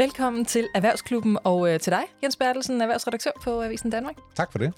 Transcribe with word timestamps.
Velkommen 0.00 0.44
til 0.44 0.68
Erhvervsklubben 0.74 1.38
og 1.44 1.72
øh, 1.72 1.80
til 1.80 1.92
dig, 1.92 2.02
Jens 2.22 2.36
Bertelsen, 2.36 2.80
erhvervsredaktør 2.80 3.30
på 3.44 3.62
Avisen 3.62 3.90
Danmark. 3.90 4.14
Tak 4.34 4.52
for 4.52 4.58
det. 4.58 4.72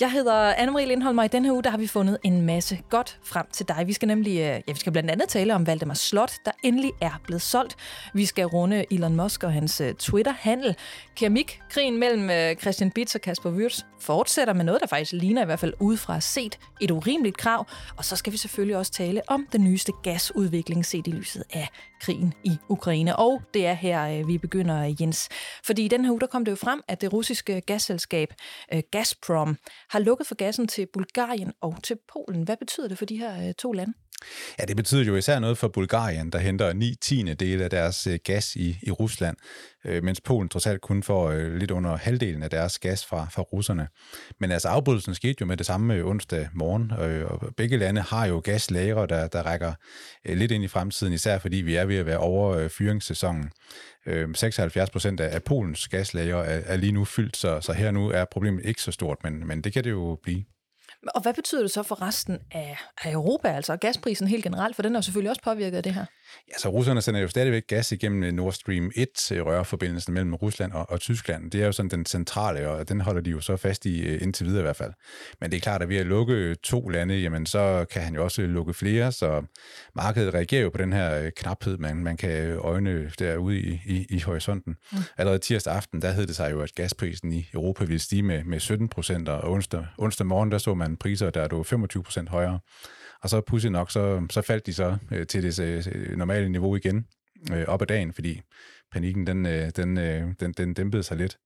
Jeg 0.00 0.12
hedder 0.12 0.54
Anne-Marie 0.54 0.84
Lindholm, 0.84 1.18
og 1.18 1.24
i 1.24 1.28
denne 1.28 1.52
uge 1.52 1.62
der 1.62 1.70
har 1.70 1.78
vi 1.78 1.86
fundet 1.86 2.18
en 2.24 2.42
masse 2.42 2.78
godt 2.90 3.18
frem 3.24 3.46
til 3.52 3.68
dig. 3.68 3.84
Vi 3.86 3.92
skal 3.92 4.08
nemlig, 4.08 4.30
øh, 4.30 4.36
ja, 4.38 4.60
vi 4.66 4.74
skal 4.78 4.92
blandt 4.92 5.10
andet 5.10 5.28
tale 5.28 5.54
om 5.54 5.66
Valdemar 5.66 5.94
Slot, 5.94 6.32
der 6.44 6.50
endelig 6.64 6.92
er 7.00 7.20
blevet 7.24 7.42
solgt. 7.42 7.76
Vi 8.14 8.26
skal 8.26 8.46
runde 8.46 8.84
Elon 8.90 9.16
Musk 9.16 9.44
og 9.44 9.52
hans 9.52 9.80
øh, 9.80 9.94
Twitter-handel. 9.94 10.76
Keramik, 11.16 11.60
krigen 11.70 11.98
mellem 11.98 12.30
øh, 12.30 12.56
Christian 12.56 12.90
Bitz 12.90 13.14
og 13.14 13.20
Kasper 13.20 13.50
Wirtz 13.50 13.80
fortsætter 14.00 14.54
med 14.54 14.64
noget, 14.64 14.80
der 14.80 14.86
faktisk 14.86 15.12
ligner 15.12 15.42
i 15.42 15.44
hvert 15.44 15.60
fald 15.60 15.74
udefra 15.80 16.20
set 16.20 16.58
et 16.80 16.90
urimeligt 16.90 17.36
krav. 17.36 17.66
Og 17.96 18.04
så 18.04 18.16
skal 18.16 18.32
vi 18.32 18.38
selvfølgelig 18.38 18.76
også 18.76 18.92
tale 18.92 19.22
om 19.28 19.46
den 19.52 19.64
nyeste 19.64 19.92
gasudvikling 20.02 20.86
set 20.86 21.06
i 21.06 21.10
lyset 21.10 21.44
af 21.52 21.68
krigen 22.00 22.34
i 22.44 22.58
Ukraine. 22.68 23.16
Og 23.16 23.42
det 23.54 23.66
er 23.66 23.72
her, 23.72 24.18
øh, 24.18 24.28
vi 24.28 24.38
begynder, 24.38 24.94
Jens. 25.00 25.28
Fordi 25.64 25.84
i 25.84 25.88
den 25.88 26.04
her 26.04 26.12
uge, 26.12 26.20
der 26.20 26.26
kom 26.26 26.44
det 26.44 26.52
jo 26.52 26.56
frem, 26.56 26.80
at 26.88 27.00
det 27.00 27.12
russiske 27.12 27.60
gasselskab 27.60 28.34
øh, 28.74 28.82
Gazprom 28.90 29.56
har 29.90 29.98
lukket 29.98 30.26
for 30.26 30.34
gassen 30.34 30.68
til 30.68 30.86
Bulgarien 30.92 31.52
og 31.60 31.82
til 31.82 31.96
Polen. 32.12 32.42
Hvad 32.42 32.56
betyder 32.56 32.88
det 32.88 32.98
for 32.98 33.04
de 33.04 33.18
her 33.18 33.48
øh, 33.48 33.54
to 33.54 33.72
lande? 33.72 33.92
Ja, 34.58 34.64
det 34.64 34.76
betyder 34.76 35.04
jo 35.04 35.16
især 35.16 35.38
noget 35.38 35.58
for 35.58 35.68
Bulgarien, 35.68 36.30
der 36.30 36.38
henter 36.38 36.72
9 36.72 36.94
tiende 37.00 37.34
del 37.34 37.62
af 37.62 37.70
deres 37.70 38.06
øh, 38.06 38.18
gas 38.24 38.56
i, 38.56 38.78
i 38.82 38.90
Rusland, 38.90 39.36
øh, 39.84 40.04
mens 40.04 40.20
Polen 40.20 40.48
trods 40.48 40.66
alt 40.66 40.80
kun 40.80 41.02
får 41.02 41.30
øh, 41.30 41.54
lidt 41.54 41.70
under 41.70 41.96
halvdelen 41.96 42.42
af 42.42 42.50
deres 42.50 42.78
gas 42.78 43.06
fra, 43.06 43.26
fra 43.32 43.42
russerne. 43.42 43.88
Men 44.40 44.52
altså 44.52 44.68
afbrydelsen 44.68 45.14
skete 45.14 45.36
jo 45.40 45.46
med 45.46 45.56
det 45.56 45.66
samme 45.66 45.94
øh, 45.94 46.06
onsdag 46.06 46.48
morgen, 46.54 46.92
øh, 47.00 47.26
og 47.26 47.54
begge 47.56 47.76
lande 47.76 48.00
har 48.00 48.26
jo 48.26 48.40
gaslagre, 48.44 49.06
der, 49.06 49.28
der 49.28 49.42
rækker 49.42 49.72
lidt 50.24 50.52
ind 50.52 50.64
i 50.64 50.68
fremtiden, 50.68 51.12
især 51.12 51.38
fordi 51.38 51.56
vi 51.56 51.74
er 51.74 51.84
ved 51.84 51.96
at 51.96 52.06
være 52.06 52.18
over 52.18 52.68
fyringssæsonen. 52.68 53.50
Øhm, 54.06 54.34
76 54.34 54.90
procent 54.90 55.20
af 55.20 55.42
Polens 55.42 55.88
gaslagre 55.88 56.46
er, 56.46 56.60
er 56.66 56.76
lige 56.76 56.92
nu 56.92 57.04
fyldt, 57.04 57.36
så, 57.36 57.60
så 57.60 57.72
her 57.72 57.90
nu 57.90 58.10
er 58.10 58.24
problemet 58.24 58.64
ikke 58.64 58.82
så 58.82 58.92
stort, 58.92 59.18
men, 59.24 59.46
men 59.46 59.60
det 59.60 59.72
kan 59.72 59.84
det 59.84 59.90
jo 59.90 60.18
blive. 60.22 60.44
Og 61.14 61.22
hvad 61.22 61.34
betyder 61.34 61.60
det 61.60 61.70
så 61.70 61.82
for 61.82 62.02
resten 62.02 62.38
af, 62.50 62.78
Europa, 63.04 63.48
altså 63.48 63.76
gasprisen 63.76 64.28
helt 64.28 64.44
generelt, 64.44 64.76
for 64.76 64.82
den 64.82 64.94
er 64.94 64.98
jo 64.98 65.02
selvfølgelig 65.02 65.30
også 65.30 65.42
påvirket 65.42 65.76
af 65.76 65.82
det 65.82 65.94
her? 65.94 66.04
Ja, 66.48 66.58
så 66.58 66.68
russerne 66.68 67.02
sender 67.02 67.20
jo 67.20 67.28
stadigvæk 67.28 67.66
gas 67.66 67.92
igennem 67.92 68.34
Nord 68.34 68.52
Stream 68.52 68.90
1, 68.96 69.32
øh, 69.32 69.46
rørforbindelsen 69.46 70.14
mellem 70.14 70.34
Rusland 70.34 70.72
og, 70.72 70.90
og 70.90 71.00
Tyskland. 71.00 71.50
Det 71.50 71.62
er 71.62 71.66
jo 71.66 71.72
sådan 71.72 71.90
den 71.90 72.06
centrale, 72.06 72.70
og 72.70 72.88
den 72.88 73.00
holder 73.00 73.20
de 73.20 73.30
jo 73.30 73.40
så 73.40 73.56
fast 73.56 73.86
i 73.86 74.00
øh, 74.00 74.22
indtil 74.22 74.46
videre 74.46 74.60
i 74.60 74.62
hvert 74.62 74.76
fald. 74.76 74.92
Men 75.40 75.50
det 75.50 75.56
er 75.56 75.60
klart, 75.60 75.82
at 75.82 75.88
ved 75.88 75.96
at 75.96 76.06
lukke 76.06 76.54
to 76.54 76.88
lande, 76.88 77.14
jamen 77.14 77.46
så 77.46 77.86
kan 77.90 78.02
han 78.02 78.14
jo 78.14 78.24
også 78.24 78.42
lukke 78.42 78.74
flere, 78.74 79.12
så 79.12 79.42
markedet 79.94 80.34
reagerer 80.34 80.62
jo 80.62 80.70
på 80.70 80.78
den 80.78 80.92
her 80.92 81.22
øh, 81.22 81.30
knaphed, 81.36 81.78
man, 81.78 81.96
man 81.96 82.16
kan 82.16 82.58
øjne 82.58 83.10
derude 83.18 83.58
i, 83.58 83.80
i, 83.86 84.06
i 84.10 84.20
horisonten. 84.20 84.76
Mm. 84.92 84.98
Allerede 85.16 85.38
tirsdag 85.38 85.74
aften, 85.74 86.02
der 86.02 86.10
hed 86.10 86.26
det 86.26 86.36
sig 86.36 86.50
jo, 86.50 86.60
at 86.60 86.74
gasprisen 86.74 87.32
i 87.32 87.48
Europa 87.54 87.84
ville 87.84 88.00
stige 88.00 88.22
med, 88.22 88.44
med 88.44 88.60
17 88.60 88.88
procent, 88.88 89.28
og 89.28 89.50
onsdag, 89.50 89.86
onsdag 89.98 90.26
morgen, 90.26 90.52
der 90.52 90.58
så 90.58 90.74
man 90.74 90.96
priser, 91.00 91.30
der 91.30 91.42
er 91.42 91.62
25 91.62 92.02
procent 92.02 92.28
højere. 92.28 92.60
Og 93.22 93.30
så 93.30 93.40
pludselig 93.40 93.72
nok, 93.72 93.90
så, 93.90 94.26
så 94.30 94.42
faldt 94.42 94.66
de 94.66 94.74
så 94.74 94.96
øh, 95.10 95.26
til 95.26 95.42
det 95.42 95.58
øh, 95.60 96.16
normale 96.16 96.48
niveau 96.48 96.76
igen 96.76 97.06
øh, 97.52 97.64
op 97.68 97.82
ad 97.82 97.86
dagen, 97.86 98.12
fordi 98.12 98.40
panikken 98.92 99.26
den, 99.26 99.46
øh, 99.46 99.70
den, 99.76 99.98
øh, 99.98 100.34
den, 100.40 100.52
den 100.52 100.74
dæmpede 100.74 101.02
sig 101.02 101.16
lidt. 101.16 101.38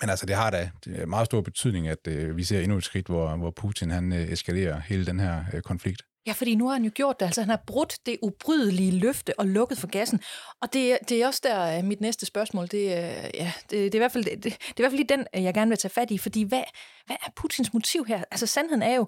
Men 0.00 0.10
altså, 0.10 0.26
det 0.26 0.36
har 0.36 0.50
da 0.50 0.70
meget 1.06 1.26
stor 1.26 1.40
betydning, 1.40 1.88
at 1.88 2.08
øh, 2.08 2.36
vi 2.36 2.44
ser 2.44 2.60
endnu 2.60 2.76
et 2.76 2.84
skridt, 2.84 3.06
hvor, 3.06 3.36
hvor 3.36 3.50
Putin 3.50 3.90
han 3.90 4.12
øh, 4.12 4.32
eskalerer 4.32 4.80
hele 4.80 5.06
den 5.06 5.20
her 5.20 5.44
øh, 5.54 5.62
konflikt. 5.62 6.02
Ja, 6.26 6.32
fordi 6.32 6.54
nu 6.54 6.66
har 6.66 6.72
han 6.72 6.84
jo 6.84 6.90
gjort 6.94 7.20
det. 7.20 7.26
Altså, 7.26 7.40
han 7.40 7.50
har 7.50 7.62
brudt 7.66 7.98
det 8.06 8.18
ubrydelige 8.22 8.90
løfte 8.90 9.38
og 9.38 9.46
lukket 9.46 9.78
for 9.78 9.86
gassen. 9.86 10.20
Og 10.60 10.72
det, 10.72 10.98
det 11.08 11.22
er 11.22 11.26
også 11.26 11.40
der 11.44 11.78
øh, 11.78 11.84
mit 11.84 12.00
næste 12.00 12.26
spørgsmål. 12.26 12.66
Det, 12.66 12.78
øh, 12.78 13.30
ja, 13.34 13.52
det, 13.70 13.70
det, 13.70 13.94
er 13.94 13.94
i 13.94 13.98
hvert 13.98 14.12
fald, 14.12 14.24
det, 14.24 14.44
det, 14.44 14.44
det 14.44 14.52
er 14.52 14.72
i 14.78 14.82
hvert 14.82 14.90
fald 14.90 14.98
lige 14.98 15.16
den, 15.16 15.26
øh, 15.36 15.42
jeg 15.42 15.54
gerne 15.54 15.68
vil 15.68 15.78
tage 15.78 15.92
fat 15.92 16.10
i. 16.10 16.18
Fordi 16.18 16.42
hvad, 16.42 16.64
hvad 17.06 17.16
er 17.26 17.30
Putins 17.36 17.72
motiv 17.72 18.04
her? 18.04 18.24
Altså, 18.30 18.46
sandheden 18.46 18.82
er 18.82 18.94
jo, 18.94 19.06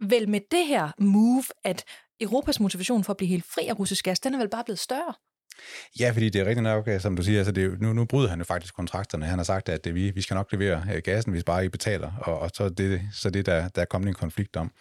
vel 0.00 0.28
med 0.28 0.40
det 0.50 0.66
her 0.66 0.90
move, 0.98 1.44
at 1.64 1.84
Europas 2.20 2.60
motivation 2.60 3.04
for 3.04 3.12
at 3.12 3.16
blive 3.16 3.28
helt 3.28 3.44
fri 3.44 3.66
af 3.66 3.78
russisk 3.78 4.04
gas, 4.04 4.20
den 4.20 4.34
er 4.34 4.38
vel 4.38 4.48
bare 4.48 4.64
blevet 4.64 4.78
større? 4.78 5.14
Ja, 6.00 6.10
fordi 6.10 6.28
det 6.28 6.40
er 6.40 6.44
rigtigt 6.44 6.62
nok, 6.62 6.88
øh, 6.88 7.00
som 7.00 7.16
du 7.16 7.22
siger, 7.22 7.38
altså 7.38 7.52
det, 7.52 7.80
nu, 7.80 7.92
nu 7.92 8.04
bryder 8.04 8.28
han 8.28 8.38
jo 8.38 8.44
faktisk 8.44 8.74
kontrakterne. 8.74 9.26
Han 9.26 9.38
har 9.38 9.44
sagt, 9.44 9.68
at 9.68 9.84
det, 9.84 9.94
vi, 9.94 10.10
vi 10.10 10.22
skal 10.22 10.34
nok 10.34 10.52
levere 10.52 10.82
øh, 10.94 11.02
gassen, 11.04 11.32
hvis 11.32 11.44
bare 11.44 11.64
I 11.64 11.68
betaler, 11.68 12.12
og, 12.20 12.38
og 12.38 12.50
så 12.54 12.64
er 12.64 12.68
det 12.68 13.00
så 13.12 13.30
det, 13.30 13.46
der, 13.46 13.68
der 13.68 13.80
er 13.82 13.86
kommet 13.86 14.08
en 14.08 14.14
konflikt 14.14 14.56
om. 14.56 14.72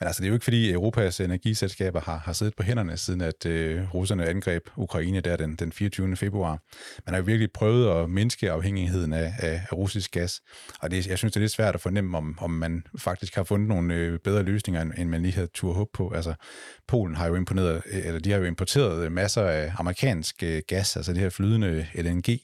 Men 0.00 0.06
altså, 0.06 0.20
det 0.20 0.26
er 0.26 0.28
jo 0.28 0.34
ikke, 0.34 0.44
fordi 0.44 0.72
Europas 0.72 1.20
energiselskaber 1.20 2.00
har, 2.00 2.18
har 2.18 2.32
siddet 2.32 2.56
på 2.56 2.62
hænderne, 2.62 2.96
siden 2.96 3.20
at 3.20 3.46
øh, 3.46 3.94
russerne 3.94 4.26
angreb 4.26 4.62
Ukraine 4.76 5.20
der 5.20 5.36
den, 5.36 5.54
den 5.56 5.72
24. 5.72 6.16
februar. 6.16 6.58
Man 7.06 7.14
har 7.14 7.16
jo 7.16 7.24
virkelig 7.24 7.52
prøvet 7.52 8.02
at 8.02 8.10
mindske 8.10 8.50
afhængigheden 8.50 9.12
af, 9.12 9.32
af, 9.38 9.62
af 9.70 9.72
russisk 9.72 10.10
gas, 10.10 10.40
og 10.80 10.90
det, 10.90 11.06
jeg 11.06 11.18
synes, 11.18 11.32
det 11.32 11.40
er 11.40 11.42
lidt 11.42 11.52
svært 11.52 11.74
at 11.74 11.80
fornemme, 11.80 12.16
om, 12.16 12.38
om 12.40 12.50
man 12.50 12.82
faktisk 12.98 13.34
har 13.34 13.44
fundet 13.44 13.68
nogle 13.68 13.94
øh, 13.94 14.18
bedre 14.18 14.42
løsninger, 14.42 14.82
end 14.82 15.08
man 15.08 15.22
lige 15.22 15.34
havde 15.34 15.48
tur 15.54 15.72
håb 15.72 15.88
på. 15.92 16.12
Altså, 16.14 16.34
Polen 16.88 17.16
har 17.16 17.26
jo 17.26 17.34
imponeret, 17.34 17.82
eller 17.90 18.20
de 18.20 18.30
har 18.30 18.38
jo 18.38 18.44
importeret 18.44 19.12
masser 19.12 19.42
af 19.42 19.72
amerikansk 19.78 20.27
amerikansk 20.28 20.42
øh, 20.42 20.62
gas, 20.68 20.96
altså 20.96 21.12
det 21.12 21.20
her 21.20 21.30
flydende 21.30 21.86
LNG, 21.94 22.40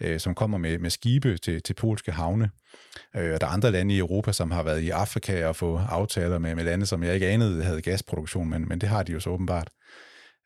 øh, 0.00 0.20
som 0.20 0.34
kommer 0.34 0.58
med, 0.58 0.78
med 0.78 0.90
skibe 0.90 1.38
til, 1.38 1.62
til 1.62 1.74
polske 1.74 2.12
havne. 2.12 2.50
Øh, 3.16 3.34
og 3.34 3.40
der 3.40 3.46
er 3.46 3.50
andre 3.50 3.70
lande 3.70 3.94
i 3.94 3.98
Europa, 3.98 4.32
som 4.32 4.50
har 4.50 4.62
været 4.62 4.80
i 4.80 4.90
Afrika 4.90 5.46
og 5.46 5.56
få 5.56 5.76
aftaler 5.76 6.38
med, 6.38 6.54
med 6.54 6.64
lande, 6.64 6.86
som 6.86 7.02
jeg 7.02 7.14
ikke 7.14 7.28
anede 7.28 7.62
havde 7.64 7.82
gasproduktion, 7.82 8.50
men, 8.50 8.68
men 8.68 8.80
det 8.80 8.88
har 8.88 9.02
de 9.02 9.12
jo 9.12 9.20
så 9.20 9.30
åbenbart. 9.30 9.70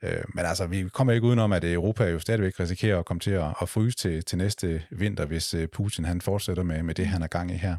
Øh, 0.04 0.24
men 0.34 0.44
altså, 0.44 0.66
vi 0.66 0.88
kommer 0.88 1.12
ikke 1.12 1.26
udenom, 1.26 1.52
at 1.52 1.64
Europa 1.64 2.04
jo 2.04 2.18
stadigvæk 2.18 2.60
risikerer 2.60 2.98
at 2.98 3.06
komme 3.06 3.20
til 3.20 3.30
at, 3.30 3.54
at 3.62 3.68
fryse 3.68 3.96
til, 3.96 4.24
til 4.24 4.38
næste 4.38 4.82
vinter, 4.90 5.26
hvis 5.26 5.54
øh, 5.54 5.68
Putin 5.68 6.04
han 6.04 6.20
fortsætter 6.20 6.62
med, 6.62 6.82
med 6.82 6.94
det, 6.94 7.06
han 7.06 7.22
er 7.22 7.26
gang 7.26 7.50
i 7.50 7.56
her. 7.56 7.76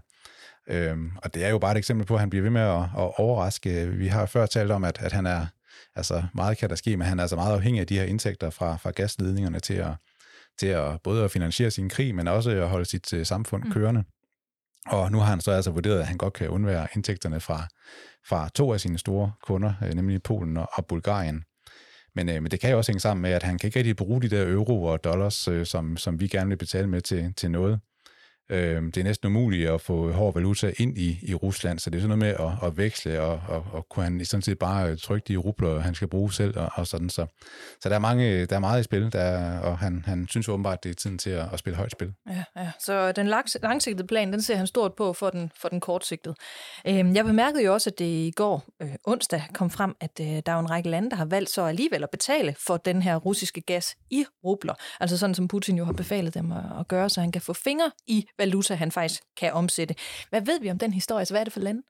Øhm, 0.67 1.11
og 1.23 1.33
det 1.33 1.45
er 1.45 1.50
jo 1.50 1.57
bare 1.57 1.71
et 1.71 1.77
eksempel 1.77 2.06
på, 2.06 2.13
at 2.13 2.19
han 2.19 2.29
bliver 2.29 2.44
ved 2.44 2.51
med 2.51 2.61
at, 2.61 2.81
at 2.81 3.19
overraske. 3.19 3.88
Vi 3.88 4.07
har 4.07 4.25
før 4.25 4.45
talt 4.45 4.71
om, 4.71 4.83
at, 4.83 4.97
at 5.01 5.11
han 5.11 5.25
er 5.25 5.45
Altså 5.95 6.23
meget 6.33 6.57
kan 6.57 6.69
der 6.69 6.75
ske, 6.75 6.97
men 6.97 7.07
han 7.07 7.19
er 7.19 7.23
altså 7.23 7.35
meget 7.35 7.53
afhængig 7.53 7.81
af 7.81 7.88
de 7.88 7.97
her 7.97 8.03
indtægter 8.03 8.50
fra, 8.50 8.77
fra 8.77 8.91
gasledningerne 8.91 9.59
til 9.59 9.73
at, 9.73 9.91
til 10.59 10.67
at 10.67 11.01
både 11.03 11.23
at 11.23 11.31
finansiere 11.31 11.72
sin 11.72 11.89
krig, 11.89 12.16
men 12.16 12.27
også 12.27 12.51
at 12.51 12.69
holde 12.69 12.85
sit 12.85 13.13
uh, 13.13 13.23
samfund 13.23 13.63
mm. 13.63 13.72
kørende. 13.72 14.03
Og 14.88 15.11
nu 15.11 15.17
har 15.17 15.25
han 15.25 15.41
så 15.41 15.51
altså 15.51 15.72
vurderet, 15.72 16.00
at 16.00 16.07
han 16.07 16.17
godt 16.17 16.33
kan 16.33 16.50
undvære 16.50 16.88
indtægterne 16.95 17.39
fra, 17.39 17.67
fra 18.29 18.50
to 18.55 18.73
af 18.73 18.79
sine 18.79 18.97
store 18.97 19.31
kunder, 19.44 19.73
øh, 19.83 19.94
nemlig 19.94 20.23
Polen 20.23 20.57
og, 20.57 20.69
og 20.73 20.85
Bulgarien. 20.85 21.44
Men, 22.16 22.29
øh, 22.29 22.41
men 22.44 22.51
det 22.51 22.59
kan 22.59 22.71
jo 22.71 22.77
også 22.77 22.91
hænge 22.91 23.00
sammen 23.00 23.21
med, 23.21 23.31
at 23.31 23.44
han 23.44 23.57
kan 23.57 23.67
ikke 23.67 23.79
rigtig 23.79 23.95
bruge 23.95 24.21
de 24.21 24.29
der 24.29 24.47
euro 24.47 24.83
og 24.83 25.03
dollars, 25.03 25.47
øh, 25.47 25.66
som, 25.66 25.97
som 25.97 26.19
vi 26.19 26.27
gerne 26.27 26.50
vil 26.50 26.57
betale 26.57 26.88
med 26.88 27.01
til, 27.01 27.33
til 27.33 27.51
noget. 27.51 27.79
Øh, 28.49 28.83
det 28.83 28.97
er 28.97 29.03
næsten 29.03 29.27
umuligt 29.27 29.69
at 29.69 29.81
få 29.81 30.11
hård 30.11 30.33
valuta 30.33 30.71
ind 30.77 30.97
i, 30.97 31.19
i 31.21 31.35
Rusland, 31.35 31.79
så 31.79 31.89
det 31.89 31.97
er 31.97 32.01
sådan 32.01 32.17
noget 32.17 32.37
med 32.39 32.47
at, 32.47 32.67
at 32.67 32.77
veksle, 32.77 33.21
og, 33.21 33.41
og, 33.47 33.65
og 33.71 33.89
kunne 33.89 34.03
han 34.03 34.25
sådan 34.25 34.41
set 34.41 34.59
bare 34.59 34.89
øh, 34.89 34.97
trykke 34.97 35.25
de 35.27 35.37
rubler, 35.37 35.79
han 35.79 35.95
skal 35.95 36.07
bruge 36.07 36.33
selv, 36.33 36.59
og, 36.59 36.69
og 36.73 36.88
sådan 36.88 37.09
så. 37.09 37.25
Så 37.81 37.89
der 37.89 37.95
er, 37.95 37.99
mange, 37.99 38.45
der 38.45 38.55
er 38.55 38.59
meget 38.59 38.79
i 38.79 38.83
spil, 38.83 39.11
der, 39.11 39.59
og 39.59 39.77
han, 39.77 40.03
han 40.05 40.27
synes 40.27 40.49
åbenbart, 40.49 40.77
at 40.77 40.83
det 40.83 40.89
er 40.89 40.93
tiden 40.93 41.17
til 41.17 41.29
at, 41.29 41.53
at 41.53 41.59
spille 41.59 41.77
højt 41.77 41.91
spil. 41.91 42.13
Ja, 42.29 42.43
ja. 42.57 42.71
Så 42.79 43.11
den 43.11 43.27
langsigtede 43.61 44.07
plan, 44.07 44.33
den 44.33 44.41
ser 44.41 44.55
han 44.55 44.67
stort 44.67 44.93
på 44.93 45.13
for 45.13 45.29
den, 45.29 45.51
for 45.61 45.69
den 45.69 45.79
kortsigtede. 45.79 46.35
Øh, 46.88 47.15
jeg 47.15 47.25
bemærkede 47.25 47.63
jo 47.63 47.73
også, 47.73 47.89
at 47.89 47.99
det 47.99 48.05
i 48.05 48.31
går 48.35 48.65
øh, 48.81 48.89
onsdag 49.03 49.43
kom 49.53 49.69
frem, 49.69 49.95
at 50.01 50.19
øh, 50.21 50.27
der 50.27 50.51
er 50.51 50.59
en 50.59 50.69
række 50.69 50.89
lande, 50.89 51.09
der 51.09 51.15
har 51.15 51.25
valgt 51.25 51.49
så 51.49 51.61
alligevel 51.61 52.03
at 52.03 52.09
betale 52.09 52.55
for 52.67 52.77
den 52.77 53.01
her 53.01 53.15
russiske 53.15 53.61
gas 53.61 53.95
i 54.09 54.25
rubler. 54.43 54.73
Altså 54.99 55.17
sådan, 55.17 55.35
som 55.35 55.47
Putin 55.47 55.77
jo 55.77 55.85
har 55.85 55.93
befalet 55.93 56.33
dem 56.33 56.51
at, 56.51 56.63
at 56.79 56.88
gøre, 56.88 57.09
så 57.09 57.21
han 57.21 57.31
kan 57.31 57.41
få 57.41 57.53
fingre 57.53 57.91
i 58.07 58.25
valuta, 58.39 58.75
han 58.75 58.91
faktisk 58.91 59.22
kan 59.38 59.53
omsætte. 59.53 59.95
Hvad 60.29 60.41
ved 60.41 60.61
vi 60.61 60.72
om 60.72 60.79
den 60.79 60.94
historie? 60.94 61.25
Så 61.25 61.33
hvad 61.33 61.41
er 61.41 61.44
det 61.44 61.53
for 61.53 61.59
lande? 61.59 61.81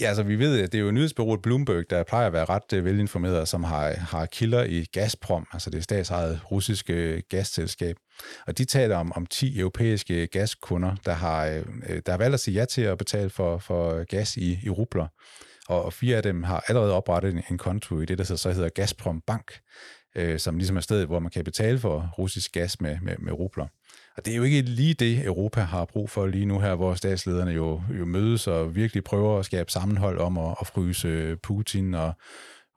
Ja, 0.00 0.06
altså 0.06 0.22
vi 0.22 0.38
ved, 0.38 0.60
at 0.60 0.72
det 0.72 0.78
er 0.78 0.82
jo 0.82 0.90
nyhedsbyrået 0.90 1.42
Bloomberg, 1.42 1.90
der 1.90 2.02
plejer 2.02 2.26
at 2.26 2.32
være 2.32 2.44
ret 2.44 2.72
øh, 2.72 2.84
velinformeret, 2.84 3.48
som 3.48 3.64
har, 3.64 3.90
har 3.90 4.26
kilder 4.26 4.64
i 4.64 4.84
Gazprom, 4.92 5.46
altså 5.52 5.70
det 5.70 5.84
statsejede 5.84 6.40
russiske 6.50 6.92
øh, 6.92 7.22
gasselskab. 7.28 7.96
Og 8.46 8.58
de 8.58 8.64
taler 8.64 8.96
om, 8.96 9.12
om 9.12 9.26
10 9.26 9.58
europæiske 9.58 10.26
gaskunder, 10.26 10.94
der 11.04 11.12
har, 11.12 11.46
øh, 11.46 12.02
der 12.06 12.12
har 12.12 12.18
valgt 12.18 12.34
at 12.34 12.40
sige 12.40 12.54
ja 12.54 12.64
til 12.64 12.82
at 12.82 12.98
betale 12.98 13.30
for, 13.30 13.58
for 13.58 14.04
gas 14.04 14.36
i, 14.36 14.58
i 14.62 14.70
rubler. 14.70 15.06
Og 15.68 15.92
fire 15.92 16.16
af 16.16 16.22
dem 16.22 16.42
har 16.42 16.64
allerede 16.68 16.92
oprettet 16.92 17.32
en, 17.32 17.42
en 17.50 17.58
konto 17.58 18.00
i 18.00 18.04
det, 18.04 18.18
der 18.18 18.24
så 18.24 18.52
hedder 18.52 18.68
Gazprom 18.68 19.20
Bank, 19.26 19.60
øh, 20.16 20.38
som 20.38 20.56
ligesom 20.56 20.76
er 20.76 20.80
stedet, 20.80 21.06
hvor 21.06 21.18
man 21.18 21.30
kan 21.30 21.44
betale 21.44 21.78
for 21.78 22.14
russisk 22.18 22.52
gas 22.52 22.80
med, 22.80 22.98
med, 23.02 23.16
med 23.18 23.32
rubler. 23.32 23.66
Og 24.16 24.24
det 24.24 24.32
er 24.32 24.36
jo 24.36 24.42
ikke 24.42 24.62
lige 24.62 24.94
det, 24.94 25.24
Europa 25.24 25.60
har 25.60 25.84
brug 25.84 26.10
for 26.10 26.26
lige 26.26 26.46
nu 26.46 26.58
her, 26.58 26.74
hvor 26.74 26.94
statslederne 26.94 27.50
jo, 27.50 27.82
jo 27.98 28.04
mødes 28.04 28.46
og 28.46 28.74
virkelig 28.74 29.04
prøver 29.04 29.38
at 29.38 29.44
skabe 29.44 29.70
sammenhold 29.70 30.18
om 30.18 30.38
at, 30.38 30.54
at 30.60 30.66
fryse 30.66 31.36
Putin 31.42 31.94
og 31.94 32.12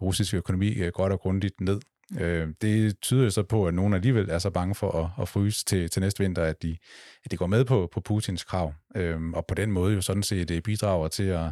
russisk 0.02 0.34
økonomi 0.34 0.74
øh, 0.74 0.92
godt 0.92 1.14
og 1.14 1.20
grundigt 1.20 1.62
ned. 1.62 1.80
Øh, 2.20 2.48
det 2.62 3.00
tyder 3.00 3.30
så 3.30 3.44
på, 3.44 3.68
at 3.68 3.74
nogen 3.74 3.94
alligevel 3.94 4.30
er 4.30 4.40
så 4.40 4.50
bange 4.50 4.76
for 4.76 4.92
at, 4.92 5.22
at 5.22 5.30
fryse 5.30 5.66
til, 5.66 5.90
til 5.90 6.02
næste 6.02 6.24
vinter, 6.24 6.44
at 6.44 6.64
de, 6.64 6.78
at 7.26 7.32
de 7.32 7.38
går 7.38 7.48
med 7.48 7.66
på, 7.66 7.90
på 7.94 8.02
Putins 8.02 8.44
krav, 8.44 8.74
øh, 8.96 9.30
og 9.30 9.46
på 9.48 9.56
den 9.56 9.72
måde 9.72 9.94
jo 9.94 10.02
sådan 10.02 10.24
set 10.24 10.52
øh, 10.52 10.62
bidrager 10.62 11.08
til 11.08 11.24
at, 11.24 11.52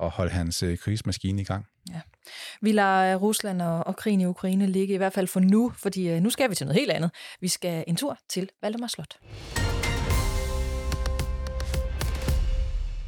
at 0.00 0.10
holde 0.10 0.30
hans 0.30 0.62
øh, 0.62 0.78
krigsmaskine 0.78 1.42
i 1.42 1.44
gang. 1.44 1.66
Ja. 1.90 2.00
Vi 2.60 2.72
lader 2.72 3.14
øh, 3.14 3.22
Rusland 3.22 3.62
og, 3.62 3.86
og 3.86 3.96
krigen 3.96 4.20
i 4.20 4.26
Ukraine 4.26 4.66
ligge 4.66 4.94
i 4.94 4.96
hvert 4.96 5.12
fald 5.12 5.26
for 5.26 5.40
nu, 5.40 5.72
fordi 5.76 6.08
øh, 6.08 6.20
nu 6.20 6.30
skal 6.30 6.50
vi 6.50 6.54
til 6.54 6.66
noget 6.66 6.80
helt 6.80 6.90
andet. 6.90 7.10
Vi 7.40 7.48
skal 7.48 7.84
en 7.86 7.96
tur 7.96 8.18
til 8.28 8.50
Valdemar 8.62 8.86
Slot. 8.86 9.18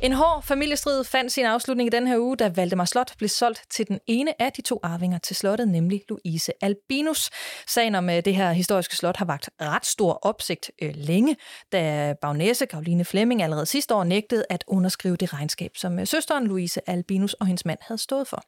En 0.03 0.13
hård 0.13 0.43
familiestrid 0.43 1.05
fandt 1.05 1.33
sin 1.33 1.45
afslutning 1.45 1.87
i 1.87 1.91
den 1.91 2.07
her 2.07 2.19
uge, 2.19 2.37
da 2.37 2.49
Valdemar 2.49 2.85
Slot 2.85 3.13
blev 3.19 3.29
solgt 3.29 3.63
til 3.71 3.89
den 3.89 4.01
ene 4.07 4.43
af 4.43 4.53
de 4.53 4.63
to 4.63 4.81
arvinger 4.83 5.19
til 5.19 5.37
slottet, 5.37 5.69
nemlig 5.69 6.03
Louise 6.09 6.53
Albinus. 6.61 7.31
Sagen 7.67 7.95
om 7.95 8.11
øh, 8.11 8.25
det 8.25 8.35
her 8.35 8.53
historiske 8.53 8.97
slot 8.97 9.17
har 9.17 9.25
vagt 9.25 9.51
ret 9.61 9.87
stor 9.87 10.13
opsigt 10.13 10.71
øh, 10.83 10.93
længe, 10.95 11.37
da 11.73 12.15
bagnæse 12.21 12.67
Karoline 12.67 13.05
Flemming 13.05 13.43
allerede 13.43 13.67
sidste 13.67 13.95
år 13.95 14.05
nægtede 14.05 14.45
at 14.51 14.65
underskrive 14.67 15.17
det 15.17 15.35
regnskab, 15.35 15.71
som 15.77 15.99
øh, 15.99 16.07
søsteren 16.07 16.47
Louise 16.47 16.91
Albinus 16.91 17.33
og 17.33 17.47
hendes 17.47 17.65
mand 17.65 17.79
havde 17.83 18.01
stået 18.01 18.29
for. 18.29 18.43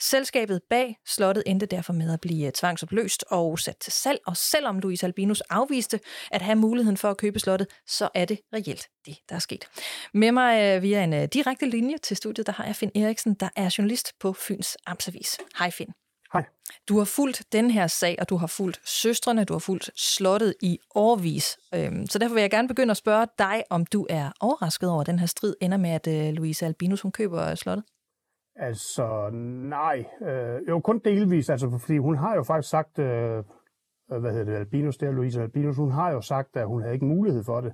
Selskabet 0.00 0.60
bag 0.70 0.96
slottet 1.06 1.42
endte 1.46 1.66
derfor 1.66 1.92
med 1.92 2.12
at 2.12 2.20
blive 2.20 2.46
øh, 2.46 2.52
tvangsopløst 2.52 3.24
og 3.30 3.58
sat 3.58 3.76
til 3.76 3.92
salg, 3.92 4.18
og 4.26 4.36
selvom 4.36 4.78
Louise 4.78 5.06
Albinus 5.06 5.40
afviste 5.40 6.00
at 6.30 6.42
have 6.42 6.56
muligheden 6.56 6.96
for 6.96 7.10
at 7.10 7.16
købe 7.16 7.38
slottet, 7.38 7.68
så 7.86 8.08
er 8.14 8.24
det 8.24 8.38
reelt 8.54 8.88
det, 9.08 9.18
der 9.28 9.34
er 9.34 9.38
sket. 9.38 9.64
Med 10.14 10.32
mig 10.32 10.82
via 10.82 11.04
en 11.04 11.12
uh, 11.12 11.24
direkte 11.24 11.66
linje 11.66 11.98
til 11.98 12.16
studiet, 12.16 12.46
der 12.46 12.52
har 12.52 12.64
jeg 12.64 12.76
Finn 12.76 12.92
Eriksen, 12.94 13.34
der 13.34 13.48
er 13.56 13.74
journalist 13.78 14.12
på 14.20 14.32
Fyns 14.32 14.76
Amtsavis. 14.86 15.38
Hej 15.58 15.70
Finn. 15.70 15.92
Hej. 16.32 16.44
Du 16.88 16.98
har 16.98 17.04
fulgt 17.04 17.42
den 17.52 17.70
her 17.70 17.86
sag, 17.86 18.16
og 18.20 18.28
du 18.28 18.36
har 18.36 18.46
fulgt 18.46 18.80
søstrene, 18.84 19.44
du 19.44 19.54
har 19.54 19.58
fulgt 19.58 19.90
slottet 19.96 20.54
i 20.62 20.78
årvis. 20.94 21.58
Øhm, 21.74 22.06
så 22.06 22.18
derfor 22.18 22.34
vil 22.34 22.40
jeg 22.40 22.50
gerne 22.50 22.68
begynde 22.68 22.90
at 22.90 22.96
spørge 22.96 23.26
dig, 23.38 23.64
om 23.70 23.86
du 23.86 24.06
er 24.10 24.30
overrasket 24.40 24.90
over, 24.90 25.00
at 25.00 25.06
den 25.06 25.18
her 25.18 25.26
strid 25.26 25.54
ender 25.60 25.76
med, 25.76 25.90
at 25.90 26.06
uh, 26.06 26.34
Louise 26.36 26.66
Albinus 26.66 27.00
hun 27.00 27.12
køber 27.12 27.54
slottet? 27.54 27.84
Altså, 28.56 29.30
nej. 29.70 30.04
Øh, 30.22 30.68
jo, 30.68 30.80
kun 30.80 30.98
delvis, 31.04 31.48
altså, 31.48 31.78
fordi 31.78 31.98
hun 31.98 32.16
har 32.16 32.34
jo 32.34 32.42
faktisk 32.42 32.70
sagt, 32.70 32.98
øh, 32.98 33.44
hvad 34.08 34.32
hedder 34.32 34.44
det, 34.44 34.56
Albinus, 34.56 34.96
det 34.96 35.08
er 35.08 35.12
Louise 35.12 35.42
Albinus, 35.42 35.76
hun 35.76 35.90
har 35.90 36.10
jo 36.10 36.20
sagt, 36.20 36.56
at 36.56 36.66
hun 36.66 36.82
havde 36.82 36.94
ikke 36.94 37.06
mulighed 37.06 37.44
for 37.44 37.60
det. 37.60 37.72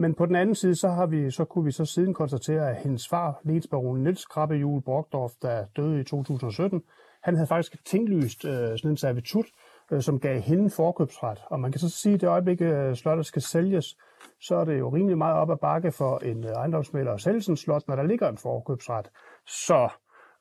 Men 0.00 0.14
på 0.14 0.26
den 0.26 0.36
anden 0.36 0.54
side, 0.54 0.74
så, 0.74 0.88
har 0.88 1.06
vi, 1.06 1.30
så 1.30 1.44
kunne 1.44 1.64
vi 1.64 1.70
så 1.70 1.84
siden 1.84 2.14
konstatere, 2.14 2.70
at 2.70 2.76
hendes 2.76 3.08
far, 3.08 3.40
lensbaron 3.44 4.02
Niels 4.02 4.26
Krabbejul 4.26 4.82
Brockdorf, 4.82 5.32
der 5.42 5.64
døde 5.76 6.00
i 6.00 6.04
2017, 6.04 6.82
han 7.22 7.34
havde 7.34 7.46
faktisk 7.46 7.84
tinglyst 7.84 8.44
øh, 8.44 8.52
sådan 8.52 8.90
en 8.90 8.96
servitut, 8.96 9.46
øh, 9.92 10.02
som 10.02 10.20
gav 10.20 10.40
hende 10.40 10.70
forkøbsret. 10.70 11.38
Og 11.46 11.60
man 11.60 11.72
kan 11.72 11.80
så 11.80 11.88
sige, 11.88 12.14
at 12.14 12.20
det 12.20 12.28
øjeblik, 12.28 12.60
øh, 12.60 12.94
slottet 12.94 13.26
skal 13.26 13.42
sælges, 13.42 13.96
så 14.40 14.56
er 14.56 14.64
det 14.64 14.78
jo 14.78 14.88
rimelig 14.88 15.18
meget 15.18 15.36
op 15.36 15.50
ad 15.50 15.56
bakke 15.56 15.92
for 15.92 16.18
en 16.18 16.44
øh, 16.44 16.50
ejendomsmælder 16.50 17.12
at 17.12 17.20
sælge 17.20 17.42
sådan 17.42 17.56
slot, 17.56 17.88
når 17.88 17.96
der 17.96 18.02
ligger 18.02 18.28
en 18.28 18.38
forkøbsret. 18.38 19.10
Så 19.46 19.88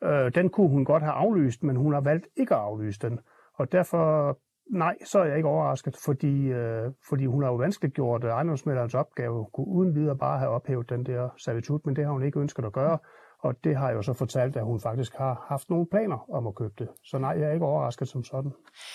øh, 0.03 0.35
den 0.35 0.49
kunne 0.49 0.69
hun 0.69 0.85
godt 0.85 1.03
have 1.03 1.13
aflyst, 1.13 1.63
men 1.63 1.75
hun 1.75 1.93
har 1.93 2.01
valgt 2.01 2.27
ikke 2.35 2.55
at 2.55 2.61
aflyse 2.61 2.99
den. 2.99 3.19
Og 3.53 3.71
derfor 3.71 4.37
Nej, 4.69 4.95
så 5.05 5.19
er 5.19 5.25
jeg 5.25 5.37
ikke 5.37 5.49
overrasket, 5.49 5.97
fordi, 6.05 6.35
øh, 6.47 6.91
fordi 7.09 7.25
hun 7.25 7.43
har 7.43 7.49
jo 7.49 7.55
vanskeligt 7.55 7.95
gjort 7.95 8.23
øh, 8.23 8.29
ejendomsmælderens 8.29 8.93
opgave, 8.93 9.47
kunne 9.53 9.67
uden 9.67 9.95
videre 9.95 10.17
bare 10.17 10.39
have 10.39 10.51
ophævet 10.51 10.89
den 10.89 11.05
der 11.05 11.29
servitut, 11.37 11.85
men 11.85 11.95
det 11.95 12.05
har 12.05 12.11
hun 12.11 12.23
ikke 12.23 12.39
ønsket 12.39 12.65
at 12.65 12.73
gøre, 12.73 12.97
og 13.39 13.63
det 13.63 13.75
har 13.75 13.91
jo 13.91 14.01
så 14.01 14.13
fortalt, 14.13 14.55
at 14.55 14.63
hun 14.63 14.79
faktisk 14.79 15.13
har 15.13 15.45
haft 15.47 15.69
nogle 15.69 15.87
planer 15.91 16.29
om 16.33 16.47
at 16.47 16.55
købe 16.55 16.73
det. 16.77 16.89
Så 17.03 17.17
nej, 17.17 17.31
jeg 17.31 17.49
er 17.49 17.53
ikke 17.53 17.65
overrasket 17.65 18.07
som 18.07 18.23
sådan. 18.23 18.51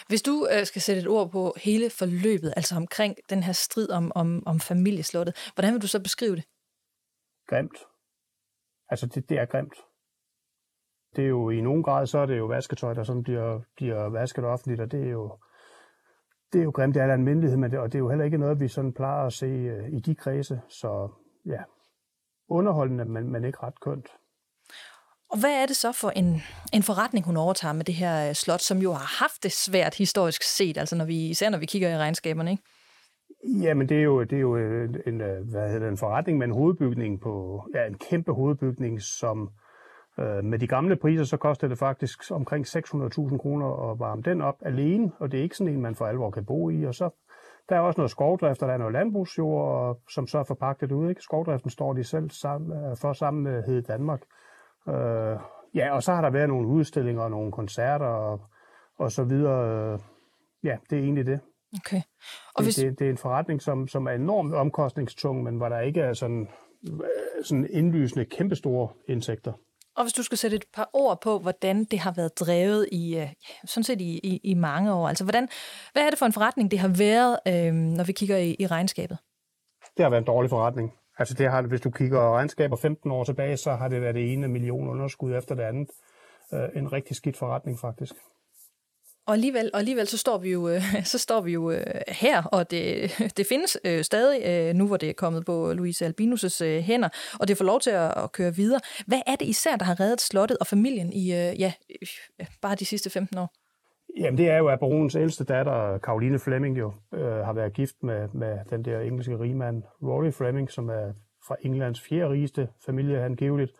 Hvis 0.08 0.22
du 0.22 0.48
øh, 0.52 0.66
skal 0.66 0.82
sætte 0.82 1.02
et 1.02 1.08
ord 1.08 1.30
på 1.30 1.54
hele 1.56 1.90
forløbet, 1.90 2.52
altså 2.56 2.76
omkring 2.76 3.16
den 3.30 3.42
her 3.42 3.52
strid 3.52 3.90
om, 3.90 4.12
om, 4.14 4.42
om 4.46 4.60
familieslottet, 4.60 5.50
hvordan 5.54 5.72
vil 5.72 5.82
du 5.82 5.86
så 5.86 6.02
beskrive 6.02 6.36
det? 6.36 6.44
Grimt. 7.48 7.78
Altså, 8.88 9.06
det, 9.06 9.28
det 9.28 9.38
er 9.38 9.46
grimt. 9.46 9.76
Det 11.16 11.24
er 11.24 11.28
jo 11.28 11.50
i 11.50 11.60
nogen 11.60 11.82
grad, 11.82 12.06
så 12.06 12.18
er 12.18 12.26
det 12.26 12.38
jo 12.38 12.46
vasketøj, 12.46 12.94
der 12.94 13.02
sådan 13.02 13.22
bliver, 13.22 13.60
bliver 13.76 14.08
vasket 14.08 14.44
offentligt, 14.44 14.80
og 14.80 14.92
det 14.92 15.02
er 15.06 15.10
jo, 15.10 15.38
det 16.54 16.60
er 16.60 16.64
jo 16.64 16.70
grimt, 16.70 16.94
det 16.94 17.02
er 17.02 17.14
en 17.14 17.24
myndighed, 17.24 17.56
men 17.56 17.70
det, 17.70 17.78
og 17.78 17.92
det 17.92 17.98
er 17.98 18.02
jo 18.02 18.08
heller 18.08 18.24
ikke 18.24 18.38
noget, 18.38 18.60
vi 18.60 18.68
sådan 18.68 18.92
plejer 18.92 19.26
at 19.26 19.32
se 19.32 19.46
uh, 19.46 19.88
i 19.92 20.00
de 20.00 20.14
kredse. 20.14 20.60
Så 20.68 21.08
ja, 21.46 21.62
underholdende, 22.48 23.04
men, 23.04 23.32
men 23.32 23.44
ikke 23.44 23.58
ret 23.62 23.80
kønt. 23.80 24.08
Og 25.30 25.40
hvad 25.40 25.62
er 25.62 25.66
det 25.66 25.76
så 25.76 25.92
for 25.92 26.10
en, 26.10 26.42
en 26.72 26.82
forretning, 26.82 27.26
hun 27.26 27.36
overtager 27.36 27.72
med 27.72 27.84
det 27.84 27.94
her 27.94 28.28
øh, 28.28 28.34
slot, 28.34 28.60
som 28.60 28.78
jo 28.78 28.92
har 28.92 29.24
haft 29.24 29.42
det 29.42 29.52
svært 29.52 29.94
historisk 29.94 30.42
set, 30.42 30.78
altså 30.78 30.96
når 30.96 31.04
vi, 31.04 31.28
især 31.28 31.50
når 31.50 31.58
vi 31.58 31.66
kigger 31.66 31.88
i 31.88 31.98
regnskaberne, 31.98 32.50
ikke? 32.50 32.62
Jamen, 33.62 33.88
det 33.88 33.98
er 33.98 34.02
jo, 34.02 34.24
det 34.24 34.36
er 34.36 34.40
jo 34.40 34.56
en, 34.56 34.96
en, 35.06 35.16
hvad 35.50 35.66
hedder 35.66 35.78
det, 35.78 35.88
en 35.88 35.96
forretning 35.96 36.38
med 36.38 36.46
en 36.46 36.52
hovedbygning 36.52 37.20
på, 37.20 37.64
ja, 37.74 37.86
en 37.86 37.98
kæmpe 38.10 38.32
hovedbygning, 38.32 39.02
som 39.02 39.50
Øh, 40.18 40.44
med 40.44 40.58
de 40.58 40.66
gamle 40.66 40.96
priser, 40.96 41.24
så 41.24 41.36
koster 41.36 41.68
det 41.68 41.78
faktisk 41.78 42.30
omkring 42.30 42.66
600.000 42.66 43.38
kroner 43.38 43.90
at 43.90 43.98
varme 43.98 44.22
den 44.22 44.40
op 44.40 44.56
alene, 44.60 45.12
og 45.18 45.32
det 45.32 45.38
er 45.38 45.42
ikke 45.42 45.56
sådan 45.56 45.72
en, 45.72 45.80
man 45.80 45.94
for 45.94 46.06
alvor 46.06 46.30
kan 46.30 46.44
bo 46.44 46.70
i. 46.70 46.84
Og 46.84 46.94
så 46.94 47.10
der 47.68 47.76
er 47.76 47.80
også 47.80 48.00
noget 48.00 48.10
skovdrift, 48.10 48.62
og 48.62 48.68
der 48.68 48.74
er 48.74 48.78
noget 48.78 48.92
landbrugsjord, 48.92 50.00
som 50.10 50.26
så 50.26 50.38
er 50.38 50.44
forpagtet 50.44 50.92
ud. 50.92 51.08
Ikke? 51.08 51.22
Skovdriften 51.22 51.70
står 51.70 51.92
de 51.92 52.04
selv 52.04 52.30
sammen, 52.30 52.84
øh, 52.84 52.96
for 52.96 53.12
sammen 53.12 53.42
med 53.42 53.62
Hed 53.62 53.82
Danmark. 53.82 54.22
Øh, 54.88 55.38
ja, 55.74 55.94
og 55.94 56.02
så 56.02 56.12
har 56.12 56.20
der 56.20 56.30
været 56.30 56.48
nogle 56.48 56.68
udstillinger 56.68 57.22
og 57.22 57.30
nogle 57.30 57.52
koncerter 57.52 58.06
og, 58.06 58.40
og 58.98 59.12
så 59.12 59.24
videre. 59.24 59.98
Ja, 60.64 60.76
det 60.90 60.98
er 60.98 61.02
egentlig 61.02 61.26
det. 61.26 61.40
Okay. 61.80 62.02
Og 62.54 62.58
det, 62.58 62.66
hvis... 62.66 62.74
det, 62.74 62.98
det 62.98 63.06
er 63.06 63.10
en 63.10 63.18
forretning, 63.18 63.62
som, 63.62 63.88
som 63.88 64.06
er 64.06 64.10
enormt 64.10 64.54
omkostningstung, 64.54 65.42
men 65.42 65.56
hvor 65.56 65.68
der 65.68 65.80
ikke 65.80 66.00
er 66.00 66.12
sådan, 66.12 66.48
sådan 67.42 67.68
indlysende 67.70 68.24
kæmpestore 68.24 68.88
indtægter. 69.08 69.52
Og 69.96 70.04
hvis 70.04 70.12
du 70.12 70.22
skal 70.22 70.38
sætte 70.38 70.56
et 70.56 70.64
par 70.74 70.90
ord 70.92 71.20
på, 71.20 71.38
hvordan 71.38 71.84
det 71.84 71.98
har 71.98 72.12
været 72.12 72.40
drevet 72.40 72.88
i, 72.92 73.16
øh, 73.16 73.20
ja, 73.20 73.30
sådan 73.64 73.84
set 73.84 74.00
i, 74.00 74.20
i, 74.22 74.40
i 74.44 74.54
mange 74.54 74.92
år. 74.94 75.08
Altså, 75.08 75.24
hvordan, 75.24 75.48
hvad 75.92 76.02
er 76.02 76.10
det 76.10 76.18
for 76.18 76.26
en 76.26 76.32
forretning, 76.32 76.70
det 76.70 76.78
har 76.78 76.88
været, 76.88 77.38
øh, 77.48 77.72
når 77.72 78.04
vi 78.04 78.12
kigger 78.12 78.36
i, 78.36 78.56
i 78.58 78.66
regnskabet? 78.66 79.18
Det 79.96 80.02
har 80.02 80.10
været 80.10 80.20
en 80.20 80.26
dårlig 80.26 80.50
forretning. 80.50 80.92
Altså, 81.18 81.34
det 81.34 81.50
har, 81.50 81.62
hvis 81.62 81.80
du 81.80 81.90
kigger 81.90 82.36
regnskaber 82.36 82.76
15 82.76 83.10
år 83.10 83.24
tilbage, 83.24 83.56
så 83.56 83.72
har 83.72 83.88
det 83.88 84.00
været 84.00 84.14
det 84.14 84.32
ene 84.32 84.48
million 84.48 84.88
underskud 84.88 85.34
efter 85.34 85.54
det 85.54 85.62
andet. 85.62 85.90
Øh, 86.52 86.68
en 86.74 86.92
rigtig 86.92 87.16
skidt 87.16 87.36
forretning, 87.36 87.78
faktisk. 87.78 88.14
Og 89.26 89.34
alligevel, 89.34 89.70
og 89.72 89.78
alligevel 89.78 90.06
så 90.06 90.18
står 90.18 90.38
vi 90.38 90.50
jo, 90.52 90.68
øh, 90.68 90.82
så 91.12 91.18
står 91.18 91.40
vi 91.40 91.52
jo 91.52 91.70
øh, 91.70 91.86
her, 92.08 92.42
og 92.42 92.70
det, 92.70 93.10
det 93.36 93.46
findes 93.46 93.78
øh, 93.84 94.04
stadig, 94.04 94.42
øh, 94.46 94.74
nu 94.74 94.86
hvor 94.86 94.96
det 94.96 95.08
er 95.08 95.12
kommet 95.12 95.46
på 95.46 95.72
Louise 95.72 96.06
Albinus' 96.06 96.64
øh, 96.64 96.80
hænder, 96.80 97.08
og 97.40 97.48
det 97.48 97.56
får 97.56 97.64
lov 97.64 97.80
til 97.80 97.90
at, 97.90 98.24
at 98.24 98.32
køre 98.32 98.54
videre. 98.54 98.80
Hvad 99.06 99.20
er 99.26 99.36
det 99.36 99.48
især, 99.48 99.76
der 99.76 99.84
har 99.84 100.00
reddet 100.00 100.20
slottet 100.20 100.58
og 100.58 100.66
familien 100.66 101.12
i 101.12 101.32
øh, 101.32 101.60
ja, 101.60 101.72
bare 102.62 102.74
de 102.74 102.84
sidste 102.84 103.10
15 103.10 103.38
år? 103.38 103.52
Jamen 104.16 104.38
det 104.38 104.48
er 104.48 104.56
jo, 104.56 104.68
at 104.68 104.80
baronens 104.80 105.14
ældste 105.14 105.44
datter, 105.44 105.98
Caroline 105.98 106.38
Fleming, 106.38 106.78
jo 106.78 106.92
øh, 107.14 107.20
har 107.20 107.52
været 107.52 107.72
gift 107.72 108.02
med, 108.02 108.28
med 108.28 108.58
den 108.70 108.84
der 108.84 109.00
engelske 109.00 109.38
rigmand 109.38 109.82
Rory 110.02 110.30
Fleming, 110.30 110.70
som 110.70 110.88
er 110.88 111.12
fra 111.46 111.56
Englands 111.62 112.00
fjerde 112.00 112.30
rigeste 112.30 112.68
familie 112.86 113.24
angiveligt. 113.24 113.72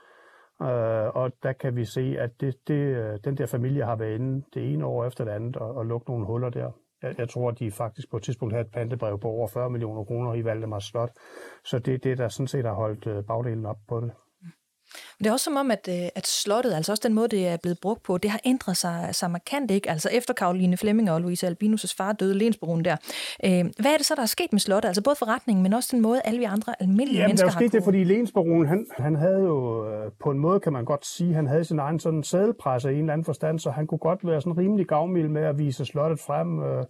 Øh, 0.62 1.08
og 1.14 1.32
der 1.42 1.52
kan 1.52 1.76
vi 1.76 1.84
se, 1.84 2.16
at 2.18 2.30
det, 2.40 2.54
det, 2.68 2.74
øh, 2.74 3.18
den 3.24 3.36
der 3.36 3.46
familie 3.46 3.84
har 3.84 3.96
været 3.96 4.14
inde 4.14 4.44
det 4.54 4.72
ene 4.72 4.86
år 4.86 5.04
efter 5.04 5.24
det 5.24 5.32
andet 5.32 5.56
og, 5.56 5.74
og 5.74 5.86
lukket 5.86 6.08
nogle 6.08 6.26
huller 6.26 6.50
der. 6.50 6.70
Jeg, 7.02 7.14
jeg 7.18 7.28
tror, 7.28 7.48
at 7.50 7.58
de 7.58 7.70
faktisk 7.70 8.10
på 8.10 8.16
et 8.16 8.22
tidspunkt 8.22 8.54
havde 8.54 8.66
et 8.66 8.72
pantebrev 8.72 9.20
på 9.20 9.28
over 9.28 9.48
40 9.48 9.70
millioner 9.70 10.04
kroner 10.04 10.34
i 10.34 10.44
Valdemars 10.44 10.84
Slot. 10.84 11.10
Så 11.64 11.78
det 11.78 12.04
det, 12.04 12.18
der 12.18 12.28
sådan 12.28 12.46
set 12.46 12.64
har 12.64 12.74
holdt 12.74 13.06
øh, 13.06 13.24
bagdelen 13.24 13.66
op 13.66 13.78
på 13.88 14.00
det. 14.00 14.10
Det 15.18 15.26
er 15.26 15.32
også 15.32 15.44
som 15.44 15.56
om, 15.56 15.70
at, 15.70 15.88
øh, 15.90 16.08
at 16.14 16.26
slottet, 16.26 16.74
altså 16.74 16.92
også 16.92 17.02
den 17.06 17.14
måde, 17.14 17.28
det 17.28 17.48
er 17.48 17.56
blevet 17.56 17.78
brugt 17.82 18.02
på, 18.02 18.18
det 18.18 18.30
har 18.30 18.40
ændret 18.44 18.76
sig, 18.76 19.08
sig 19.12 19.30
markant, 19.30 19.70
ikke? 19.70 19.90
Altså 19.90 20.08
efter 20.12 20.34
Karoline 20.34 20.76
Flemming 20.76 21.10
og 21.10 21.20
Louise 21.20 21.46
Albinus' 21.46 21.94
far 21.96 22.12
døde, 22.12 22.34
Lensbroen 22.34 22.84
der. 22.84 22.96
Øh, 23.44 23.64
hvad 23.78 23.92
er 23.92 23.96
det 23.96 24.06
så, 24.06 24.14
der 24.14 24.22
er 24.22 24.26
sket 24.26 24.52
med 24.52 24.60
slottet? 24.60 24.88
Altså 24.88 25.02
både 25.02 25.16
forretningen, 25.16 25.62
men 25.62 25.72
også 25.72 25.88
den 25.92 26.00
måde, 26.00 26.20
alle 26.24 26.38
vi 26.38 26.44
andre 26.44 26.74
almindelige 26.80 27.18
Jamen, 27.18 27.28
mennesker 27.28 27.50
har 27.50 27.60
Jamen, 27.60 27.60
der 27.60 27.64
er 27.66 27.70
sket 27.70 27.78
det, 27.78 27.84
fordi 27.84 28.04
Lensbroen, 28.04 28.66
han, 28.66 28.86
han 28.98 29.14
havde 29.16 29.38
jo 29.38 29.88
øh, 29.88 30.10
på 30.22 30.30
en 30.30 30.38
måde, 30.38 30.60
kan 30.60 30.72
man 30.72 30.84
godt 30.84 31.06
sige, 31.06 31.34
han 31.34 31.46
havde 31.46 31.64
sin 31.64 31.78
egen 31.78 32.00
sådan 32.00 32.22
sædelpresser 32.22 32.88
i 32.88 32.92
en 32.92 32.98
eller 32.98 33.12
anden 33.12 33.24
forstand, 33.24 33.58
så 33.58 33.70
han 33.70 33.86
kunne 33.86 33.98
godt 33.98 34.26
være 34.26 34.40
sådan 34.40 34.58
rimelig 34.58 34.86
gavmild 34.86 35.28
med 35.28 35.42
at 35.42 35.58
vise 35.58 35.84
slottet 35.84 36.20
frem. 36.20 36.62
Øh, 36.62 36.84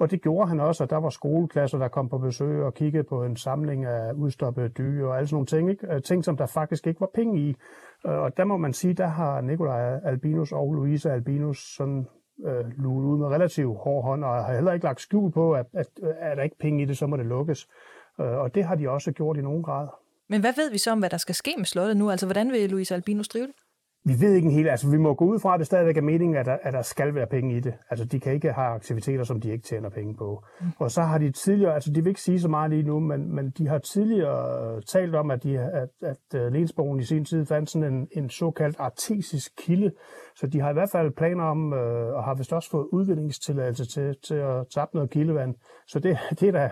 og 0.00 0.10
det 0.10 0.22
gjorde 0.22 0.48
han 0.48 0.60
også, 0.60 0.84
og 0.84 0.90
der 0.90 0.96
var 0.96 1.10
skoleklasser, 1.10 1.78
der 1.78 1.88
kom 1.88 2.08
på 2.08 2.18
besøg 2.18 2.62
og 2.62 2.74
kiggede 2.74 3.04
på 3.04 3.24
en 3.24 3.36
samling 3.36 3.84
af 3.84 4.12
udstoppede 4.12 4.68
dyr 4.68 5.06
og 5.06 5.16
alle 5.16 5.26
sådan 5.26 5.34
nogle 5.34 5.46
ting. 5.46 5.70
Ikke? 5.70 5.94
Øh, 5.94 6.02
ting, 6.02 6.24
som 6.24 6.36
der 6.36 6.46
faktisk 6.46 6.86
ikke 6.86 7.00
var 7.00 7.10
penge 7.14 7.40
i. 7.40 7.56
Øh, 8.06 8.12
og 8.12 8.36
der 8.36 8.44
må 8.44 8.56
man 8.56 8.72
sige, 8.72 8.94
der 8.94 9.06
har 9.06 9.40
Nikolaj 9.40 10.00
Albinus 10.04 10.52
og 10.52 10.74
Louise 10.74 11.12
Albinus 11.12 11.58
sådan 11.76 12.06
øh, 12.46 12.64
luet 12.76 13.04
ud 13.04 13.18
med 13.18 13.26
relativt 13.26 13.78
hård 13.78 14.04
hånd, 14.04 14.24
og 14.24 14.44
har 14.44 14.54
heller 14.54 14.72
ikke 14.72 14.84
lagt 14.84 15.00
skjul 15.00 15.32
på, 15.32 15.52
at, 15.52 15.66
at, 15.72 15.86
at 16.02 16.16
er 16.18 16.34
der 16.34 16.42
ikke 16.42 16.58
penge 16.58 16.82
i 16.82 16.86
det, 16.86 16.98
så 16.98 17.06
må 17.06 17.16
det 17.16 17.26
lukkes. 17.26 17.68
Øh, 18.20 18.26
og 18.26 18.54
det 18.54 18.64
har 18.64 18.74
de 18.74 18.90
også 18.90 19.12
gjort 19.12 19.36
i 19.36 19.40
nogen 19.40 19.62
grad. 19.62 19.88
Men 20.28 20.40
hvad 20.40 20.52
ved 20.56 20.70
vi 20.70 20.78
så 20.78 20.90
om, 20.92 20.98
hvad 20.98 21.10
der 21.10 21.16
skal 21.16 21.34
ske 21.34 21.54
med 21.56 21.64
slottet 21.64 21.96
nu? 21.96 22.10
Altså, 22.10 22.26
hvordan 22.26 22.52
vil 22.52 22.70
Louise 22.70 22.94
Albinus 22.94 23.28
drive 23.28 23.46
det? 23.46 23.54
Vi 24.08 24.20
ved 24.20 24.34
ikke 24.34 24.46
en 24.46 24.52
helt, 24.52 24.68
altså 24.68 24.90
vi 24.90 24.96
må 24.96 25.14
gå 25.14 25.24
ud 25.24 25.38
fra, 25.38 25.54
at 25.54 25.58
det 25.58 25.66
stadigvæk 25.66 25.96
er 25.96 26.02
meningen, 26.02 26.36
at 26.36 26.46
der, 26.46 26.56
at 26.62 26.72
der 26.72 26.82
skal 26.82 27.14
være 27.14 27.26
penge 27.26 27.56
i 27.56 27.60
det. 27.60 27.74
Altså 27.90 28.04
de 28.04 28.20
kan 28.20 28.32
ikke 28.32 28.52
have 28.52 28.66
aktiviteter, 28.66 29.24
som 29.24 29.40
de 29.40 29.50
ikke 29.50 29.64
tjener 29.64 29.88
penge 29.88 30.16
på. 30.16 30.44
Mm. 30.60 30.66
Og 30.78 30.90
så 30.90 31.02
har 31.02 31.18
de 31.18 31.30
tidligere, 31.30 31.74
altså 31.74 31.92
de 31.92 32.02
vil 32.02 32.08
ikke 32.08 32.20
sige 32.20 32.40
så 32.40 32.48
meget 32.48 32.70
lige 32.70 32.82
nu, 32.82 33.00
men, 33.00 33.34
men 33.34 33.50
de 33.50 33.68
har 33.68 33.78
tidligere 33.78 34.80
talt 34.80 35.14
om, 35.14 35.30
at, 35.30 35.42
de, 35.42 35.58
at, 35.58 35.88
at 36.02 36.40
uh, 36.40 36.52
Lensbogen 36.52 37.00
i 37.00 37.04
sin 37.04 37.24
tid 37.24 37.46
fandt 37.46 37.70
sådan 37.70 37.94
en, 37.94 38.08
en 38.12 38.30
såkaldt 38.30 38.76
artesisk 38.78 39.52
kilde. 39.58 39.92
Så 40.36 40.46
de 40.46 40.60
har 40.60 40.70
i 40.70 40.72
hvert 40.72 40.90
fald 40.92 41.10
planer 41.16 41.44
om, 41.44 41.72
øh, 41.72 42.16
og 42.16 42.24
har 42.24 42.34
vist 42.34 42.52
også 42.52 42.70
fået 42.70 42.86
udvindingstilladelse 42.92 43.84
til, 43.86 44.14
til 44.28 44.34
at 44.34 44.66
tabe 44.74 44.90
noget 44.94 45.10
kildevand. 45.10 45.54
Så 45.86 45.98
det, 45.98 46.18
det 46.40 46.48
er 46.48 46.52
da 46.52 46.70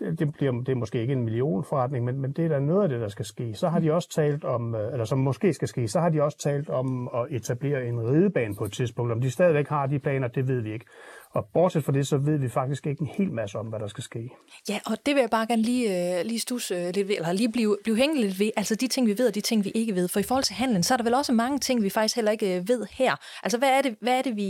det, 0.00 0.32
bliver, 0.32 0.52
det 0.52 0.68
er 0.68 0.76
måske 0.76 1.00
ikke 1.00 1.12
en 1.12 1.24
millionforretning, 1.24 2.04
men, 2.04 2.20
men 2.20 2.32
det 2.32 2.44
er 2.44 2.48
da 2.48 2.58
noget 2.58 2.82
af 2.82 2.88
det, 2.88 3.00
der 3.00 3.08
skal 3.08 3.24
ske. 3.24 3.54
Så 3.54 3.68
har 3.68 3.80
de 3.80 3.92
også 3.92 4.08
talt 4.08 4.44
om, 4.44 4.74
øh, 4.74 4.92
eller 4.92 5.04
som 5.04 5.18
måske 5.18 5.52
skal 5.52 5.68
ske, 5.68 5.88
så 5.88 6.00
har 6.00 6.08
de 6.08 6.22
også 6.22 6.38
talt 6.38 6.70
om 6.70 7.08
at 7.14 7.26
etablere 7.30 7.86
en 7.86 8.10
ridebane 8.10 8.54
på 8.54 8.64
et 8.64 8.72
tidspunkt. 8.72 9.12
Om 9.12 9.20
de 9.20 9.30
stadigvæk 9.30 9.68
har 9.68 9.86
de 9.86 9.98
planer, 9.98 10.28
det 10.28 10.48
ved 10.48 10.60
vi 10.60 10.72
ikke. 10.72 10.86
Og 11.30 11.48
bortset 11.52 11.84
fra 11.84 11.92
det, 11.92 12.06
så 12.06 12.18
ved 12.18 12.38
vi 12.38 12.48
faktisk 12.48 12.86
ikke 12.86 13.00
en 13.00 13.06
hel 13.06 13.32
masse 13.32 13.58
om, 13.58 13.66
hvad 13.66 13.78
der 13.78 13.86
skal 13.86 14.04
ske. 14.04 14.30
Ja, 14.68 14.80
og 14.86 14.96
det 15.06 15.14
vil 15.14 15.20
jeg 15.20 15.30
bare 15.30 15.46
gerne 15.46 15.62
lige, 15.62 16.18
øh, 16.18 16.24
lige 16.24 16.40
stusse 16.40 16.74
øh, 16.74 16.94
lidt 16.94 17.08
ved, 17.08 17.16
eller 17.16 17.32
lige 17.32 17.52
blive, 17.52 17.76
blive 17.82 17.96
hængende 17.96 18.22
lidt 18.22 18.40
ved. 18.40 18.50
Altså 18.56 18.74
de 18.74 18.86
ting, 18.86 19.06
vi 19.06 19.18
ved, 19.18 19.28
og 19.28 19.34
de 19.34 19.40
ting, 19.40 19.64
vi 19.64 19.70
ikke 19.70 19.94
ved. 19.94 20.08
For 20.08 20.20
i 20.20 20.22
forhold 20.22 20.44
til 20.44 20.54
handlen, 20.54 20.82
så 20.82 20.94
er 20.94 20.96
der 20.96 21.04
vel 21.04 21.14
også 21.14 21.32
mange 21.32 21.58
ting, 21.58 21.82
vi 21.82 21.90
faktisk 21.90 22.16
heller 22.16 22.32
ikke 22.32 22.64
ved 22.66 22.86
her. 22.90 23.16
Altså 23.42 23.58
hvad 23.58 23.68
er 23.68 23.82
det, 23.82 23.96
hvad 24.00 24.18
er 24.18 24.22
det 24.22 24.36
vi, 24.36 24.46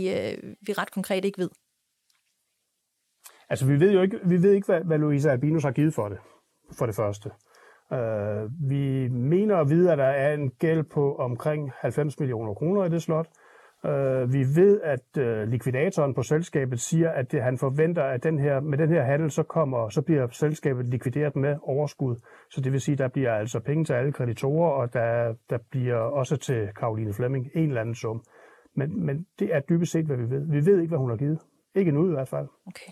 vi 0.61 0.73
ret 0.73 0.91
konkret 0.91 1.25
ikke 1.25 1.41
ved? 1.41 1.49
Altså, 3.51 3.65
vi 3.67 3.79
ved 3.79 3.91
jo 3.93 4.01
ikke, 4.01 4.19
vi 4.25 4.43
ved 4.43 4.51
ikke 4.51 4.65
hvad, 4.65 4.81
hvad 4.81 4.97
Louise 4.97 5.31
Albinus 5.31 5.63
har 5.63 5.71
givet 5.71 5.93
for 5.93 6.09
det, 6.09 6.17
for 6.77 6.85
det 6.85 6.95
første. 6.95 7.31
Uh, 7.91 8.69
vi 8.69 9.07
mener 9.07 9.57
at 9.57 9.69
vide, 9.69 9.91
at 9.91 9.97
der 9.97 10.03
er 10.25 10.33
en 10.33 10.49
gæld 10.49 10.83
på 10.83 11.15
omkring 11.15 11.71
90 11.75 12.19
millioner 12.19 12.53
kroner 12.53 12.85
i 12.85 12.89
det 12.89 13.01
slot. 13.01 13.27
Uh, 13.83 14.33
vi 14.33 14.39
ved, 14.55 14.81
at 14.83 15.17
uh, 15.17 15.49
likvidatoren 15.49 16.13
på 16.13 16.23
selskabet 16.23 16.79
siger, 16.79 17.09
at 17.09 17.31
det, 17.31 17.43
han 17.43 17.57
forventer, 17.57 18.03
at 18.03 18.23
den 18.23 18.39
her, 18.39 18.59
med 18.59 18.77
den 18.77 18.89
her 18.89 19.03
handel, 19.03 19.31
så, 19.31 19.43
kommer, 19.43 19.89
så 19.89 20.01
bliver 20.01 20.27
selskabet 20.31 20.85
likvideret 20.85 21.35
med 21.35 21.55
overskud. 21.63 22.15
Så 22.49 22.61
det 22.61 22.71
vil 22.71 22.81
sige, 22.81 22.93
at 22.93 22.99
der 22.99 23.07
bliver 23.07 23.33
altså 23.33 23.59
penge 23.59 23.85
til 23.85 23.93
alle 23.93 24.11
kreditorer, 24.11 24.69
og 24.71 24.93
der, 24.93 25.33
der 25.49 25.57
bliver 25.71 25.97
også 25.97 26.37
til 26.37 26.69
Karoline 26.79 27.13
Flemming 27.13 27.49
en 27.55 27.67
eller 27.67 27.81
anden 27.81 27.95
sum. 27.95 28.23
Men, 28.75 29.05
men 29.05 29.25
det 29.39 29.55
er 29.55 29.59
dybest 29.59 29.91
set, 29.91 30.05
hvad 30.05 30.17
vi 30.17 30.29
ved. 30.29 30.51
Vi 30.51 30.65
ved 30.65 30.79
ikke, 30.79 30.89
hvad 30.89 30.99
hun 30.99 31.09
har 31.09 31.17
givet. 31.17 31.39
Ikke 31.75 31.91
nu 31.91 32.07
i 32.07 32.11
hvert 32.11 32.27
fald. 32.27 32.47
Okay. 32.67 32.91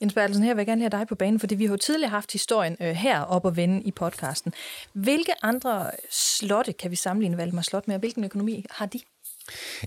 Jens 0.00 0.14
Bertelsen, 0.14 0.44
her 0.44 0.54
vil 0.54 0.60
jeg 0.60 0.66
gerne 0.66 0.80
have 0.80 0.90
dig 0.90 1.06
på 1.08 1.14
banen, 1.14 1.40
fordi 1.40 1.54
vi 1.54 1.64
har 1.64 1.72
jo 1.72 1.76
tidligere 1.76 2.10
haft 2.10 2.32
historien 2.32 2.76
øh, 2.80 2.90
her 2.90 3.20
op 3.20 3.44
og 3.44 3.56
vende 3.56 3.82
i 3.82 3.90
podcasten. 3.90 4.52
Hvilke 4.92 5.32
andre 5.42 5.90
slotte 6.10 6.72
kan 6.72 6.90
vi 6.90 6.96
sammenligne 6.96 7.36
Valdemar 7.36 7.62
Slot 7.62 7.88
med, 7.88 7.94
og 7.94 7.98
hvilken 7.98 8.24
økonomi 8.24 8.64
har 8.70 8.86
de? 8.86 9.00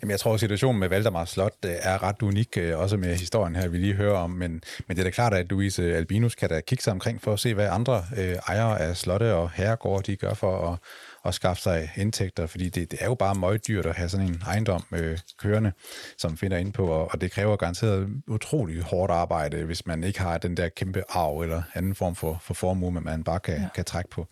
Jamen, 0.01 0.11
jeg 0.11 0.19
tror, 0.19 0.33
at 0.33 0.39
situationen 0.39 0.79
med 0.79 0.89
Valdemar 0.89 1.25
Slot 1.25 1.53
øh, 1.65 1.71
er 1.79 2.03
ret 2.03 2.21
unik, 2.21 2.57
øh, 2.57 2.79
også 2.79 2.97
med 2.97 3.15
historien 3.15 3.55
her, 3.55 3.67
vi 3.67 3.77
lige 3.77 3.93
hører 3.93 4.17
om, 4.17 4.29
men, 4.29 4.51
men 4.87 4.97
det 4.97 4.99
er 4.99 5.03
da 5.03 5.09
klart, 5.09 5.33
at 5.33 5.49
Louise 5.49 5.95
Albinus 5.95 6.35
kan 6.35 6.49
da 6.49 6.61
kigge 6.61 6.83
sig 6.83 6.93
omkring 6.93 7.21
for 7.21 7.33
at 7.33 7.39
se, 7.39 7.53
hvad 7.53 7.67
andre 7.67 8.05
øh, 8.17 8.35
ejere 8.47 8.79
af 8.79 8.97
slotte 8.97 9.33
og 9.33 9.51
herregårde, 9.51 10.11
de 10.11 10.15
gør 10.15 10.33
for 10.33 10.71
at 10.71 10.77
at 11.25 11.33
skaffe 11.33 11.61
sig 11.61 11.91
indtægter, 11.95 12.47
fordi 12.47 12.69
det, 12.69 12.91
det 12.91 13.01
er 13.01 13.05
jo 13.05 13.15
bare 13.15 13.35
meget 13.35 13.67
dyrt 13.67 13.85
at 13.85 13.95
have 13.95 14.09
sådan 14.09 14.27
en 14.27 14.41
ejendom 14.47 14.83
øh, 14.91 15.17
kørende, 15.37 15.71
som 16.17 16.37
finder 16.37 16.57
ind 16.57 16.73
på, 16.73 16.87
og, 16.87 17.11
og 17.11 17.21
det 17.21 17.31
kræver 17.31 17.55
garanteret 17.55 18.09
utrolig 18.27 18.81
hårdt 18.81 19.11
arbejde, 19.11 19.65
hvis 19.65 19.85
man 19.85 20.03
ikke 20.03 20.21
har 20.21 20.37
den 20.37 20.57
der 20.57 20.69
kæmpe 20.69 21.03
arv 21.09 21.41
eller 21.41 21.63
anden 21.73 21.95
form 21.95 22.15
for, 22.15 22.39
for 22.41 22.53
formue, 22.53 22.91
man 22.91 23.23
bare 23.23 23.39
kan, 23.39 23.61
ja. 23.61 23.67
kan 23.75 23.85
trække 23.85 24.09
på. 24.09 24.27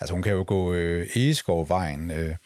Altså 0.00 0.14
hun 0.14 0.22
kan 0.22 0.32
jo 0.32 0.44
gå 0.46 0.72
øh, 0.72 1.06
Egeskov-vejen, 1.14 2.10
øh, 2.10 2.36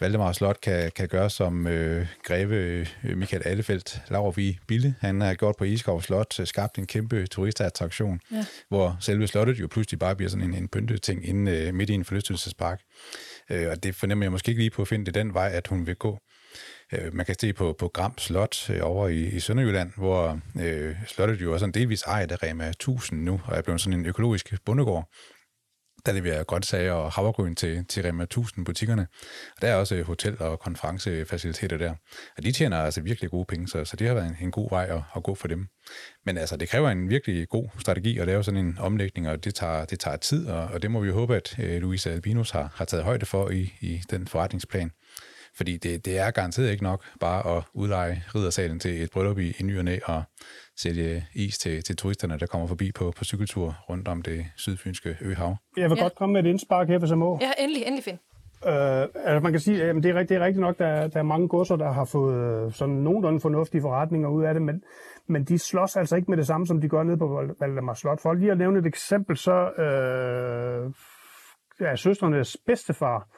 Valdemar 0.00 0.32
Slot 0.32 0.60
kan, 0.60 0.90
kan 0.96 1.08
gøre 1.08 1.30
som 1.30 1.66
øh, 1.66 2.06
greve 2.22 2.54
øh, 2.54 3.16
Michael 3.16 3.42
Allefeldt 3.46 4.02
Laurvi 4.08 4.58
Bille. 4.66 4.94
Han 5.00 5.20
har 5.20 5.34
gjort 5.34 5.56
på 5.56 5.64
Iskov 5.64 6.02
Slot, 6.02 6.40
øh, 6.40 6.46
skabt 6.46 6.78
en 6.78 6.86
kæmpe 6.86 7.26
turistattraktion, 7.26 8.20
ja. 8.32 8.46
hvor 8.68 8.96
selve 9.00 9.26
slottet 9.26 9.60
jo 9.60 9.68
pludselig 9.70 9.98
bare 9.98 10.16
bliver 10.16 10.30
sådan 10.30 10.44
en, 10.44 10.54
en 10.54 10.68
pyntet 10.68 11.02
ting 11.02 11.28
inde 11.28 11.52
øh, 11.52 11.74
midt 11.74 11.90
i 11.90 11.94
en 11.94 12.04
forlystelsespark. 12.04 12.80
Øh, 13.50 13.70
og 13.70 13.82
det 13.82 13.94
fornemmer 13.94 14.24
jeg 14.24 14.32
måske 14.32 14.48
ikke 14.48 14.60
lige 14.60 14.70
på 14.70 14.82
at 14.82 14.88
finde 14.88 15.06
det 15.06 15.14
den 15.14 15.34
vej, 15.34 15.50
at 15.52 15.66
hun 15.66 15.86
vil 15.86 15.96
gå. 15.96 16.18
Øh, 16.92 17.14
man 17.14 17.26
kan 17.26 17.34
se 17.40 17.52
på, 17.52 17.72
på 17.78 17.88
Gram 17.88 18.18
Slot 18.18 18.70
øh, 18.70 18.80
over 18.82 19.08
i, 19.08 19.26
i 19.26 19.40
Sønderjylland, 19.40 19.92
hvor 19.96 20.40
øh, 20.60 20.96
slottet 21.06 21.40
jo 21.40 21.54
er 21.54 21.58
sådan 21.58 21.72
delvis 21.72 22.02
ejet 22.02 22.32
af 22.32 22.42
Rema 22.42 22.68
1000 22.68 23.24
nu, 23.24 23.40
og 23.44 23.56
er 23.56 23.62
blevet 23.62 23.80
sådan 23.80 24.00
en 24.00 24.06
økologisk 24.06 24.54
bondegård 24.64 25.08
der 26.08 26.14
leverer 26.14 26.44
grøntsager 26.44 26.92
og 26.92 27.12
havregryn 27.12 27.54
til, 27.54 27.84
til 27.84 28.02
Rema 28.02 28.22
1000 28.22 28.64
butikkerne. 28.64 29.06
Og 29.56 29.62
der 29.62 29.68
er 29.68 29.74
også 29.74 29.94
øh, 29.94 30.06
hotel- 30.06 30.42
og 30.42 30.60
konferencefaciliteter 30.60 31.76
der. 31.76 31.94
Og 32.36 32.42
de 32.42 32.52
tjener 32.52 32.78
altså 32.78 33.00
virkelig 33.00 33.30
gode 33.30 33.44
penge, 33.44 33.68
så, 33.68 33.84
så 33.84 33.96
det 33.96 34.06
har 34.06 34.14
været 34.14 34.26
en, 34.26 34.36
en 34.40 34.50
god 34.50 34.70
vej 34.70 34.86
at, 34.90 35.02
at 35.16 35.22
gå 35.22 35.34
for 35.34 35.48
dem. 35.48 35.68
Men 36.26 36.38
altså, 36.38 36.56
det 36.56 36.68
kræver 36.68 36.90
en 36.90 37.10
virkelig 37.10 37.48
god 37.48 37.68
strategi 37.78 38.18
at 38.18 38.26
lave 38.26 38.44
sådan 38.44 38.66
en 38.66 38.78
omlægning, 38.80 39.28
og 39.28 39.44
det 39.44 39.54
tager, 39.54 39.84
det 39.84 40.00
tager 40.00 40.16
tid, 40.16 40.46
og, 40.46 40.64
og 40.64 40.82
det 40.82 40.90
må 40.90 41.00
vi 41.00 41.08
jo 41.08 41.14
håbe, 41.14 41.36
at 41.36 41.58
øh, 41.58 41.80
Louise 41.80 42.12
Albinus 42.12 42.50
har, 42.50 42.72
har 42.74 42.84
taget 42.84 43.04
højde 43.04 43.26
for 43.26 43.50
i, 43.50 43.72
i 43.80 44.02
den 44.10 44.28
forretningsplan. 44.28 44.90
Fordi 45.56 45.76
det, 45.76 46.04
det 46.04 46.18
er 46.18 46.30
garanteret 46.30 46.70
ikke 46.70 46.84
nok 46.84 47.04
bare 47.20 47.56
at 47.56 47.62
udleje 47.74 48.24
riddersalen 48.34 48.80
til 48.80 49.02
et 49.02 49.10
bryllup 49.10 49.38
i, 49.38 49.54
i 49.58 49.62
ny 49.62 49.78
og 49.78 49.84
næ, 49.84 49.98
og 50.04 50.22
sælge 50.78 51.26
is 51.34 51.58
til, 51.58 51.82
til 51.82 51.96
turisterne, 51.96 52.38
der 52.38 52.46
kommer 52.46 52.66
forbi 52.66 52.92
på, 52.92 53.12
på 53.16 53.24
cykeltur 53.24 53.76
rundt 53.90 54.08
om 54.08 54.22
det 54.22 54.46
sydfynske 54.56 55.16
øhav. 55.20 55.56
Jeg 55.76 55.90
vil 55.90 55.96
ja. 55.96 56.02
godt 56.02 56.14
komme 56.14 56.32
med 56.32 56.44
et 56.44 56.48
indspark 56.48 56.88
her, 56.88 56.98
hvis 56.98 57.10
jeg 57.10 57.18
må. 57.18 57.38
Ja, 57.40 57.50
endelig, 57.58 57.82
endelig 57.86 58.04
find. 58.04 58.18
Uh, 58.66 59.02
altså 59.28 59.40
man 59.42 59.52
kan 59.52 59.60
sige, 59.60 59.84
at 59.84 59.94
det 59.94 60.06
er, 60.06 60.22
det 60.22 60.36
er 60.36 60.40
rigtigt 60.40 60.60
nok, 60.60 60.78
der, 60.78 61.08
der 61.08 61.18
er 61.18 61.22
mange 61.22 61.48
godser, 61.48 61.76
der 61.76 61.92
har 61.92 62.04
fået 62.04 62.66
øh, 62.66 62.72
sådan 62.72 62.94
nogenlunde 62.94 63.40
fornuftige 63.40 63.80
forretninger 63.80 64.28
ud 64.28 64.44
af 64.44 64.54
det, 64.54 64.62
men, 64.62 64.82
men 65.28 65.44
de 65.44 65.58
slås 65.58 65.96
altså 65.96 66.16
ikke 66.16 66.30
med 66.30 66.38
det 66.38 66.46
samme, 66.46 66.66
som 66.66 66.80
de 66.80 66.88
gør 66.88 67.02
nede 67.02 67.18
på 67.18 67.42
Valdemar 67.60 67.94
Slot. 67.94 68.20
For 68.22 68.34
lige 68.34 68.50
at 68.50 68.58
nævne 68.58 68.78
et 68.78 68.86
eksempel, 68.86 69.36
så 69.36 69.56
uh, 69.84 70.92
ja, 71.86 71.96
søstrenes 71.96 72.56
bedstefar, 72.66 73.28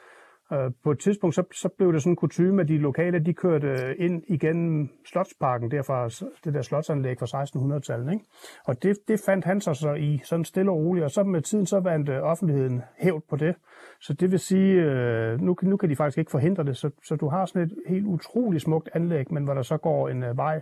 Øh, 0.53 0.71
på 0.85 0.91
et 0.91 0.99
tidspunkt 0.99 1.35
så, 1.35 1.43
så 1.55 1.69
blev 1.69 1.93
det 1.93 2.03
sådan 2.03 2.13
en 2.13 2.17
kutume, 2.17 2.63
at 2.63 2.69
de 2.69 2.79
lokale 2.79 3.19
de 3.19 3.35
kørte 3.35 3.67
øh, 3.67 3.95
ind 3.99 4.23
igennem 4.27 4.89
Slotsparken, 5.07 5.71
derfra 5.71 6.09
det 6.45 6.55
der 6.55 6.63
slotsanlæg 6.63 7.19
fra 7.19 7.43
1600-tallet. 7.45 8.13
Ikke? 8.13 8.25
Og 8.65 8.83
det, 8.83 8.99
det 9.09 9.21
fandt 9.27 9.45
han 9.45 9.61
sig 9.61 9.77
så 9.77 9.95
i, 9.95 10.21
sådan 10.25 10.45
stille 10.45 10.71
og 10.71 10.77
roligt, 10.77 11.05
og 11.05 11.11
så 11.11 11.23
med 11.23 11.43
tiden 11.43 11.67
så 11.67 11.81
vandt 11.81 12.09
øh, 12.09 12.23
offentligheden 12.23 12.83
hævd 12.99 13.23
på 13.31 13.37
det. 13.37 13.55
Så 14.01 14.13
det 14.13 14.31
vil 14.31 14.39
sige, 14.39 14.75
øh, 14.83 15.41
nu, 15.41 15.57
nu 15.63 15.77
kan 15.77 15.91
de 15.91 15.97
faktisk 15.97 16.19
ikke 16.19 16.31
forhindre 16.31 16.65
det, 16.65 16.77
så, 16.77 16.91
så 17.05 17.17
du 17.17 17.29
har 17.29 17.47
sådan 17.47 17.63
et 17.63 17.75
helt 17.87 18.07
utroligt 18.07 18.63
smukt 18.63 18.89
anlæg, 18.95 19.33
men 19.33 19.45
hvor 19.45 19.55
der 19.55 19.63
så 19.63 19.77
går 19.77 20.09
en 20.09 20.23
øh, 20.23 20.37
vej 20.37 20.61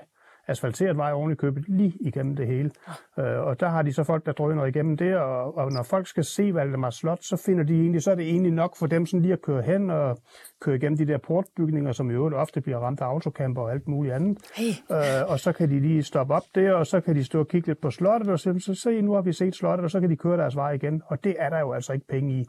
asfalteret 0.48 0.96
vej 0.96 1.12
oven 1.12 1.32
i 1.32 1.34
købet 1.34 1.64
lige 1.68 1.92
igennem 2.00 2.36
det 2.36 2.46
hele. 2.46 2.70
Øh, 3.18 3.40
og 3.46 3.60
der 3.60 3.68
har 3.68 3.82
de 3.82 3.92
så 3.92 4.04
folk, 4.04 4.26
der 4.26 4.32
drøner 4.32 4.64
igennem 4.64 4.96
det, 4.96 5.16
og, 5.16 5.56
og 5.56 5.72
når 5.72 5.82
folk 5.82 6.06
skal 6.06 6.24
se 6.24 6.54
Valdemar 6.54 6.90
Slot, 6.90 7.22
så 7.22 7.36
finder 7.36 7.64
de 7.64 7.74
egentlig, 7.74 8.02
så 8.02 8.10
er 8.10 8.14
det 8.14 8.28
egentlig 8.28 8.52
nok 8.52 8.76
for 8.76 8.86
dem 8.86 9.06
sådan 9.06 9.22
lige 9.22 9.32
at 9.32 9.42
køre 9.42 9.62
hen 9.62 9.90
og 9.90 10.18
køre 10.60 10.76
igennem 10.76 10.98
de 10.98 11.06
der 11.06 11.18
portbygninger, 11.18 11.92
som 11.92 12.10
i 12.10 12.12
øvrigt 12.12 12.36
ofte 12.36 12.60
bliver 12.60 12.78
ramt 12.78 13.00
af 13.00 13.06
autocamper 13.06 13.62
og 13.62 13.72
alt 13.72 13.88
muligt 13.88 14.14
andet. 14.14 14.38
Hey. 14.56 14.70
Øh, 14.90 15.30
og 15.30 15.40
så 15.40 15.52
kan 15.52 15.70
de 15.70 15.80
lige 15.80 16.02
stoppe 16.02 16.34
op 16.34 16.44
der, 16.54 16.72
og 16.72 16.86
så 16.86 17.00
kan 17.00 17.16
de 17.16 17.24
stå 17.24 17.40
og 17.40 17.48
kigge 17.48 17.68
lidt 17.68 17.80
på 17.80 17.90
slottet, 17.90 18.28
og 18.28 18.38
så, 18.38 18.58
så 18.58 18.74
se, 18.74 19.02
nu 19.02 19.12
har 19.12 19.22
vi 19.22 19.32
set 19.32 19.54
slottet, 19.54 19.84
og 19.84 19.90
så 19.90 20.00
kan 20.00 20.10
de 20.10 20.16
køre 20.16 20.36
deres 20.36 20.56
vej 20.56 20.72
igen. 20.72 21.02
Og 21.06 21.24
det 21.24 21.36
er 21.38 21.50
der 21.50 21.58
jo 21.58 21.72
altså 21.72 21.92
ikke 21.92 22.06
penge 22.06 22.40
i. 22.40 22.44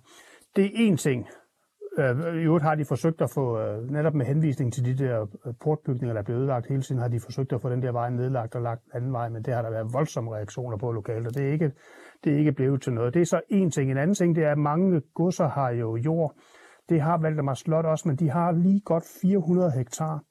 Det 0.56 0.66
er 0.66 0.92
én 0.92 0.96
ting, 0.96 1.28
Øh, 1.98 2.36
I 2.36 2.44
øvrigt 2.44 2.64
har 2.64 2.76
de 2.76 2.86
forsøgt 2.86 3.22
at 3.22 3.30
få, 3.30 3.60
øh, 3.60 3.92
netop 3.92 4.14
med 4.14 4.26
henvisning 4.26 4.74
til 4.74 4.86
de 4.86 5.04
der 5.04 5.22
øh, 5.22 5.54
portbygninger, 5.62 6.14
der 6.14 6.20
er 6.20 6.24
blevet 6.24 6.40
ødelagt 6.40 6.68
hele 6.68 6.82
tiden, 6.82 7.02
har 7.02 7.08
de 7.08 7.20
forsøgt 7.20 7.54
at 7.54 7.62
få 7.62 7.70
den 7.70 7.82
der 7.82 7.92
vej 7.92 8.10
nedlagt 8.10 8.56
og 8.56 8.62
lagt 8.62 8.82
anden 8.94 9.14
vej, 9.14 9.30
men 9.30 9.44
det 9.44 9.54
har 9.54 9.62
der 9.62 9.70
været 9.70 9.94
voldsomme 9.94 10.36
reaktioner 10.36 10.78
på 10.78 10.92
lokalt, 10.92 11.28
og 11.28 11.36
det 11.36 11.48
er 11.48 11.52
ikke, 11.52 11.72
det 12.24 12.34
er 12.34 12.38
ikke 12.38 12.52
blevet 12.52 12.82
til 12.82 12.94
noget. 12.94 13.14
Det 13.14 13.22
er 13.22 13.26
så 13.26 13.42
en 13.50 13.72
ting. 13.72 13.92
En 13.92 13.98
anden 13.98 14.16
ting, 14.16 14.36
det 14.36 14.44
er, 14.44 14.52
at 14.52 14.58
mange 14.58 15.02
godser 15.14 15.48
har 15.48 15.70
jo 15.70 15.96
jord. 15.96 16.36
Det 16.90 17.02
har 17.02 17.18
Valdemar 17.18 17.54
Slot 17.54 17.86
også, 17.86 18.08
men 18.08 18.18
de 18.18 18.30
har 18.30 18.52
lige 18.52 18.82
godt 18.86 19.04
400 19.22 19.72
hektar 19.72 20.24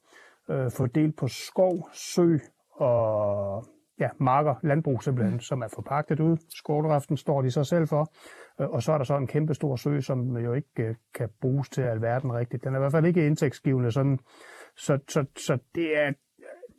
øh, 0.51 0.71
fordelt 0.71 1.17
på 1.17 1.29
skov, 1.29 1.89
sø 1.93 2.39
og 2.73 3.65
ja, 4.01 4.09
marker, 4.21 4.55
landbrug 4.63 5.03
simpelthen, 5.03 5.35
mm. 5.35 5.41
som 5.41 5.63
er 5.63 5.69
forpagtet 5.75 6.21
ud. 6.21 6.37
Skovdriften 6.57 7.17
står 7.17 7.43
de 7.43 7.51
så 7.51 7.65
selv 7.65 7.89
for. 7.89 8.13
Øh, 8.61 8.69
og 8.69 8.83
så 8.83 8.93
er 8.93 8.99
der 8.99 9.05
så 9.05 9.17
en 9.17 9.27
kæmpe 9.27 9.55
stor 9.55 9.77
sø, 9.77 10.01
som 10.01 10.37
jo 10.37 10.53
ikke 10.53 10.83
øh, 10.83 10.95
kan 11.15 11.29
bruges 11.41 11.69
til 11.69 11.83
alverden 11.83 12.33
rigtigt. 12.33 12.65
Den 12.65 12.75
er 12.75 12.79
i 12.79 12.81
hvert 12.81 12.93
fald 12.93 13.07
ikke 13.07 13.27
indtægtsgivende. 13.27 13.93
Sådan. 13.93 14.19
Så, 14.77 14.99
så, 15.09 15.25
så 15.37 15.59
det 15.75 15.99
er, 15.99 16.13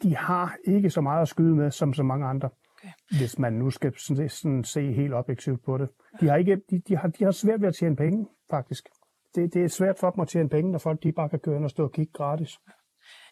de 0.03 0.15
har 0.15 0.55
ikke 0.63 0.89
så 0.89 1.01
meget 1.01 1.21
at 1.21 1.27
skyde 1.27 1.55
med, 1.55 1.71
som 1.71 1.93
så 1.93 2.03
mange 2.03 2.27
andre. 2.27 2.49
Okay. 2.77 2.89
Hvis 3.17 3.39
man 3.39 3.53
nu 3.53 3.69
skal 3.69 3.93
sådan, 3.97 4.29
sådan 4.29 4.63
se 4.63 4.93
helt 4.93 5.13
objektivt 5.13 5.63
på 5.65 5.77
det. 5.77 5.89
De 6.21 6.27
har, 6.27 6.35
ikke, 6.35 6.61
de, 6.69 6.81
de, 6.87 6.97
har, 6.97 7.07
de 7.07 7.23
har 7.23 7.31
svært 7.31 7.61
ved 7.61 7.67
at 7.67 7.75
tjene 7.75 7.95
penge, 7.95 8.27
faktisk. 8.49 8.89
Det, 9.35 9.53
det 9.53 9.63
er 9.63 9.67
svært 9.67 9.99
for 9.99 10.11
dem 10.11 10.21
at 10.21 10.27
tjene 10.27 10.49
penge, 10.49 10.71
når 10.71 10.79
folk 10.79 11.03
de 11.03 11.11
bare 11.11 11.29
kan 11.29 11.39
køre 11.39 11.55
ind 11.55 11.63
og 11.63 11.69
stå 11.69 11.83
og 11.83 11.91
kigge 11.91 12.13
gratis. 12.13 12.59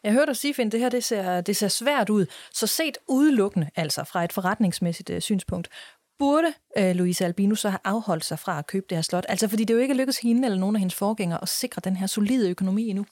Jeg 0.02 0.12
hørte 0.12 0.26
dig 0.26 0.36
sige, 0.36 0.54
Finn, 0.54 0.70
det 0.70 0.80
her 0.80 0.88
det 0.88 1.04
ser, 1.04 1.40
det 1.40 1.56
ser 1.56 1.68
svært 1.68 2.10
ud. 2.10 2.26
Så 2.52 2.66
set 2.66 2.98
udelukkende, 3.08 3.70
altså 3.76 4.04
fra 4.04 4.24
et 4.24 4.32
forretningsmæssigt 4.32 5.10
uh, 5.10 5.18
synspunkt, 5.18 5.68
burde 6.18 6.52
øh, 6.78 6.94
Louise 6.96 7.24
Albino 7.24 7.54
så 7.54 7.68
have 7.68 7.80
afholdt 7.84 8.24
sig 8.24 8.38
fra 8.38 8.58
at 8.58 8.66
købe 8.66 8.86
det 8.88 8.96
her 8.96 9.02
slot? 9.02 9.24
Altså 9.28 9.48
fordi 9.48 9.64
det 9.64 9.74
jo 9.74 9.78
ikke 9.78 9.94
lykkedes 9.94 10.18
hende 10.18 10.44
eller 10.44 10.58
nogen 10.58 10.76
af 10.76 10.80
hendes 10.80 10.94
forgængere 10.94 11.42
at 11.42 11.48
sikre 11.48 11.82
den 11.84 11.96
her 11.96 12.06
solide 12.06 12.50
økonomi 12.50 12.88
endnu. 12.88 13.04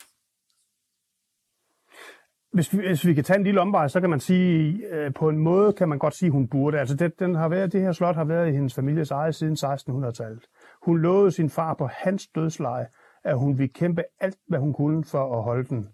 hvis 2.53 2.73
vi, 2.73 2.87
hvis 2.87 3.07
vi 3.07 3.15
kan 3.15 3.25
tage 3.25 3.39
en 3.39 3.45
lille 3.45 3.61
omvej, 3.61 3.89
så 3.89 4.01
kan 4.01 4.11
man 4.11 4.21
sige, 4.21 4.83
øh, 4.93 5.15
på 5.15 5.29
en 5.29 5.39
måde 5.39 5.73
kan 5.73 5.89
man 5.89 5.99
godt 5.99 6.15
sige, 6.15 6.31
hun 6.31 6.49
burde. 6.49 6.79
Altså 6.79 6.97
det, 6.97 7.19
den 7.19 7.35
har 7.35 7.49
været, 7.49 7.73
det 7.73 7.81
her 7.81 7.93
slot 7.93 8.15
har 8.15 8.25
været 8.25 8.49
i 8.49 8.53
hendes 8.53 8.75
families 8.75 9.11
eje 9.11 9.33
siden 9.33 9.55
1600-tallet. 9.55 10.45
Hun 10.83 10.99
lovede 10.99 11.31
sin 11.31 11.51
far 11.51 11.75
på 11.75 11.87
hans 11.93 12.27
dødsleje, 12.35 12.87
at 13.25 13.39
hun 13.39 13.59
ville 13.59 13.73
kæmpe 13.73 14.03
alt, 14.21 14.39
hvad 14.49 14.59
hun 14.59 14.73
kunne 14.73 15.05
for 15.05 15.37
at 15.39 15.43
holde, 15.43 15.69
den, 15.69 15.89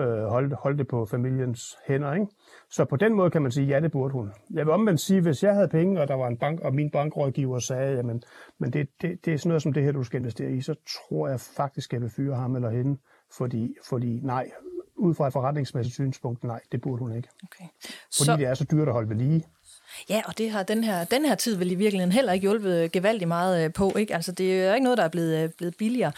øh, 0.00 0.24
holde, 0.24 0.56
holde 0.56 0.78
det 0.78 0.88
på 0.88 1.06
familiens 1.06 1.76
hænder. 1.86 2.14
Ikke? 2.14 2.26
Så 2.70 2.84
på 2.84 2.96
den 2.96 3.14
måde 3.14 3.30
kan 3.30 3.42
man 3.42 3.52
sige, 3.52 3.66
ja, 3.66 3.80
det 3.80 3.92
burde 3.92 4.12
hun. 4.12 4.32
Jeg 4.50 4.66
vil 4.66 4.74
omvendt 4.74 5.00
sige, 5.00 5.20
hvis 5.20 5.42
jeg 5.42 5.54
havde 5.54 5.68
penge, 5.68 6.00
og 6.00 6.08
der 6.08 6.14
var 6.14 6.28
en 6.28 6.36
bank, 6.36 6.60
og 6.60 6.74
min 6.74 6.90
bankrådgiver 6.90 7.58
sagde, 7.58 7.96
jamen, 7.96 8.22
men 8.58 8.72
det, 8.72 8.88
det, 9.02 9.24
det 9.24 9.32
er 9.32 9.38
sådan 9.38 9.48
noget 9.48 9.62
som 9.62 9.72
det 9.72 9.82
her, 9.82 9.92
du 9.92 10.04
skal 10.04 10.20
investere 10.20 10.50
i, 10.50 10.60
så 10.60 10.74
tror 11.08 11.28
jeg 11.28 11.40
faktisk, 11.40 11.92
jeg 11.92 12.00
vil 12.00 12.10
fyre 12.10 12.36
ham 12.36 12.56
eller 12.56 12.70
hende, 12.70 12.98
fordi, 13.32 13.74
fordi 13.88 14.20
nej, 14.22 14.50
ud 14.96 15.14
fra 15.14 15.26
et 15.26 15.32
forretningsmæssigt 15.32 15.94
synspunkt, 15.94 16.44
nej, 16.44 16.60
det 16.72 16.80
burde 16.80 17.02
hun 17.02 17.16
ikke. 17.16 17.28
Okay. 17.42 17.64
Fordi 18.16 18.24
så... 18.24 18.36
det 18.36 18.46
er 18.46 18.54
så 18.54 18.64
dyrt 18.64 18.88
at 18.88 18.94
holde 18.94 19.08
ved 19.08 19.16
lige. 19.16 19.44
Ja, 20.10 20.22
og 20.26 20.38
det 20.38 20.50
har 20.50 20.62
den 20.62 20.84
her, 20.84 21.04
den 21.04 21.24
her 21.24 21.34
tid 21.34 21.56
vel 21.56 21.70
i 21.70 21.74
virkeligheden 21.74 22.12
heller 22.12 22.32
ikke 22.32 22.42
hjulpet 22.42 22.92
gevaldigt 22.92 23.28
meget 23.28 23.64
øh, 23.64 23.72
på. 23.72 23.92
Ikke? 23.96 24.14
Altså, 24.14 24.32
det 24.32 24.60
er 24.60 24.74
ikke 24.74 24.84
noget, 24.84 24.98
der 24.98 25.04
er 25.04 25.08
blevet, 25.08 25.44
øh, 25.44 25.50
blevet 25.58 25.76
billigere. 25.76 26.12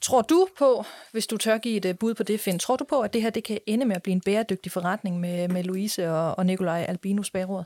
Tror 0.00 0.22
du 0.22 0.46
på, 0.58 0.84
hvis 1.12 1.26
du 1.26 1.36
tør 1.36 1.58
give 1.58 1.76
et 1.76 1.84
øh, 1.84 1.98
bud 1.98 2.14
på 2.14 2.22
det, 2.22 2.40
Finn, 2.40 2.58
tror 2.58 2.76
du 2.76 2.84
på, 2.84 3.00
at 3.00 3.12
det 3.12 3.22
her 3.22 3.30
det 3.30 3.44
kan 3.44 3.58
ende 3.66 3.86
med 3.86 3.96
at 3.96 4.02
blive 4.02 4.14
en 4.14 4.20
bæredygtig 4.20 4.72
forretning 4.72 5.20
med, 5.20 5.48
med 5.48 5.62
Louise 5.62 6.10
og, 6.10 6.38
og 6.38 6.46
Nikolaj 6.46 6.84
Albinus 6.88 7.30
bagråd? 7.30 7.64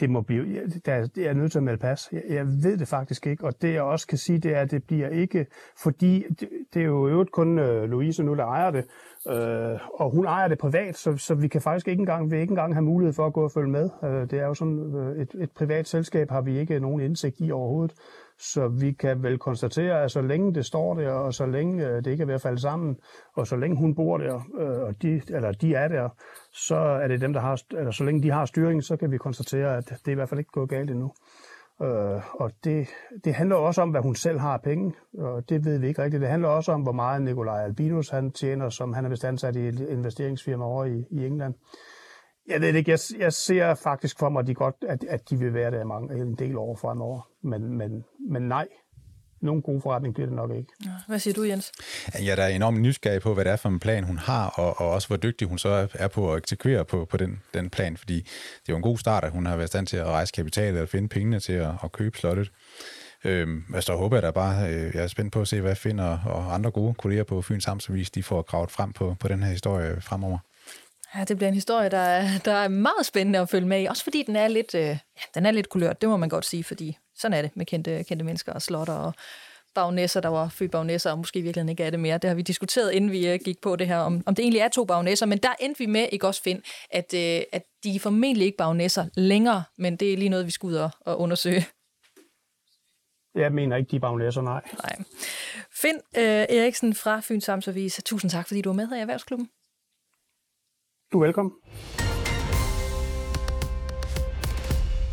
det 0.00 0.10
må 0.10 0.20
blive, 0.20 0.66
der, 0.86 1.06
det 1.06 1.28
er 1.28 1.32
nødt 1.32 1.52
til 1.52 1.58
at 1.58 1.62
melde 1.62 1.78
pas. 1.78 2.08
Jeg, 2.12 2.22
jeg 2.28 2.46
ved 2.46 2.76
det 2.76 2.88
faktisk 2.88 3.26
ikke, 3.26 3.44
og 3.44 3.62
det 3.62 3.74
jeg 3.74 3.82
også 3.82 4.06
kan 4.06 4.18
sige, 4.18 4.38
det 4.38 4.56
er, 4.56 4.60
at 4.60 4.70
det 4.70 4.84
bliver 4.84 5.08
ikke, 5.08 5.46
fordi 5.82 6.24
det, 6.40 6.48
det 6.74 6.82
er 6.82 6.86
jo 6.86 7.08
øvrigt 7.08 7.32
kun 7.32 7.58
øh, 7.58 7.90
Louise 7.90 8.22
nu, 8.22 8.34
der 8.34 8.44
ejer 8.44 8.70
det, 8.70 8.84
øh, 9.28 10.00
og 10.00 10.10
hun 10.10 10.26
ejer 10.26 10.48
det 10.48 10.58
privat, 10.58 10.96
så, 10.96 11.16
så 11.16 11.34
vi 11.34 11.48
kan 11.48 11.60
faktisk 11.60 11.88
ikke 11.88 12.00
engang, 12.00 12.30
vi 12.30 12.40
ikke 12.40 12.50
engang 12.50 12.74
have 12.74 12.84
mulighed 12.84 13.12
for 13.12 13.26
at 13.26 13.32
gå 13.32 13.44
og 13.44 13.52
følge 13.52 13.70
med. 13.70 13.90
Øh, 14.04 14.30
det 14.30 14.32
er 14.32 14.46
jo 14.46 14.54
sådan, 14.54 14.96
øh, 14.96 15.22
et, 15.22 15.34
et 15.42 15.50
privat 15.50 15.88
selskab 15.88 16.30
har 16.30 16.40
vi 16.40 16.58
ikke 16.58 16.80
nogen 16.80 17.00
indsigt 17.00 17.36
i 17.40 17.50
overhovedet, 17.50 17.94
så 18.38 18.68
vi 18.68 18.92
kan 18.92 19.22
vel 19.22 19.38
konstatere, 19.38 20.02
at 20.02 20.10
så 20.10 20.22
længe 20.22 20.54
det 20.54 20.66
står 20.66 20.94
der, 20.94 21.12
og 21.12 21.34
så 21.34 21.46
længe 21.46 21.86
øh, 21.86 21.96
det 21.96 22.06
ikke 22.06 22.22
er 22.22 22.26
ved 22.26 22.34
at 22.34 22.40
falde 22.40 22.60
sammen, 22.60 22.96
og 23.36 23.46
så 23.46 23.56
længe 23.56 23.76
hun 23.76 23.94
bor 23.94 24.18
der, 24.18 24.40
øh, 24.58 24.80
og 24.80 25.02
de, 25.02 25.22
eller 25.28 25.52
de 25.52 25.74
er 25.74 25.88
der, 25.88 26.08
så 26.52 26.76
er 26.76 27.08
det 27.08 27.20
dem, 27.20 27.32
der 27.32 27.40
har, 27.40 27.62
eller 27.78 27.90
så 27.90 28.04
længe 28.04 28.22
de 28.22 28.30
har 28.30 28.44
styring, 28.44 28.84
så 28.84 28.96
kan 28.96 29.10
vi 29.10 29.18
konstatere, 29.18 29.76
at 29.76 29.84
det 29.88 30.08
er 30.08 30.12
i 30.12 30.14
hvert 30.14 30.28
fald 30.28 30.40
ikke 30.40 30.52
gået 30.52 30.70
galt 30.70 30.90
endnu. 30.90 31.12
Øh, 31.82 32.40
og 32.40 32.50
det, 32.64 32.88
det 33.24 33.34
handler 33.34 33.56
også 33.56 33.82
om, 33.82 33.90
hvad 33.90 34.00
hun 34.00 34.14
selv 34.14 34.38
har 34.38 34.52
af 34.52 34.62
penge, 34.62 34.94
og 35.18 35.48
det 35.48 35.64
ved 35.64 35.78
vi 35.78 35.86
ikke 35.88 36.02
rigtigt. 36.02 36.20
Det 36.20 36.30
handler 36.30 36.48
også 36.48 36.72
om, 36.72 36.82
hvor 36.82 36.92
meget 36.92 37.22
Nikolaj 37.22 37.64
Albinus 37.64 38.08
han 38.08 38.32
tjener, 38.32 38.68
som 38.68 38.92
han 38.92 39.04
er 39.04 39.08
vist 39.08 39.24
ansat 39.24 39.56
i 39.56 39.68
et 39.68 39.80
investeringsfirma 39.80 40.64
over 40.64 40.84
i, 40.84 41.04
i 41.10 41.26
England. 41.26 41.54
Jeg 42.48 42.60
ved 42.60 42.74
ikke, 42.74 42.90
jeg, 42.90 42.98
jeg 43.18 43.32
ser 43.32 43.74
faktisk 43.74 44.18
for 44.18 44.28
mig, 44.28 44.40
at 44.40 44.46
de, 44.46 44.54
godt, 44.54 44.74
at, 44.88 45.04
at 45.04 45.30
de 45.30 45.38
vil 45.38 45.54
være 45.54 45.70
der 45.70 45.84
mange, 45.84 46.20
en 46.20 46.34
del 46.34 46.56
år 46.56 46.76
fremover. 46.76 47.27
Men, 47.42 47.78
men, 47.78 48.04
men 48.30 48.42
nej, 48.42 48.66
nogen 49.40 49.62
god 49.62 49.80
forretning 49.82 50.14
bliver 50.14 50.26
det 50.26 50.36
nok 50.36 50.50
ikke. 50.50 50.72
Hvad 51.08 51.18
siger 51.18 51.34
du, 51.34 51.42
Jens? 51.42 51.72
Ja, 52.24 52.36
der 52.36 52.42
er 52.42 52.48
enormt 52.48 52.80
nysgerrig 52.80 53.22
på, 53.22 53.34
hvad 53.34 53.44
det 53.44 53.52
er 53.52 53.56
for 53.56 53.68
en 53.68 53.80
plan, 53.80 54.04
hun 54.04 54.18
har, 54.18 54.48
og, 54.48 54.80
og 54.80 54.90
også 54.90 55.08
hvor 55.08 55.16
dygtig 55.16 55.48
hun 55.48 55.58
så 55.58 55.88
er 55.94 56.08
på 56.08 56.32
at 56.32 56.38
eksekvere 56.38 56.84
på, 56.84 57.04
på 57.04 57.16
den, 57.16 57.42
den 57.54 57.70
plan, 57.70 57.96
fordi 57.96 58.16
det 58.16 58.68
er 58.68 58.72
jo 58.72 58.76
en 58.76 58.82
god 58.82 58.98
start, 58.98 59.24
at 59.24 59.30
hun 59.32 59.46
har 59.46 59.56
været 59.56 59.68
i 59.68 59.72
stand 59.72 59.86
til 59.86 59.96
at 59.96 60.06
rejse 60.06 60.32
kapital 60.32 60.74
eller 60.74 60.86
finde 60.86 61.08
pengene 61.08 61.40
til 61.40 61.52
at, 61.52 61.70
at 61.84 61.92
købe 61.92 62.18
slottet. 62.18 62.50
Øhm, 63.24 63.64
altså, 63.74 63.96
håber 63.96 64.16
jeg 64.16 64.22
da 64.22 64.30
bare, 64.30 64.68
øh, 64.68 64.94
jeg 64.94 65.02
er 65.02 65.06
spændt 65.06 65.32
på 65.32 65.40
at 65.40 65.48
se, 65.48 65.60
hvad 65.60 65.76
Finn 65.76 65.98
og, 65.98 66.20
og 66.26 66.54
andre 66.54 66.70
gode 66.70 66.94
kolleger 66.94 67.24
på 67.24 67.42
Fyns 67.42 67.68
Amtsavis, 67.68 68.10
de 68.10 68.22
får 68.22 68.42
gravet 68.42 68.70
frem 68.70 68.92
på, 68.92 69.16
på 69.20 69.28
den 69.28 69.42
her 69.42 69.50
historie 69.50 70.00
fremover. 70.00 70.38
Ja, 71.14 71.24
det 71.24 71.36
bliver 71.36 71.48
en 71.48 71.54
historie, 71.54 71.88
der 71.88 71.98
er, 71.98 72.38
der 72.44 72.52
er 72.52 72.68
meget 72.68 73.06
spændende 73.06 73.38
at 73.38 73.48
følge 73.48 73.66
med 73.66 73.82
i. 73.82 73.86
Også 73.86 74.04
fordi 74.04 74.24
den 74.26 74.36
er 74.36 74.48
lidt, 74.48 74.74
øh, 74.74 74.82
ja, 74.82 74.96
den 75.34 75.46
er 75.46 75.50
lidt 75.50 75.68
kulørt, 75.68 76.00
det 76.00 76.08
må 76.08 76.16
man 76.16 76.28
godt 76.28 76.44
sige, 76.44 76.64
fordi 76.64 76.98
sådan 77.18 77.38
er 77.38 77.42
det 77.42 77.56
med 77.56 77.66
kendte, 77.66 78.04
kendte 78.04 78.24
mennesker 78.24 78.52
og 78.52 78.62
slotter 78.62 78.94
og 78.94 79.14
bagnæsser, 79.74 80.20
der 80.20 80.28
var 80.28 80.48
født 80.48 80.70
bagnæsser, 80.70 81.10
og 81.10 81.18
måske 81.18 81.42
virkelig 81.42 81.70
ikke 81.70 81.84
er 81.84 81.90
det 81.90 82.00
mere. 82.00 82.18
Det 82.18 82.28
har 82.28 82.34
vi 82.34 82.42
diskuteret, 82.42 82.92
inden 82.92 83.12
vi 83.12 83.28
øh, 83.28 83.38
gik 83.44 83.60
på 83.60 83.76
det 83.76 83.86
her, 83.86 83.98
om, 83.98 84.22
om 84.26 84.34
det 84.34 84.42
egentlig 84.42 84.60
er 84.60 84.68
to 84.68 84.84
bagnæsser, 84.84 85.26
men 85.26 85.38
der 85.38 85.54
endte 85.60 85.78
vi 85.78 85.86
med, 85.86 86.08
ikke 86.12 86.26
også 86.26 86.42
Finn, 86.42 86.62
at, 86.90 87.14
øh, 87.14 87.42
at 87.52 87.62
de 87.84 87.94
er 87.94 88.00
formentlig 88.00 88.46
ikke 88.46 88.58
bagnæsser 88.58 89.06
længere, 89.14 89.62
men 89.78 89.96
det 89.96 90.12
er 90.12 90.16
lige 90.16 90.28
noget, 90.28 90.46
vi 90.46 90.50
skal 90.50 90.66
ud 90.66 90.74
og, 90.74 90.90
og 91.00 91.20
undersøge. 91.20 91.64
Jeg 93.34 93.52
mener 93.52 93.76
ikke, 93.76 93.90
de 93.90 93.96
er 93.96 94.00
bagnæsser, 94.00 94.42
nej. 94.42 94.62
Nej. 94.82 94.96
Finn 95.82 95.96
øh, 96.16 96.58
Eriksen 96.58 96.94
fra 96.94 97.20
Fyns 97.20 97.48
Amtsavis, 97.48 98.00
tusind 98.04 98.30
tak, 98.30 98.46
fordi 98.46 98.62
du 98.62 98.68
var 98.68 98.76
med 98.76 98.88
her 98.88 98.96
i 98.96 99.00
Erhvervsklubben. 99.00 99.48
Du 101.12 101.20
er 101.20 101.24
velkommen. 101.24 101.52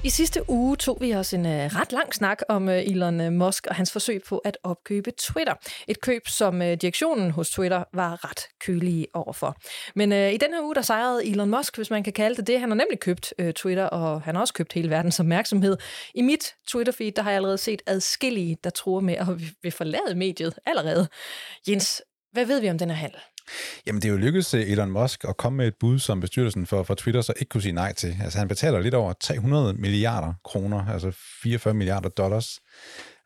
I 0.05 0.09
sidste 0.09 0.49
uge 0.49 0.75
tog 0.77 0.97
vi 1.01 1.15
os 1.15 1.33
en 1.33 1.45
uh, 1.45 1.51
ret 1.51 1.91
lang 1.91 2.13
snak 2.13 2.41
om 2.49 2.67
uh, 2.67 2.73
Elon 2.73 3.21
øh, 3.21 3.31
Musk 3.31 3.67
og 3.67 3.75
hans 3.75 3.91
forsøg 3.91 4.21
på 4.29 4.37
at 4.37 4.57
opkøbe 4.63 5.11
Twitter. 5.11 5.53
Et 5.87 6.01
køb, 6.01 6.27
som 6.27 6.61
uh, 6.61 6.73
direktionen 6.73 7.31
hos 7.31 7.49
Twitter 7.49 7.83
var 7.93 8.25
ret 8.25 8.47
kølige 8.59 9.07
overfor. 9.13 9.57
Men 9.95 10.11
uh, 10.11 10.33
i 10.33 10.37
den 10.37 10.53
her 10.53 10.61
uge, 10.61 10.75
der 10.75 10.81
sejrede 10.81 11.25
Elon 11.25 11.49
Musk, 11.49 11.75
hvis 11.75 11.89
man 11.89 12.03
kan 12.03 12.13
kalde 12.13 12.35
det 12.35 12.47
det. 12.47 12.59
Han 12.59 12.69
har 12.69 12.75
nemlig 12.75 12.99
købt 12.99 13.33
uh, 13.41 13.51
Twitter, 13.51 13.85
og 13.85 14.21
han 14.21 14.35
har 14.35 14.41
også 14.41 14.53
købt 14.53 14.73
hele 14.73 14.89
verdens 14.89 15.19
opmærksomhed. 15.19 15.77
I 16.15 16.21
mit 16.21 16.55
Twitter-feed, 16.67 17.11
der 17.15 17.21
har 17.21 17.29
jeg 17.29 17.35
allerede 17.35 17.57
set 17.57 17.81
adskillige, 17.85 18.57
der 18.63 18.69
tror 18.69 18.99
med 18.99 19.13
at 19.13 19.27
vi 19.63 19.69
forlade 19.69 20.15
mediet 20.15 20.53
allerede. 20.65 21.07
Jens, 21.67 22.01
hvad 22.31 22.45
ved 22.45 22.61
vi 22.61 22.69
om 22.69 22.77
den 22.77 22.89
her 22.89 22.97
handel? 22.97 23.19
Jamen, 23.87 24.01
det 24.01 24.07
er 24.07 24.11
jo 24.11 24.17
lykkedes 24.17 24.53
øh, 24.53 24.61
Elon 24.61 24.91
Musk 24.91 25.25
at 25.29 25.37
komme 25.37 25.57
med 25.57 25.67
et 25.67 25.73
bud, 25.79 25.99
som 25.99 26.19
bestyrelsen 26.19 26.65
for, 26.65 26.83
for 26.83 26.93
Twitter 26.93 27.21
så 27.21 27.33
ikke 27.39 27.49
kunne 27.49 27.61
sige 27.61 27.71
nej 27.71 27.93
til. 27.93 28.17
Altså, 28.23 28.39
han 28.39 28.47
betaler 28.47 28.79
lidt 28.79 28.93
over 28.93 29.13
300 29.13 29.73
milliarder 29.73 30.33
kroner, 30.43 30.87
altså 30.87 31.11
44 31.43 31.73
milliarder 31.73 32.09
dollars. 32.09 32.59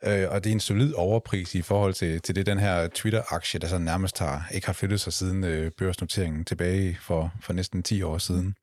Øh, 0.05 0.29
og 0.29 0.43
det 0.43 0.49
er 0.49 0.53
en 0.53 0.59
solid 0.59 0.93
overpris 0.93 1.55
i 1.55 1.61
forhold 1.61 1.93
til, 1.93 2.21
til 2.21 2.35
det, 2.35 2.45
den 2.45 2.59
her 2.59 2.87
Twitter-aktie, 2.87 3.59
der 3.59 3.67
så 3.67 3.77
nærmest 3.77 4.19
har, 4.19 4.47
ikke 4.53 4.67
har 4.67 4.73
flyttet 4.73 5.01
sig 5.01 5.13
siden 5.13 5.43
øh, 5.43 5.71
børsnoteringen 5.77 6.45
tilbage 6.45 6.97
for, 7.01 7.31
for 7.41 7.53
næsten 7.53 7.83
10 7.83 8.01
år 8.01 8.17
siden. 8.17 8.55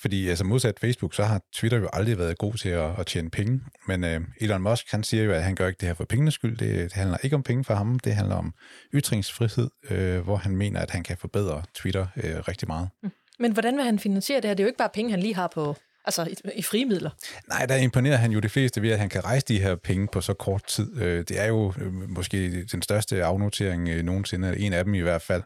Fordi 0.00 0.28
altså 0.28 0.44
modsat 0.44 0.78
Facebook, 0.80 1.14
så 1.14 1.24
har 1.24 1.40
Twitter 1.54 1.78
jo 1.78 1.88
aldrig 1.92 2.18
været 2.18 2.38
god 2.38 2.54
til 2.54 2.68
at, 2.68 2.98
at 2.98 3.06
tjene 3.06 3.30
penge. 3.30 3.60
Men 3.88 4.04
øh, 4.04 4.20
Elon 4.40 4.62
Musk, 4.62 4.90
han 4.90 5.02
siger 5.02 5.24
jo, 5.24 5.32
at 5.32 5.42
han 5.42 5.54
gør 5.54 5.66
ikke 5.66 5.78
det 5.80 5.88
her 5.88 5.94
for 5.94 6.04
pengenes 6.04 6.34
skyld. 6.34 6.56
Det, 6.56 6.84
det 6.84 6.92
handler 6.92 7.16
ikke 7.22 7.36
om 7.36 7.42
penge 7.42 7.64
for 7.64 7.74
ham. 7.74 7.98
Det 7.98 8.14
handler 8.14 8.36
om 8.36 8.54
ytringsfrihed, 8.94 9.70
øh, 9.90 10.20
hvor 10.20 10.36
han 10.36 10.56
mener, 10.56 10.80
at 10.80 10.90
han 10.90 11.02
kan 11.02 11.16
forbedre 11.16 11.62
Twitter 11.74 12.06
øh, 12.16 12.36
rigtig 12.48 12.68
meget. 12.68 12.88
Mm. 13.02 13.10
Men 13.38 13.52
hvordan 13.52 13.76
vil 13.76 13.84
han 13.84 13.98
finansiere 13.98 14.40
det 14.40 14.48
her? 14.48 14.54
Det 14.54 14.62
er 14.62 14.64
jo 14.64 14.68
ikke 14.68 14.78
bare 14.78 14.90
penge, 14.94 15.10
han 15.10 15.20
lige 15.20 15.34
har 15.34 15.50
på 15.54 15.76
Altså 16.06 16.24
i, 16.24 16.58
i 16.58 16.62
frie 16.62 16.84
midler? 16.84 17.10
Nej, 17.48 17.66
der 17.66 17.76
imponerer 17.76 18.16
han 18.16 18.32
jo 18.32 18.40
de 18.40 18.48
fleste 18.48 18.82
ved, 18.82 18.90
at 18.90 18.98
han 18.98 19.08
kan 19.08 19.24
rejse 19.24 19.46
de 19.48 19.60
her 19.60 19.76
penge 19.76 20.08
på 20.12 20.20
så 20.20 20.34
kort 20.34 20.66
tid. 20.66 21.02
Øh, 21.02 21.24
det 21.28 21.40
er 21.40 21.46
jo 21.46 21.72
øh, 21.80 21.92
måske 21.92 22.64
den 22.64 22.82
største 22.82 23.24
afnotering 23.24 23.88
øh, 23.88 24.02
nogensinde, 24.02 24.58
en 24.58 24.72
af 24.72 24.84
dem 24.84 24.94
i 24.94 25.00
hvert 25.00 25.22
fald, 25.22 25.42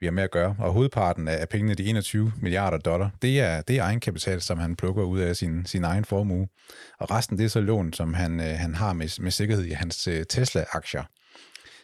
vi 0.00 0.06
har 0.06 0.10
med 0.10 0.22
at 0.22 0.30
gøre. 0.30 0.56
Og 0.58 0.72
hovedparten 0.72 1.28
af 1.28 1.48
pengene, 1.48 1.74
de 1.74 1.84
21 1.84 2.32
milliarder 2.42 2.78
dollar, 2.78 3.10
det 3.22 3.40
er, 3.40 3.60
det 3.60 3.76
er 3.76 3.82
egenkapital, 3.82 4.40
som 4.40 4.58
han 4.58 4.76
plukker 4.76 5.02
ud 5.02 5.20
af 5.20 5.36
sin, 5.36 5.66
sin 5.66 5.84
egen 5.84 6.04
formue. 6.04 6.48
Og 7.00 7.10
resten, 7.10 7.38
det 7.38 7.44
er 7.44 7.48
så 7.48 7.60
lån, 7.60 7.92
som 7.92 8.14
han, 8.14 8.40
han 8.40 8.74
har 8.74 8.92
med, 8.92 9.22
med 9.22 9.30
sikkerhed 9.30 9.64
i 9.64 9.72
hans 9.72 10.08
Tesla-aktier. 10.28 11.02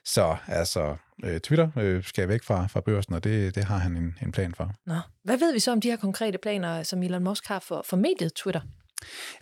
Så 0.08 0.36
altså, 0.46 0.96
øh, 1.24 1.40
Twitter 1.40 1.68
øh, 1.76 2.04
skal 2.04 2.28
væk 2.28 2.42
fra, 2.42 2.66
fra 2.66 2.80
børsen, 2.80 3.14
og 3.14 3.24
det, 3.24 3.54
det 3.54 3.64
har 3.64 3.78
han 3.78 3.96
en, 3.96 4.18
en 4.22 4.32
plan 4.32 4.54
for. 4.54 4.72
Nå. 4.86 4.94
Hvad 5.24 5.38
ved 5.38 5.52
vi 5.52 5.58
så 5.58 5.72
om 5.72 5.80
de 5.80 5.90
her 5.90 5.96
konkrete 5.96 6.38
planer, 6.38 6.82
som 6.82 7.02
Elon 7.02 7.24
Musk 7.24 7.46
har 7.46 7.58
for, 7.58 7.82
for 7.86 7.96
mediet 7.96 8.34
Twitter? 8.34 8.60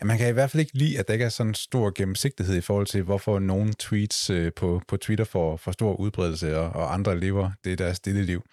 Ja, 0.01 0.05
man 0.05 0.17
kan 0.17 0.29
i 0.29 0.31
hvert 0.31 0.51
fald 0.51 0.61
ikke 0.61 0.77
lide, 0.77 0.99
at 0.99 1.07
der 1.07 1.13
ikke 1.13 1.25
er 1.25 1.29
sådan 1.29 1.53
stor 1.53 1.91
gennemsigtighed 1.95 2.55
i 2.55 2.61
forhold 2.61 2.85
til, 2.87 3.03
hvorfor 3.03 3.39
nogle 3.39 3.73
tweets 3.79 4.29
øh, 4.29 4.51
på, 4.55 4.81
på 4.87 4.97
Twitter 4.97 5.25
får 5.25 5.57
for 5.57 5.71
stor 5.71 5.95
udbredelse, 5.95 6.57
og, 6.57 6.69
og 6.69 6.93
andre 6.93 7.19
lever 7.19 7.51
det 7.63 7.77
deres 7.77 7.97
stille 7.97 8.23
liv. 8.23 8.43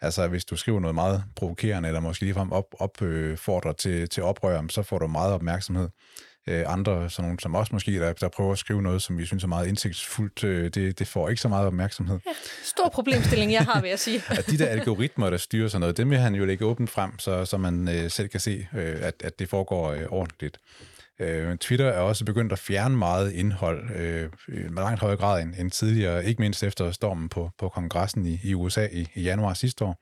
Altså, 0.00 0.28
hvis 0.28 0.44
du 0.44 0.56
skriver 0.56 0.80
noget 0.80 0.94
meget 0.94 1.24
provokerende, 1.36 1.88
eller 1.88 2.00
måske 2.00 2.24
ligefrem 2.24 2.52
opfordrer 2.52 3.70
op, 3.70 3.74
øh, 3.74 3.76
til, 3.76 4.08
til 4.08 4.22
oprør, 4.22 4.62
så 4.68 4.82
får 4.82 4.98
du 4.98 5.06
meget 5.06 5.32
opmærksomhed 5.32 5.88
øh, 6.46 6.64
andre, 6.66 7.10
sådan 7.10 7.24
nogle, 7.28 7.40
som 7.40 7.54
også 7.54 7.70
måske, 7.72 8.00
der, 8.00 8.12
der 8.12 8.28
prøver 8.28 8.52
at 8.52 8.58
skrive 8.58 8.82
noget, 8.82 9.02
som 9.02 9.18
vi 9.18 9.26
synes 9.26 9.44
er 9.44 9.48
meget 9.48 9.68
indsigtsfuldt, 9.68 10.44
øh, 10.44 10.70
det, 10.74 10.98
det 10.98 11.08
får 11.08 11.28
ikke 11.28 11.42
så 11.42 11.48
meget 11.48 11.66
opmærksomhed. 11.66 12.18
Ja, 12.26 12.32
stor 12.64 12.88
problemstilling, 12.88 13.52
jeg 13.52 13.64
har, 13.64 13.80
vil 13.80 13.88
jeg 13.88 13.98
sige. 13.98 14.22
at 14.38 14.46
de 14.46 14.58
der 14.58 14.66
algoritmer, 14.66 15.30
der 15.30 15.36
styrer 15.36 15.68
sådan 15.68 15.80
noget, 15.80 15.96
dem 15.96 16.10
vil 16.10 16.18
han 16.18 16.34
jo 16.34 16.44
lægge 16.44 16.64
åbent 16.64 16.90
frem, 16.90 17.18
så, 17.18 17.44
så 17.44 17.56
man 17.56 17.88
øh, 17.88 18.10
selv 18.10 18.28
kan 18.28 18.40
se, 18.40 18.68
øh, 18.74 18.96
at, 19.00 19.14
at 19.24 19.38
det 19.38 19.48
foregår 19.48 19.92
øh, 19.92 20.02
ordentligt. 20.08 20.58
Øh, 21.20 21.56
Twitter 21.56 21.86
er 21.86 22.00
også 22.00 22.24
begyndt 22.24 22.52
at 22.52 22.58
fjerne 22.58 22.96
meget 22.96 23.32
indhold 23.32 23.90
øh, 23.96 24.28
i 24.48 24.52
langt 24.52 25.00
højere 25.00 25.16
grad 25.16 25.42
end, 25.42 25.54
end 25.58 25.70
tidligere, 25.70 26.24
ikke 26.24 26.42
mindst 26.42 26.62
efter 26.62 26.90
stormen 26.90 27.28
på, 27.28 27.50
på 27.58 27.68
kongressen 27.68 28.26
i, 28.26 28.40
i 28.44 28.54
USA 28.54 28.88
i, 28.92 29.08
i 29.14 29.22
januar 29.22 29.54
sidste 29.54 29.84
år. 29.84 29.98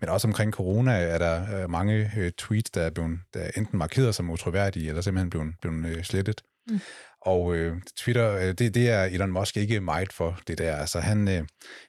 Men 0.00 0.08
også 0.08 0.28
omkring 0.28 0.52
corona 0.52 0.92
er 0.92 1.18
der 1.18 1.62
øh, 1.62 1.70
mange 1.70 2.10
øh, 2.16 2.32
tweets, 2.38 2.70
der 2.70 2.82
er, 2.82 2.90
blevet, 2.90 3.18
der 3.34 3.40
er 3.40 3.50
enten 3.56 3.78
markeret 3.78 4.14
som 4.14 4.30
utroværdige, 4.30 4.88
eller 4.88 5.02
simpelthen 5.02 5.30
blevet, 5.30 5.54
blevet 5.60 5.96
øh, 5.96 6.04
slettet. 6.04 6.42
Mm. 6.68 6.80
Og 7.20 7.54
øh, 7.54 7.76
Twitter, 7.96 8.34
øh, 8.36 8.48
det, 8.48 8.74
det 8.74 8.90
er 8.90 9.04
Elon 9.04 9.30
Musk 9.30 9.56
ikke 9.56 9.80
meget 9.80 10.12
for 10.12 10.40
det 10.46 10.58
der. 10.58 10.76
Altså 10.76 11.00
han, 11.00 11.28
øh, 11.28 11.42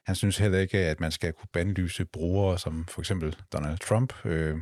han 0.06 0.14
synes 0.14 0.38
heller 0.38 0.58
ikke, 0.58 0.78
at 0.78 1.00
man 1.00 1.10
skal 1.10 1.32
kunne 1.32 1.48
bandlyse 1.52 2.04
brugere, 2.04 2.58
som 2.58 2.86
for 2.88 3.00
eksempel 3.00 3.36
Donald 3.52 3.78
Trump. 3.78 4.12
Øh, 4.24 4.56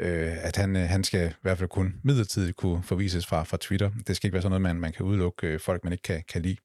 øh, 0.00 0.44
at 0.44 0.56
han, 0.56 0.76
øh, 0.76 0.82
han 0.82 1.04
skal 1.04 1.30
i 1.30 1.34
hvert 1.42 1.58
fald 1.58 1.68
kun 1.68 1.94
midlertidigt 2.04 2.56
kunne 2.56 2.82
forvises 2.82 3.26
fra, 3.26 3.42
fra 3.42 3.56
Twitter. 3.60 3.90
Det 4.06 4.16
skal 4.16 4.26
ikke 4.26 4.34
være 4.34 4.42
sådan 4.42 4.50
noget, 4.50 4.62
man, 4.62 4.80
man 4.80 4.92
kan 4.92 5.06
udelukke 5.06 5.46
øh, 5.46 5.60
folk, 5.60 5.84
man 5.84 5.92
ikke 5.92 6.02
kan, 6.02 6.22
kan 6.28 6.42
lide. 6.42 6.56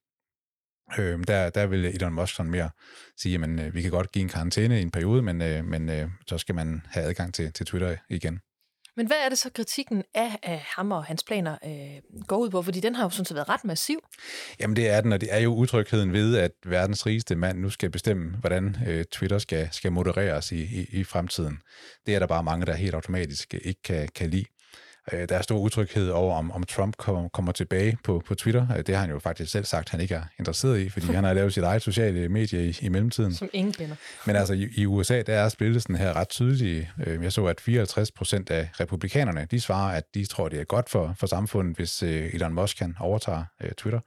Øh, 0.98 1.20
der, 1.28 1.50
der 1.50 1.68
vil 1.68 1.86
Elon 1.86 2.14
Musk 2.14 2.36
sådan 2.36 2.52
mere 2.52 2.70
sige, 3.18 3.44
at 3.44 3.50
øh, 3.50 3.76
vi 3.76 3.82
kan 3.82 3.92
godt 3.92 4.12
give 4.12 4.24
en 4.24 4.30
karantæne 4.30 4.80
i 4.80 4.82
en 4.82 4.92
periode, 4.92 5.22
men, 5.22 5.42
øh, 5.42 5.66
men 5.66 5.90
øh, 5.90 6.10
så 6.28 6.38
skal 6.38 6.56
man 6.56 6.82
have 6.90 7.06
adgang 7.06 7.34
til, 7.34 7.54
til 7.54 7.66
Twitter 7.66 7.96
igen. 8.10 8.40
Men 9.00 9.08
hvad 9.08 9.18
er 9.26 9.30
det 9.30 9.38
så 9.38 9.50
kritikken 9.56 10.04
af, 10.14 10.40
af 10.44 10.64
ham 10.76 10.92
og 10.92 11.04
hans 11.04 11.24
planer 11.24 11.58
øh, 11.66 12.24
går 12.28 12.38
ud 12.38 12.50
på? 12.50 12.62
Fordi 12.62 12.80
den 12.80 12.96
har 12.96 13.04
jo 13.04 13.10
sådan 13.10 13.26
set 13.26 13.36
været 13.36 13.50
ret 13.50 13.66
massiv. 13.66 14.00
Jamen 14.60 14.76
det 14.76 14.90
er 14.90 15.02
den, 15.02 15.14
og 15.14 15.22
det 15.22 15.30
er 15.32 15.40
jo 15.40 15.56
utrygheden 15.56 16.14
ved, 16.14 16.38
at 16.38 16.52
verdens 16.66 17.06
rigeste 17.06 17.36
mand 17.36 17.60
nu 17.60 17.70
skal 17.70 17.90
bestemme, 17.90 18.38
hvordan 18.38 18.78
øh, 18.88 19.06
Twitter 19.06 19.38
skal, 19.38 19.70
skal 19.72 19.92
modereres 19.92 20.52
i, 20.52 20.62
i, 20.62 20.86
i 20.92 21.04
fremtiden. 21.04 21.58
Det 22.06 22.16
er 22.16 22.20
der 22.20 22.28
bare 22.28 22.44
mange, 22.44 22.66
der 22.66 22.74
helt 22.74 22.96
automatisk 22.96 23.54
ikke 23.54 23.82
kan, 23.84 24.10
kan 24.16 24.30
lide. 24.30 24.46
Øh, 25.14 25.30
der 25.30 25.38
er 25.38 25.42
stor 25.42 25.60
utryghed 25.60 26.10
over, 26.10 26.36
om, 26.36 26.52
om 26.52 26.64
Trump 26.64 26.98
kommer, 26.98 27.30
kommer 27.30 27.52
tilbage 27.52 27.98
på, 28.04 28.24
på 28.28 28.36
Twitter. 28.36 28.68
Øh, 28.78 28.78
det 28.78 28.96
har 28.96 29.02
han 29.02 29.10
jo 29.10 29.20
faktisk 29.20 29.52
selv 29.52 29.66
sagt, 29.66 29.90
han 29.90 30.02
ikke 30.02 30.16
er 30.16 30.24
interesseret 30.40 30.80
i, 30.80 30.90
fordi 30.90 31.06
han 31.06 31.24
har 31.24 31.34
lavet 31.34 31.54
sit 31.54 31.64
eget 31.64 31.82
sociale 31.82 32.30
medie 32.30 32.70
i, 32.70 32.78
i 32.82 32.90
mellemtiden. 32.90 33.34
Som 33.34 33.50
ingen 33.54 33.74
kender. 33.74 33.96
Men 34.26 34.36
altså 34.36 34.54
i, 34.54 34.68
i 34.76 34.86
USA, 34.86 35.22
der 35.22 35.34
er 35.34 35.50
splittelsen 35.50 35.96
her 35.96 36.14
ret 36.14 36.30
tydelig. 36.30 36.92
Øh, 37.06 37.24
jeg 37.24 37.34
så, 37.34 37.46
at 37.46 37.62
54 37.62 38.12
procent 38.12 38.52
af 38.52 38.70
republikanerne, 38.80 39.48
de 39.52 39.62
svarer, 39.62 39.98
at 39.98 40.04
de 40.14 40.26
tror, 40.26 40.50
det 40.50 40.60
er 40.60 40.64
godt 40.64 40.90
for, 40.90 41.16
for 41.20 41.28
samfundet, 41.28 41.76
hvis 41.76 42.04
Elon 42.04 42.54
Musk 42.54 42.78
kan 42.78 42.96
overtage 43.00 43.46
Twitter. 43.78 44.00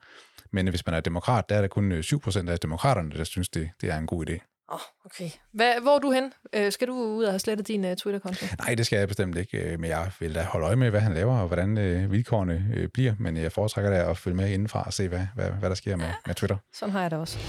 Men 0.51 0.67
hvis 0.67 0.85
man 0.85 0.95
er 0.95 0.99
demokrat, 0.99 1.49
der 1.49 1.55
er 1.55 1.61
der 1.61 1.67
kun 1.67 2.03
7 2.03 2.19
procent 2.19 2.49
af 2.49 2.59
demokraterne, 2.59 3.17
der 3.17 3.23
synes, 3.23 3.49
det, 3.49 3.69
det 3.81 3.89
er 3.89 3.97
en 3.97 4.07
god 4.07 4.29
idé. 4.29 4.52
Åh, 4.73 4.79
oh, 4.79 5.05
okay. 5.05 5.29
Hvad, 5.53 5.81
hvor 5.81 5.95
er 5.95 5.99
du 5.99 6.11
hen? 6.11 6.33
Øh, 6.53 6.71
skal 6.71 6.87
du 6.87 6.93
ud 6.93 7.23
og 7.23 7.31
have 7.31 7.39
slettet 7.39 7.67
din 7.67 7.85
uh, 7.85 7.93
Twitter-konto? 7.93 8.45
Nej, 8.59 8.75
det 8.75 8.85
skal 8.85 8.99
jeg 8.99 9.07
bestemt 9.07 9.37
ikke, 9.37 9.57
øh, 9.57 9.79
men 9.79 9.89
jeg 9.89 10.11
vil 10.19 10.35
da 10.35 10.43
holde 10.43 10.65
øje 10.65 10.75
med, 10.75 10.89
hvad 10.89 10.99
han 10.99 11.13
laver, 11.13 11.39
og 11.39 11.47
hvordan 11.47 11.77
uh, 11.77 12.11
vilkårene 12.11 12.65
uh, 12.77 12.85
bliver, 12.93 13.13
men 13.19 13.37
jeg 13.37 13.51
foretrækker 13.51 13.91
da 13.91 14.09
at 14.09 14.17
følge 14.17 14.37
med 14.37 14.49
indenfra 14.49 14.83
og 14.83 14.93
se, 14.93 15.07
hvad, 15.07 15.27
hvad, 15.35 15.49
hvad 15.49 15.69
der 15.69 15.75
sker 15.75 15.95
med, 15.95 16.09
med 16.27 16.35
Twitter. 16.35 16.57
Sådan 16.73 16.91
har 16.91 17.01
jeg 17.01 17.11
det 17.11 17.19
også. 17.19 17.39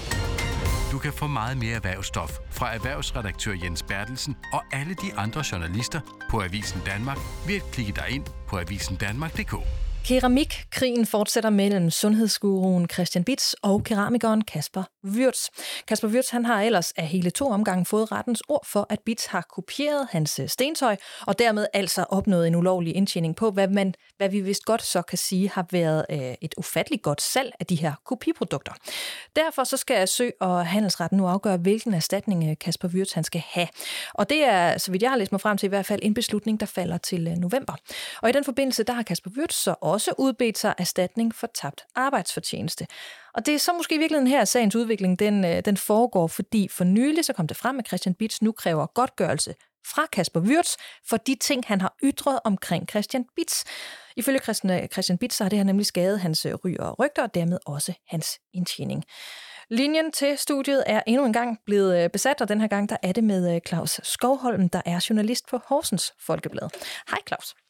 Du 0.91 0.99
kan 0.99 1.13
få 1.13 1.27
meget 1.27 1.57
mere 1.57 1.75
erhvervsstof 1.75 2.31
fra 2.51 2.75
erhvervsredaktør 2.75 3.51
Jens 3.63 3.83
Bertelsen 3.83 4.35
og 4.53 4.63
alle 4.71 4.93
de 4.93 5.13
andre 5.17 5.43
journalister 5.51 6.25
på 6.29 6.41
Avisen 6.41 6.81
Danmark 6.85 7.17
ved 7.47 7.55
at 7.55 7.71
klikke 7.71 7.93
dig 7.95 8.09
ind 8.09 8.25
på 8.47 8.59
avisendanmark.dk. 8.59 9.84
Keramikkrigen 10.07 11.05
fortsætter 11.05 11.49
mellem 11.49 11.89
sundhedsguruen 11.89 12.89
Christian 12.89 13.23
Bits 13.23 13.55
og 13.61 13.83
keramikeren 13.83 14.43
Kasper 14.43 14.83
Wirtz. 15.03 15.49
Kasper 15.87 16.07
Wirtz 16.07 16.29
han 16.29 16.45
har 16.45 16.61
ellers 16.61 16.91
af 16.91 17.07
hele 17.07 17.29
to 17.29 17.49
omgange 17.49 17.85
fået 17.85 18.11
rettens 18.11 18.41
ord 18.49 18.65
for, 18.67 18.87
at 18.89 18.99
Bits 19.05 19.25
har 19.25 19.45
kopieret 19.55 20.07
hans 20.11 20.39
øh, 20.39 20.47
stentøj, 20.49 20.95
og 21.27 21.39
dermed 21.39 21.67
altså 21.73 22.05
opnået 22.09 22.47
en 22.47 22.55
ulovlig 22.55 22.95
indtjening 22.95 23.35
på, 23.35 23.51
hvad, 23.51 23.67
man, 23.67 23.93
hvad 24.17 24.29
vi 24.29 24.41
vist 24.41 24.65
godt 24.65 24.81
så 24.83 25.01
kan 25.01 25.17
sige 25.17 25.49
har 25.49 25.65
været 25.71 26.05
øh, 26.09 26.33
et 26.41 26.53
ufatteligt 26.57 27.03
godt 27.03 27.21
salg 27.21 27.51
af 27.59 27.65
de 27.65 27.75
her 27.75 27.93
kopiprodukter. 28.05 28.73
Derfor 29.35 29.63
så 29.63 29.77
skal 29.77 30.07
Sø 30.07 30.29
og 30.39 30.67
Handelsretten 30.67 31.17
nu 31.17 31.27
afgøre, 31.27 31.57
hvilken 31.57 31.93
erstatning 31.93 32.49
øh, 32.49 32.55
Kasper 32.61 32.87
Wirtz 32.87 33.13
han 33.13 33.23
skal 33.23 33.43
have. 33.49 33.67
Og 34.13 34.29
det 34.29 34.43
er, 34.43 34.77
så 34.77 34.91
vidt 34.91 35.03
jeg 35.03 35.11
har 35.11 35.17
læst 35.17 35.31
mig 35.31 35.41
frem 35.41 35.57
til, 35.57 35.67
i 35.67 35.69
hvert 35.69 35.85
fald 35.85 35.99
en 36.03 36.13
beslutning, 36.13 36.59
der 36.59 36.65
falder 36.65 36.97
til 36.97 37.27
øh, 37.27 37.33
november. 37.37 37.73
Og 38.21 38.29
i 38.29 38.31
den 38.31 38.43
forbindelse, 38.43 38.83
der 38.83 38.93
har 38.93 39.03
Kasper 39.03 39.31
Wirtz 39.37 39.55
så 39.55 39.75
også 39.81 39.94
udbedt 40.17 40.57
sig 40.57 40.73
erstatning 40.77 41.35
for 41.35 41.47
tabt 41.47 41.85
arbejdsfortjeneste. 41.95 42.87
Og 43.33 43.45
det 43.45 43.53
er 43.53 43.59
så 43.59 43.73
måske 43.73 43.95
i 43.95 43.97
virkeligheden 43.97 44.27
her, 44.27 44.41
at 44.41 44.47
sagens 44.47 44.75
udvikling 44.75 45.19
den, 45.19 45.45
øh, 45.45 45.61
den 45.65 45.77
foregår, 45.77 46.27
fordi 46.27 46.67
for 46.71 46.83
nylig 46.83 47.25
så 47.25 47.33
kom 47.33 47.47
det 47.47 47.57
frem, 47.57 47.79
at 47.79 47.87
Christian 47.87 48.15
Bits 48.15 48.41
nu 48.41 48.51
kræver 48.51 48.85
godtgørelse 48.85 49.55
fra 49.93 50.05
Kasper 50.11 50.39
Wirtz 50.39 50.75
for 51.09 51.17
de 51.17 51.35
ting, 51.35 51.63
han 51.67 51.81
har 51.81 51.95
ytret 52.03 52.39
omkring 52.43 52.89
Christian 52.89 53.25
Bits. 53.35 53.63
Ifølge 54.15 54.37
øh, 54.39 54.43
Christian, 54.43 54.89
Christian 54.91 55.17
Bits 55.17 55.35
så 55.35 55.43
har 55.43 55.49
det 55.49 55.59
her 55.59 55.63
nemlig 55.63 55.85
skadet 55.85 56.19
hans 56.19 56.45
øh, 56.45 56.53
ry 56.53 56.75
og 56.79 56.99
rygter, 56.99 57.23
og 57.23 57.33
dermed 57.33 57.57
også 57.65 57.93
hans 58.07 58.39
indtjening. 58.53 59.03
Linjen 59.69 60.11
til 60.11 60.37
studiet 60.37 60.83
er 60.87 61.01
endnu 61.07 61.25
en 61.25 61.33
gang 61.33 61.59
blevet 61.65 62.11
besat, 62.11 62.41
og 62.41 62.49
den 62.49 62.61
her 62.61 62.67
gang 62.67 62.89
der 62.89 62.97
er 63.03 63.11
det 63.11 63.23
med 63.23 63.59
Claus 63.67 63.99
Skovholm, 64.03 64.69
der 64.69 64.81
er 64.85 65.05
journalist 65.09 65.47
på 65.49 65.59
Horsens 65.67 66.13
Folkeblad. 66.19 66.69
Hej 67.09 67.19
Claus. 67.27 67.64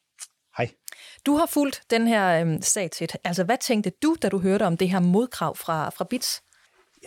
Du 1.25 1.35
har 1.35 1.45
fulgt 1.45 1.81
den 1.89 2.07
her 2.07 2.41
øhm, 2.41 2.61
sag 2.61 2.91
tæt. 2.91 3.17
Altså, 3.23 3.43
hvad 3.43 3.57
tænkte 3.61 3.91
du, 4.03 4.15
da 4.21 4.29
du 4.29 4.39
hørte 4.39 4.63
om 4.63 4.77
det 4.77 4.89
her 4.89 4.99
modkrav 4.99 5.55
fra, 5.55 5.89
fra 5.89 6.05
BITS? 6.09 6.41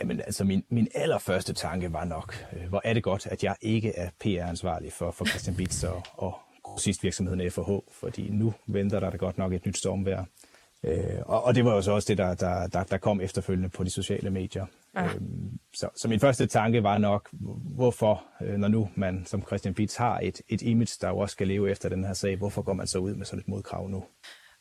Jamen, 0.00 0.20
altså 0.20 0.44
min, 0.44 0.64
min 0.70 0.88
allerførste 0.94 1.52
tanke 1.52 1.92
var 1.92 2.04
nok, 2.04 2.46
øh, 2.52 2.68
hvor 2.68 2.80
er 2.84 2.94
det 2.94 3.02
godt, 3.02 3.26
at 3.26 3.44
jeg 3.44 3.56
ikke 3.60 3.92
er 3.96 4.10
PR-ansvarlig 4.20 4.92
for, 4.92 5.10
for 5.10 5.24
Christian 5.24 5.56
Bits 5.56 5.84
og, 5.84 6.02
og 6.12 6.38
grossistvirksomheden 6.62 7.50
FH, 7.50 7.70
fordi 7.92 8.28
nu 8.30 8.54
venter 8.66 9.00
der 9.00 9.10
da 9.10 9.16
godt 9.16 9.38
nok 9.38 9.52
et 9.52 9.66
nyt 9.66 9.78
stormvejr. 9.78 10.24
Øh, 10.84 11.18
og, 11.26 11.44
og 11.44 11.54
det 11.54 11.64
var 11.64 11.74
jo 11.74 11.82
så 11.82 11.92
også 11.92 12.06
det, 12.08 12.18
der, 12.18 12.34
der, 12.34 12.66
der, 12.66 12.82
der 12.82 12.98
kom 12.98 13.20
efterfølgende 13.20 13.68
på 13.68 13.84
de 13.84 13.90
sociale 13.90 14.30
medier. 14.30 14.66
Ja. 14.98 15.04
Øhm, 15.04 15.58
så, 15.74 15.88
så 15.96 16.08
min 16.08 16.20
første 16.20 16.46
tanke 16.46 16.82
var 16.82 16.98
nok, 16.98 17.28
hvorfor, 17.76 18.24
øh, 18.42 18.56
når 18.56 18.68
nu 18.68 18.88
man 18.94 19.22
som 19.26 19.42
Christian 19.46 19.74
Bits 19.74 19.96
har 19.96 20.20
et, 20.22 20.40
et 20.48 20.62
image, 20.62 20.96
der 21.00 21.08
jo 21.08 21.18
også 21.18 21.32
skal 21.32 21.48
leve 21.48 21.70
efter 21.70 21.88
den 21.88 22.04
her 22.04 22.12
sag, 22.12 22.36
hvorfor 22.36 22.62
går 22.62 22.72
man 22.72 22.86
så 22.86 22.98
ud 22.98 23.14
med 23.14 23.26
sådan 23.26 23.40
et 23.40 23.48
modkrav 23.48 23.88
nu? 23.88 24.04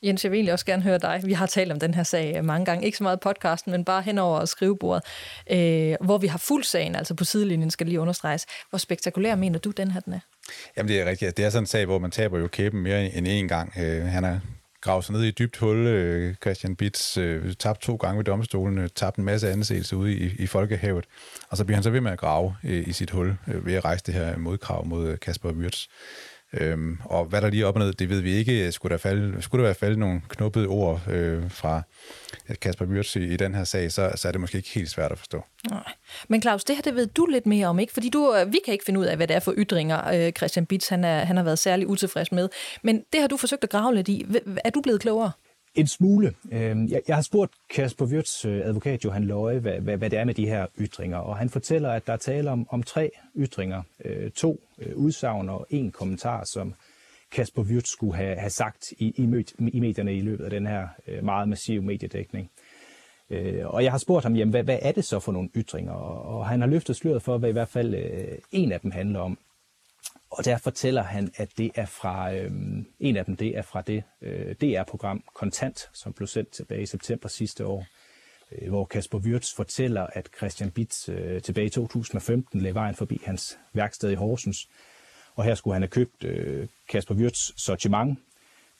Jens, 0.03 0.23
jeg 0.23 0.31
vil 0.31 0.37
egentlig 0.37 0.53
også 0.53 0.65
gerne 0.65 0.83
høre 0.83 0.97
dig. 0.97 1.21
Vi 1.25 1.33
har 1.33 1.45
talt 1.45 1.71
om 1.71 1.79
den 1.79 1.93
her 1.93 2.03
sag 2.03 2.45
mange 2.45 2.65
gange. 2.65 2.85
Ikke 2.85 2.97
så 2.97 3.03
meget 3.03 3.19
podcasten, 3.19 3.71
men 3.71 3.85
bare 3.85 4.01
hen 4.01 4.17
over 4.17 4.45
skrivebordet. 4.45 5.03
Øh, 5.51 5.95
hvor 6.01 6.17
vi 6.17 6.27
har 6.27 6.37
fuld 6.37 6.63
sagen, 6.63 6.95
altså 6.95 7.13
på 7.13 7.23
sidelinjen 7.23 7.71
skal 7.71 7.87
lige 7.87 7.99
understreges. 7.99 8.45
Hvor 8.69 8.77
spektakulær 8.77 9.35
mener 9.35 9.59
du, 9.59 9.71
den 9.71 9.91
her 9.91 9.99
den 9.99 10.13
er? 10.13 10.19
Jamen 10.77 10.87
det 10.87 11.01
er 11.01 11.05
rigtigt. 11.05 11.37
Det 11.37 11.45
er 11.45 11.49
sådan 11.49 11.63
en 11.63 11.67
sag, 11.67 11.85
hvor 11.85 11.99
man 11.99 12.11
taber 12.11 12.39
jo 12.39 12.47
kæben 12.47 12.81
mere 12.81 13.05
end 13.15 13.27
én 13.27 13.47
gang. 13.47 13.73
Øh, 13.79 14.03
han 14.03 14.23
er 14.23 14.39
grave 14.87 15.03
sig 15.03 15.13
ned 15.13 15.23
i 15.23 15.27
et 15.27 15.39
dybt 15.39 15.57
hul. 15.57 15.77
Øh, 15.77 16.35
Christian 16.35 16.75
Bits 16.75 17.17
øh, 17.17 17.53
tabte 17.53 17.85
to 17.85 17.95
gange 17.95 18.17
ved 18.17 18.25
domstolen, 18.25 18.77
øh, 18.77 18.89
tabte 18.95 19.19
en 19.19 19.25
masse 19.25 19.51
anseelse 19.51 19.97
ude 19.97 20.13
i, 20.13 20.35
i 20.39 20.47
Folkehavet, 20.47 21.05
og 21.49 21.57
så 21.57 21.65
bliver 21.65 21.75
han 21.75 21.83
så 21.83 21.89
ved 21.89 22.01
med 22.01 22.11
at 22.11 22.19
grave 22.19 22.55
øh, 22.63 22.87
i 22.87 22.93
sit 22.93 23.09
hul 23.09 23.37
øh, 23.47 23.65
ved 23.65 23.73
at 23.73 23.85
rejse 23.85 24.03
det 24.05 24.13
her 24.13 24.37
modkrav 24.37 24.85
mod 24.85 25.07
øh, 25.07 25.19
Kasper 25.19 25.51
Wirtz. 25.51 25.87
Øhm, 26.53 26.97
og 27.03 27.25
hvad 27.25 27.41
der 27.41 27.49
lige 27.49 27.63
er 27.63 27.67
op 27.67 27.75
og 27.75 27.81
ned, 27.81 27.93
det 27.93 28.09
ved 28.09 28.21
vi 28.21 28.33
ikke. 28.33 28.71
Skulle 28.71 28.91
der, 28.91 28.97
falde, 28.97 29.41
skulle 29.41 29.59
der 29.63 29.67
være 29.67 29.75
faldet 29.75 29.99
nogle 29.99 30.21
knuppede 30.29 30.67
ord 30.67 31.01
øh, 31.09 31.51
fra 31.51 31.81
Kasper 32.61 32.85
Myrts 32.85 33.15
i, 33.15 33.33
i 33.33 33.37
den 33.37 33.55
her 33.55 33.63
sag, 33.63 33.91
så, 33.91 34.11
så 34.15 34.27
er 34.27 34.31
det 34.31 34.41
måske 34.41 34.57
ikke 34.57 34.69
helt 34.69 34.89
svært 34.89 35.11
at 35.11 35.17
forstå. 35.17 35.43
Nej. 35.69 35.83
Men 36.27 36.41
Claus, 36.41 36.63
det 36.63 36.75
her 36.75 36.81
det 36.81 36.95
ved 36.95 37.07
du 37.07 37.25
lidt 37.25 37.45
mere 37.45 37.67
om, 37.67 37.79
ikke? 37.79 37.93
Fordi 37.93 38.09
du, 38.09 38.35
øh, 38.35 38.53
vi 38.53 38.59
kan 38.65 38.71
ikke 38.71 38.85
finde 38.85 38.99
ud 38.99 39.05
af, 39.05 39.15
hvad 39.15 39.27
det 39.27 39.35
er 39.35 39.39
for 39.39 39.53
ytringer, 39.57 40.13
øh, 40.13 40.31
Christian 40.31 40.65
Bits 40.65 40.87
han, 40.87 41.03
er, 41.03 41.25
han 41.25 41.37
har 41.37 41.43
været 41.43 41.59
særlig 41.59 41.87
utilfreds 41.87 42.31
med. 42.31 42.49
Men 42.81 43.03
det 43.13 43.21
har 43.21 43.27
du 43.27 43.37
forsøgt 43.37 43.63
at 43.63 43.69
grave 43.69 43.95
lidt 43.95 44.07
i. 44.07 44.25
Er 44.65 44.69
du 44.69 44.81
blevet 44.81 45.01
klogere? 45.01 45.31
En 45.77 45.87
smule. 45.87 46.33
Øhm, 46.51 46.89
jeg 47.07 47.15
har 47.15 47.21
spurgt 47.21 47.51
Kasper 47.69 48.05
Wirtz 48.05 48.45
øh, 48.45 48.61
advokat 48.65 49.05
Johan 49.05 49.23
Løje, 49.23 49.59
hvad, 49.59 49.79
hvad, 49.79 49.97
hvad 49.97 50.09
det 50.09 50.19
er 50.19 50.23
med 50.23 50.33
de 50.33 50.47
her 50.47 50.65
ytringer, 50.79 51.17
og 51.17 51.37
han 51.37 51.49
fortæller, 51.49 51.89
at 51.89 52.07
der 52.07 52.13
er 52.13 52.17
tale 52.17 52.51
om, 52.51 52.67
om 52.69 52.83
tre 52.83 53.11
ytringer. 53.37 53.81
Øh, 54.05 54.31
to 54.31 54.61
øh, 54.79 54.95
udsagn 54.95 55.49
og 55.49 55.67
en 55.69 55.91
kommentar, 55.91 56.43
som 56.43 56.73
Kasper 57.31 57.61
Wirtz 57.61 57.89
skulle 57.89 58.15
have, 58.15 58.35
have 58.35 58.49
sagt 58.49 58.91
i, 58.91 59.05
i, 59.05 59.45
i 59.67 59.79
medierne 59.79 60.15
i 60.15 60.21
løbet 60.21 60.43
af 60.43 60.49
den 60.49 60.67
her 60.67 60.87
meget 61.21 61.49
massive 61.49 61.81
mediedækning. 61.81 62.49
Og 63.63 63.83
jeg 63.83 63.91
har 63.91 63.97
spurgt 63.97 64.23
ham, 64.23 64.35
jamen, 64.35 64.51
hvad, 64.51 64.63
hvad 64.63 64.79
er 64.81 64.91
det 64.91 65.05
så 65.05 65.19
for 65.19 65.31
nogle 65.31 65.49
ytringer? 65.55 65.93
Og 65.93 66.47
han 66.47 66.61
har 66.61 66.67
løftet 66.67 66.95
sløret 66.95 67.21
for, 67.21 67.37
hvad 67.37 67.49
i 67.49 67.51
hvert 67.51 67.67
fald 67.67 67.95
en 68.51 68.71
af 68.71 68.79
dem 68.79 68.91
handler 68.91 69.19
om. 69.19 69.37
Og 70.37 70.45
der 70.45 70.57
fortæller 70.57 71.03
han, 71.03 71.31
at 71.35 71.57
det 71.57 71.71
er 71.75 71.85
fra, 71.85 72.33
øh, 72.33 72.51
en 72.99 73.17
af 73.17 73.25
dem 73.25 73.35
det 73.35 73.57
er 73.57 73.61
fra 73.61 73.81
det 73.81 74.03
øh, 74.21 74.55
DR-program 74.55 75.23
Kontant, 75.33 75.89
som 75.93 76.13
blev 76.13 76.27
sendt 76.27 76.49
tilbage 76.49 76.81
i 76.81 76.85
september 76.85 77.29
sidste 77.29 77.65
år, 77.65 77.85
øh, 78.51 78.69
hvor 78.69 78.85
Kasper 78.85 79.17
Wirtz 79.17 79.55
fortæller, 79.55 80.07
at 80.13 80.29
Christian 80.37 80.71
Bitz 80.71 81.09
øh, 81.09 81.41
tilbage 81.41 81.67
i 81.67 81.69
2015 81.69 82.61
lagde 82.61 82.75
vejen 82.75 82.95
forbi 82.95 83.21
hans 83.25 83.57
værksted 83.73 84.11
i 84.11 84.15
Horsens. 84.15 84.69
Og 85.35 85.43
her 85.43 85.55
skulle 85.55 85.73
han 85.73 85.81
have 85.81 85.89
købt 85.89 86.23
øh, 86.23 86.67
Kasper 86.89 87.15
Wirtz 87.15 87.51
sortiment, 87.57 88.19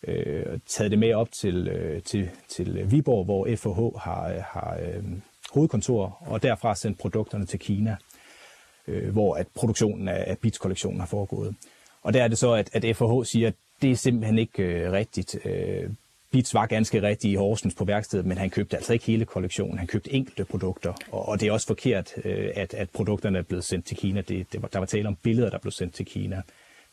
øh, 0.07 0.59
taget 0.65 0.91
det 0.91 0.99
med 0.99 1.13
op 1.13 1.31
til, 1.31 1.67
øh, 1.67 2.03
til, 2.03 2.29
til 2.47 2.91
Viborg, 2.91 3.25
hvor 3.25 3.47
FH 3.55 3.99
har, 4.03 4.39
har 4.39 4.79
øh, 4.81 4.97
øhm, 4.97 5.21
hovedkontor, 5.53 6.17
og 6.21 6.43
derfra 6.43 6.75
sendt 6.75 6.99
produkterne 6.99 7.45
til 7.45 7.59
Kina 7.59 7.97
øh, 8.87 9.09
hvor 9.09 9.35
at 9.35 9.47
produktionen 9.55 10.07
af, 10.07 10.23
af 10.27 10.37
Beats-kollektionen 10.37 10.99
har 10.99 11.07
foregået. 11.07 11.55
Og 12.03 12.13
der 12.13 12.23
er 12.23 12.27
det 12.27 12.37
så, 12.37 12.53
at, 12.53 12.69
at 12.73 12.95
FH 12.95 13.03
siger, 13.23 13.47
at 13.47 13.53
det 13.81 13.91
er 13.91 13.95
simpelthen 13.95 14.37
ikke 14.39 14.63
øh, 14.63 14.91
rigtigt. 14.91 15.45
Øh, 15.45 15.89
Beats 16.31 16.53
var 16.53 16.65
ganske 16.65 17.01
rigtigt 17.01 17.31
i 17.31 17.35
Horsens 17.35 17.75
på 17.75 17.85
værkstedet, 17.85 18.25
men 18.25 18.37
han 18.37 18.49
købte 18.49 18.75
altså 18.75 18.93
ikke 18.93 19.05
hele 19.05 19.25
kollektionen. 19.25 19.77
Han 19.77 19.87
købte 19.87 20.13
enkelte 20.13 20.45
produkter, 20.45 20.93
og, 21.11 21.27
og 21.27 21.39
det 21.39 21.47
er 21.47 21.51
også 21.51 21.67
forkert, 21.67 22.13
øh, 22.25 22.49
at, 22.55 22.73
at 22.73 22.89
produkterne 22.89 23.37
er 23.37 23.41
blevet 23.41 23.63
sendt 23.63 23.85
til 23.85 23.97
Kina. 23.97 24.21
Det, 24.21 24.53
det 24.53 24.61
var, 24.61 24.67
der 24.67 24.79
var 24.79 24.85
tale 24.85 25.07
om 25.07 25.15
billeder, 25.15 25.49
der 25.49 25.57
blev 25.57 25.71
sendt 25.71 25.95
til 25.95 26.05
Kina, 26.05 26.41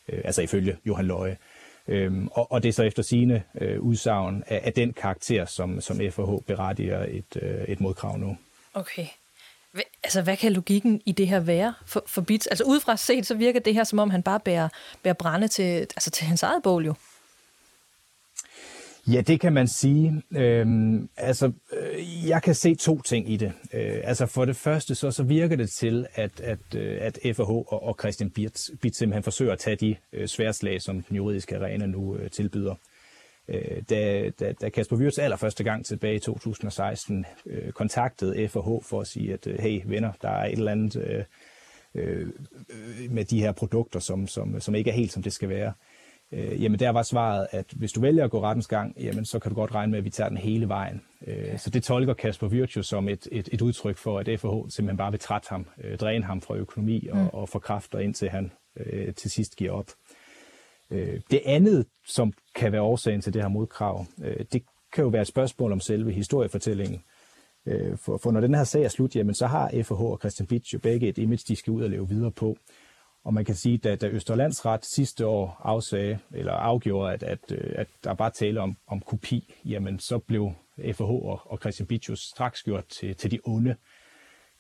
øh, 0.09 0.21
altså 0.25 0.43
ifølge 0.43 0.77
Johan 0.87 1.07
Løje. 1.07 1.37
Øhm, 1.89 2.29
og, 2.33 2.53
og 2.53 2.63
det 2.63 2.69
er 2.69 2.73
så 2.73 2.83
efter 2.83 3.03
sine 3.03 3.43
øh, 3.61 3.81
udsagn 3.81 4.45
af, 4.47 4.61
af 4.65 4.73
den 4.73 4.93
karakter, 4.93 5.45
som, 5.45 5.81
som 5.81 5.97
FH 6.11 6.47
berettiger 6.47 7.05
et, 7.05 7.43
øh, 7.43 7.65
et 7.69 7.81
modkrav 7.81 8.19
nu. 8.19 8.37
Okay. 8.75 9.07
Altså, 10.05 10.23
hvad 10.23 10.37
kan 10.37 10.53
logikken 10.53 11.01
i 11.07 11.13
det 11.13 11.29
her 11.29 11.41
være 11.41 11.75
for, 11.87 12.05
for 12.07 12.23
Bits? 12.23 12.47
Altså, 12.47 12.65
udefra 12.65 12.97
set, 12.97 13.27
så 13.27 13.35
virker 13.35 13.61
det 13.61 13.75
her, 13.75 13.85
som 13.85 13.99
om 13.99 14.11
han 14.11 14.23
bare 14.23 14.41
bærer, 14.41 14.69
bærer 15.03 15.15
brænde 15.15 15.49
til, 15.49 15.63
altså, 15.63 16.11
til 16.11 16.27
hans 16.27 16.43
eget 16.43 16.63
bål, 16.63 16.87
jo. 16.87 16.95
Ja, 19.07 19.21
det 19.21 19.41
kan 19.41 19.53
man 19.53 19.69
sige. 19.69 20.23
Øhm, 20.37 21.09
altså, 21.17 21.53
øh, 21.73 22.29
jeg 22.29 22.43
kan 22.43 22.55
se 22.55 22.75
to 22.75 23.03
ting 23.03 23.31
i 23.31 23.37
det. 23.37 23.53
Øh, 23.73 24.01
altså, 24.05 24.27
for 24.27 24.45
det 24.45 24.57
første, 24.57 24.95
så, 24.95 25.11
så 25.11 25.23
virker 25.23 25.57
det 25.57 25.71
til, 25.71 26.07
at, 26.15 26.41
at, 26.41 26.59
øh, 26.77 26.99
at 27.01 27.19
FH 27.37 27.41
og, 27.41 27.83
og 27.83 27.97
Christian 28.01 28.31
Bitt, 28.31 28.71
Bits 28.81 28.99
simpelthen 28.99 29.23
forsøger 29.23 29.53
at 29.53 29.59
tage 29.59 29.77
de 29.77 29.97
øh, 30.13 30.29
sværslag, 30.29 30.83
som 30.83 31.03
den 31.03 31.17
juridiske 31.17 31.57
arena 31.57 31.87
nu 31.87 32.17
øh, 32.17 32.31
tilbyder. 32.31 32.75
Øh, 33.49 33.83
da, 33.91 34.31
da, 34.31 34.53
da 34.53 34.69
Kasper 34.69 34.97
Wirtz 34.97 35.19
allerførste 35.19 35.65
gang 35.65 35.87
tilbage 35.87 36.15
i 36.15 36.19
2016 36.19 37.27
øh, 37.47 37.73
kontaktede 37.73 38.49
FH 38.49 38.59
for 38.83 39.01
at 39.01 39.07
sige, 39.07 39.33
at 39.33 39.47
øh, 39.47 39.59
hey 39.59 39.83
venner, 39.87 40.13
der 40.23 40.29
er 40.29 40.47
et 40.47 40.53
eller 40.53 40.73
andet 40.73 40.97
øh, 40.97 41.25
øh, 41.95 42.29
med 43.11 43.25
de 43.25 43.41
her 43.41 43.53
produkter, 43.53 44.01
som, 44.01 44.27
som, 44.27 44.61
som 44.61 44.75
ikke 44.75 44.91
er 44.91 44.95
helt 44.95 45.13
som 45.13 45.23
det 45.23 45.33
skal 45.33 45.49
være, 45.49 45.73
øh, 46.33 46.63
jamen 46.63 46.79
der 46.79 46.91
var 46.91 47.03
svaret, 47.03 47.47
at 47.51 47.67
hvis 47.77 47.93
du 47.93 48.01
vælger 48.01 48.25
at 48.25 48.31
gå 48.31 48.43
rettens 48.43 48.67
gang, 48.67 48.95
jamen 49.01 49.25
så 49.25 49.39
kan 49.39 49.51
du 49.51 49.55
godt 49.55 49.75
regne 49.75 49.91
med, 49.91 49.99
at 49.99 50.05
vi 50.05 50.11
tager 50.11 50.29
den 50.29 50.39
hele 50.39 50.69
vejen. 50.69 51.03
Øh, 51.27 51.59
så 51.59 51.71
det 51.71 51.83
tolker 51.83 52.15
Kasper 52.15 52.47
Wirtz 52.47 52.79
som 52.83 53.09
et, 53.09 53.29
et, 53.33 53.49
et 53.53 53.63
udtryk 53.63 53.97
for, 53.97 54.19
at 54.19 54.41
FH 54.41 54.47
simpelthen 54.69 54.97
bare 54.97 55.11
vil 55.11 55.21
trætte 55.21 55.49
ham, 55.51 55.67
øh, 55.85 55.99
dræne 55.99 56.25
ham 56.25 56.41
fra 56.41 56.55
økonomi 56.55 57.09
og, 57.13 57.19
mm. 57.19 57.29
og 57.33 57.49
få 57.49 57.59
kræfter, 57.59 57.99
indtil 57.99 58.29
han 58.29 58.53
øh, 58.77 59.15
til 59.15 59.31
sidst 59.31 59.57
giver 59.57 59.73
op. 59.73 59.87
Øh, 60.95 61.21
det 61.31 61.41
andet, 61.45 61.87
som 62.07 62.33
kan 62.55 62.73
være 62.73 62.83
årsagen 62.83 63.21
til 63.21 63.35
det 63.35 63.43
her 63.43 63.49
modkrav, 63.49 64.07
øh, 64.25 64.45
det 64.53 64.63
kan 64.93 65.05
jo 65.05 65.09
være 65.09 65.23
et 65.23 65.29
spørgsmål 65.29 65.73
om 65.73 65.81
selve 65.81 66.13
historiefortællingen. 66.13 67.03
Øh, 67.67 67.99
for, 67.99 68.19
for 68.23 68.31
når 68.31 68.41
den 68.41 68.55
her 68.55 68.65
sag 68.65 68.83
er 68.83 68.89
slut, 68.89 69.17
jamen, 69.17 69.35
så 69.35 69.47
har 69.47 69.83
FH 69.83 69.93
og 69.93 70.19
Christian 70.19 70.47
Bitsch 70.47 70.75
jo 70.75 70.79
begge 70.79 71.09
et 71.09 71.19
image, 71.19 71.45
de 71.49 71.57
skal 71.57 71.71
ud 71.71 71.83
og 71.83 71.91
leve 71.91 72.09
videre 72.09 72.31
på. 72.31 72.57
Og 73.25 73.35
man 73.35 73.45
kan 73.45 73.55
sige, 73.55 73.75
at 73.75 73.85
da, 73.85 73.97
da 73.97 74.09
Østerlandsret 74.09 74.85
sidste 74.85 75.27
år 75.27 75.61
afsagde, 75.65 76.19
eller 76.35 76.53
afgjorde, 76.53 77.13
at, 77.13 77.23
at, 77.23 77.39
øh, 77.53 77.73
at 77.77 77.89
der 78.05 78.15
bare 78.15 78.31
tale 78.31 78.61
om, 78.61 78.77
om 78.87 79.01
kopi, 79.01 79.55
jamen 79.65 79.99
så 79.99 80.19
blev 80.19 80.53
FH 80.93 81.03
og, 81.03 81.41
og 81.45 81.59
Christian 81.59 81.87
Bitsch 81.87 82.17
straks 82.17 82.63
gjort 82.63 82.87
til, 82.87 83.17
til 83.17 83.31
de 83.31 83.39
onde. 83.45 83.77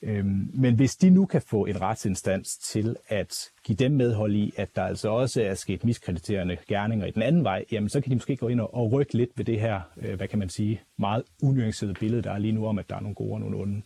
Øhm, 0.06 0.50
men 0.54 0.74
hvis 0.74 0.96
de 0.96 1.10
nu 1.10 1.26
kan 1.26 1.42
få 1.42 1.64
en 1.64 1.80
retsinstans 1.80 2.56
til 2.56 2.96
at 3.08 3.50
give 3.64 3.76
dem 3.76 3.92
medhold 3.92 4.34
i, 4.34 4.54
at 4.56 4.76
der 4.76 4.82
altså 4.82 5.08
også 5.08 5.42
er 5.42 5.54
sket 5.54 5.84
miskrediterende 5.84 6.56
gerninger 6.68 7.06
i 7.06 7.10
den 7.10 7.22
anden 7.22 7.44
vej, 7.44 7.64
jamen 7.72 7.88
så 7.88 8.00
kan 8.00 8.10
de 8.10 8.16
måske 8.16 8.36
gå 8.36 8.48
ind 8.48 8.60
og, 8.60 8.92
rykke 8.92 9.14
lidt 9.14 9.30
ved 9.36 9.44
det 9.44 9.60
her, 9.60 9.80
øh, 9.96 10.14
hvad 10.14 10.28
kan 10.28 10.38
man 10.38 10.48
sige, 10.48 10.80
meget 10.98 11.22
unuancerede 11.42 11.94
billede, 11.94 12.22
der 12.22 12.32
er 12.32 12.38
lige 12.38 12.52
nu 12.52 12.66
om, 12.66 12.78
at 12.78 12.90
der 12.90 12.96
er 12.96 13.00
nogle 13.00 13.14
gode 13.14 13.32
og 13.32 13.40
nogle 13.40 13.56
onde. 13.56 13.82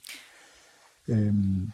Øhm, 1.09 1.73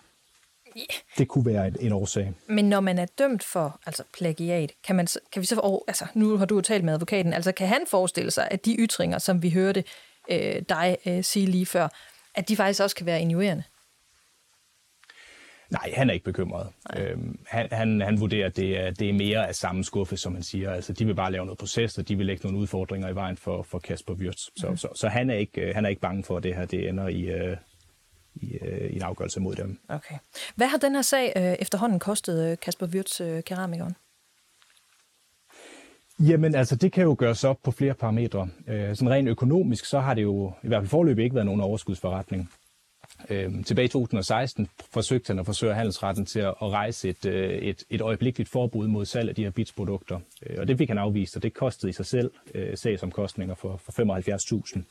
det 1.19 1.29
kunne 1.29 1.47
være 1.47 1.67
en, 1.67 1.77
en 1.81 1.93
årsag. 1.93 2.33
Men 2.47 2.69
når 2.69 2.81
man 2.81 2.99
er 2.99 3.07
dømt 3.19 3.43
for 3.43 3.81
altså 3.87 4.03
plagiat, 4.15 4.73
kan, 4.87 4.97
man, 4.97 5.07
kan 5.33 5.41
vi 5.41 5.47
så, 5.47 5.81
altså 5.89 6.07
nu 6.15 6.37
har 6.37 6.45
du 6.45 6.55
jo 6.55 6.61
talt 6.61 6.85
med 6.85 6.93
advokaten, 6.93 7.33
altså 7.33 7.53
kan 7.53 7.69
han 7.69 7.81
forestille 7.91 8.31
sig, 8.31 8.49
at 8.51 8.65
de 8.65 8.77
ytringer, 8.79 9.19
som 9.19 9.43
vi 9.43 9.51
hørte 9.51 9.85
øh, 10.31 10.63
dig 10.69 10.97
øh, 11.07 11.25
sige 11.25 11.47
lige 11.47 11.67
før, 11.67 11.89
at 12.35 12.49
de 12.49 12.57
faktisk 12.57 12.83
også 12.83 12.97
kan 12.97 13.07
være 13.07 13.21
injurerende? 13.21 13.63
Nej, 15.75 15.93
han 15.97 16.11
er 16.11 16.15
ikke 16.15 16.25
bekymret. 16.25 16.69
Øhm, 16.97 17.39
han, 17.47 17.69
han, 17.73 18.01
han 18.01 18.21
vurderer, 18.21 18.47
at 18.47 18.57
det 18.57 18.81
er, 18.81 18.91
det 18.91 19.09
er 19.09 19.13
mere 19.13 19.49
af 19.49 19.55
samme 19.55 19.85
skuffe, 19.85 20.17
som 20.17 20.33
man 20.33 20.43
siger. 20.43 20.73
Altså, 20.73 20.93
de 20.93 21.07
vil 21.07 21.15
bare 21.15 21.33
lave 21.33 21.47
noget 21.47 21.59
proces, 21.59 21.99
og 21.99 22.09
de 22.09 22.17
vil 22.17 22.27
lægge 22.27 22.47
nogle 22.47 22.59
udfordringer 22.59 23.09
i 23.09 23.15
vejen 23.15 23.37
for, 23.37 23.63
for 23.63 23.79
Kasper 23.79 24.15
Wirtz. 24.15 24.49
Så, 24.57 24.71
mm. 24.71 24.77
så, 24.77 24.89
så 24.95 25.09
han, 25.09 25.31
er 25.31 25.35
ikke, 25.35 25.73
han 25.75 25.85
er 25.85 25.89
ikke 25.89 26.01
bange 26.01 26.25
for, 26.25 26.37
at 26.37 26.43
det 26.43 26.57
her 26.57 26.65
det 26.65 26.89
ender 26.89 27.09
i, 27.09 27.21
øh, 27.21 27.57
i, 28.35 28.57
øh, 28.63 28.91
i 28.91 28.97
en 28.97 29.03
afgørelse 29.03 29.41
mod 29.41 29.55
dem. 29.55 29.79
Okay. 29.89 30.15
Hvad 30.55 30.67
har 30.67 30.79
den 30.79 30.95
her 30.95 31.03
sag 31.03 31.33
øh, 31.37 31.43
efterhånden 31.43 31.99
kostet 31.99 32.51
øh, 32.51 32.59
Kasper 32.59 32.87
Wirtz, 32.87 33.21
øh, 33.21 33.43
keramikeren? 33.43 33.97
Jamen, 36.19 36.55
altså, 36.55 36.77
det 36.77 36.93
kan 36.93 37.03
jo 37.03 37.17
gøres 37.19 37.45
op 37.45 37.59
på 37.63 37.71
flere 37.71 37.95
parametre. 37.95 38.49
Øh, 38.69 38.97
sådan 38.97 39.11
rent 39.11 39.29
økonomisk, 39.29 39.85
så 39.85 40.01
har 40.01 40.15
det 40.15 40.23
jo 40.23 40.53
i 40.63 40.69
hvert 40.69 40.81
fald 40.81 40.89
forløbig 40.89 41.25
ikke 41.25 41.35
været 41.35 41.47
nogen 41.47 41.61
overskudsforretning. 41.61 42.51
Øh, 43.31 43.65
tilbage 43.65 43.85
i 43.85 43.89
2016 43.89 44.69
forsøgte 44.93 45.31
han 45.31 45.39
at 45.39 45.47
forsøge 45.47 45.75
handelsretten 45.75 46.27
til 46.27 46.41
at, 46.41 46.55
rejse 46.63 47.09
et, 47.09 47.27
øh, 47.27 47.51
et, 47.51 47.85
et 47.91 48.01
øjeblikkeligt 48.01 48.51
forbud 48.51 48.89
mod 48.89 49.05
salg 49.05 49.29
af 49.29 49.35
de 49.35 49.45
her 49.45 49.51
bitsprodukter. 49.51 50.21
Øh, 50.47 50.57
og 50.59 50.69
det 50.69 50.79
fik 50.79 50.89
han 50.89 50.99
afvist, 50.99 51.37
og 51.37 51.43
det 51.43 51.55
kostede 51.55 51.91
i 51.91 51.93
sig 51.93 52.07
selv 52.07 52.31
øh, 52.55 52.77
sagsomkostninger 52.77 53.55
for, 53.55 53.77
for 53.77 53.93
75.000. 54.77 54.83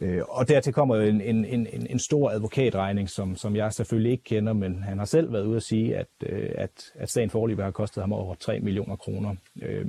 Øh, 0.00 0.22
og 0.28 0.48
dertil 0.48 0.72
kommer 0.72 0.96
en, 0.96 1.20
en, 1.20 1.44
en, 1.44 1.86
en 1.90 1.98
stor 1.98 2.30
advokatregning, 2.30 3.10
som, 3.10 3.36
som 3.36 3.56
jeg 3.56 3.72
selvfølgelig 3.72 4.12
ikke 4.12 4.24
kender, 4.24 4.52
men 4.52 4.82
han 4.82 4.98
har 4.98 5.04
selv 5.04 5.32
været 5.32 5.44
ude 5.44 5.56
at 5.56 5.62
sige, 5.62 5.96
at, 5.96 6.06
øh, 6.26 6.50
at, 6.54 6.92
at 6.94 7.10
sagen 7.10 7.30
forløbig 7.30 7.64
har 7.64 7.70
kostet 7.70 8.02
ham 8.02 8.12
over 8.12 8.34
3 8.34 8.60
millioner 8.60 8.96
kroner. 8.96 9.34
Øh, 9.62 9.86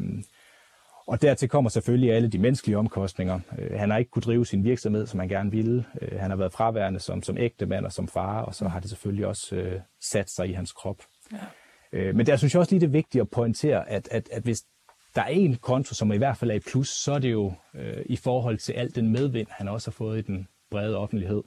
og 1.08 1.22
dertil 1.22 1.50
kommer 1.50 1.70
selvfølgelig 1.70 2.14
alle 2.14 2.28
de 2.28 2.38
menneskelige 2.38 2.78
omkostninger. 2.78 3.40
Øh, 3.58 3.80
han 3.80 3.90
har 3.90 3.98
ikke 3.98 4.12
kunne 4.12 4.22
drive 4.22 4.46
sin 4.46 4.64
virksomhed, 4.64 5.06
som 5.06 5.20
han 5.20 5.30
gerne 5.30 5.52
ville. 5.52 5.86
Øh, 6.02 6.20
han 6.20 6.30
har 6.30 6.38
været 6.38 6.54
fraværende 6.54 7.00
som, 7.00 7.24
som 7.24 7.38
ægte 7.38 7.66
mand 7.66 7.86
og 7.86 7.92
som 7.92 8.08
far, 8.08 8.42
og 8.42 8.56
så 8.56 8.68
har 8.68 8.80
det 8.80 8.90
selvfølgelig 8.90 9.28
også 9.28 9.56
øh, 9.56 9.82
sat 10.02 10.30
sig 10.30 10.50
i 10.50 10.54
hans 10.54 10.72
krop. 10.72 10.98
Ja. 11.32 11.38
Øh, 11.92 12.16
men 12.16 12.26
der 12.26 12.36
synes 12.36 12.54
jeg 12.54 12.60
også 12.60 12.72
lige, 12.72 12.82
det 12.82 12.88
er 12.88 12.92
vigtigt 12.92 13.22
at 13.22 13.30
pointere, 13.30 13.90
at, 13.90 14.08
at, 14.12 14.30
at 14.32 14.44
hvis 14.44 14.64
der 15.16 15.22
er 15.22 15.28
en 15.28 15.56
konto, 15.56 15.96
som 15.96 16.14
i 16.14 16.18
hvert 16.18 16.38
fald 16.38 16.52
er 16.52 16.56
i 16.56 16.60
plus, 16.60 16.90
så 16.90 17.14
er 17.14 17.20
det 17.20 17.32
jo 17.32 17.54
øh, 17.76 18.04
i 18.06 18.16
forhold 18.16 18.58
til 18.58 18.74
alt 18.74 18.96
den 18.96 19.12
medvind, 19.12 19.48
han 19.50 19.68
også 19.68 19.90
har 19.90 19.94
fået 19.94 20.20
i 20.20 20.22
den 20.22 20.48
brede 20.72 20.98
offentlighed. 20.98 21.44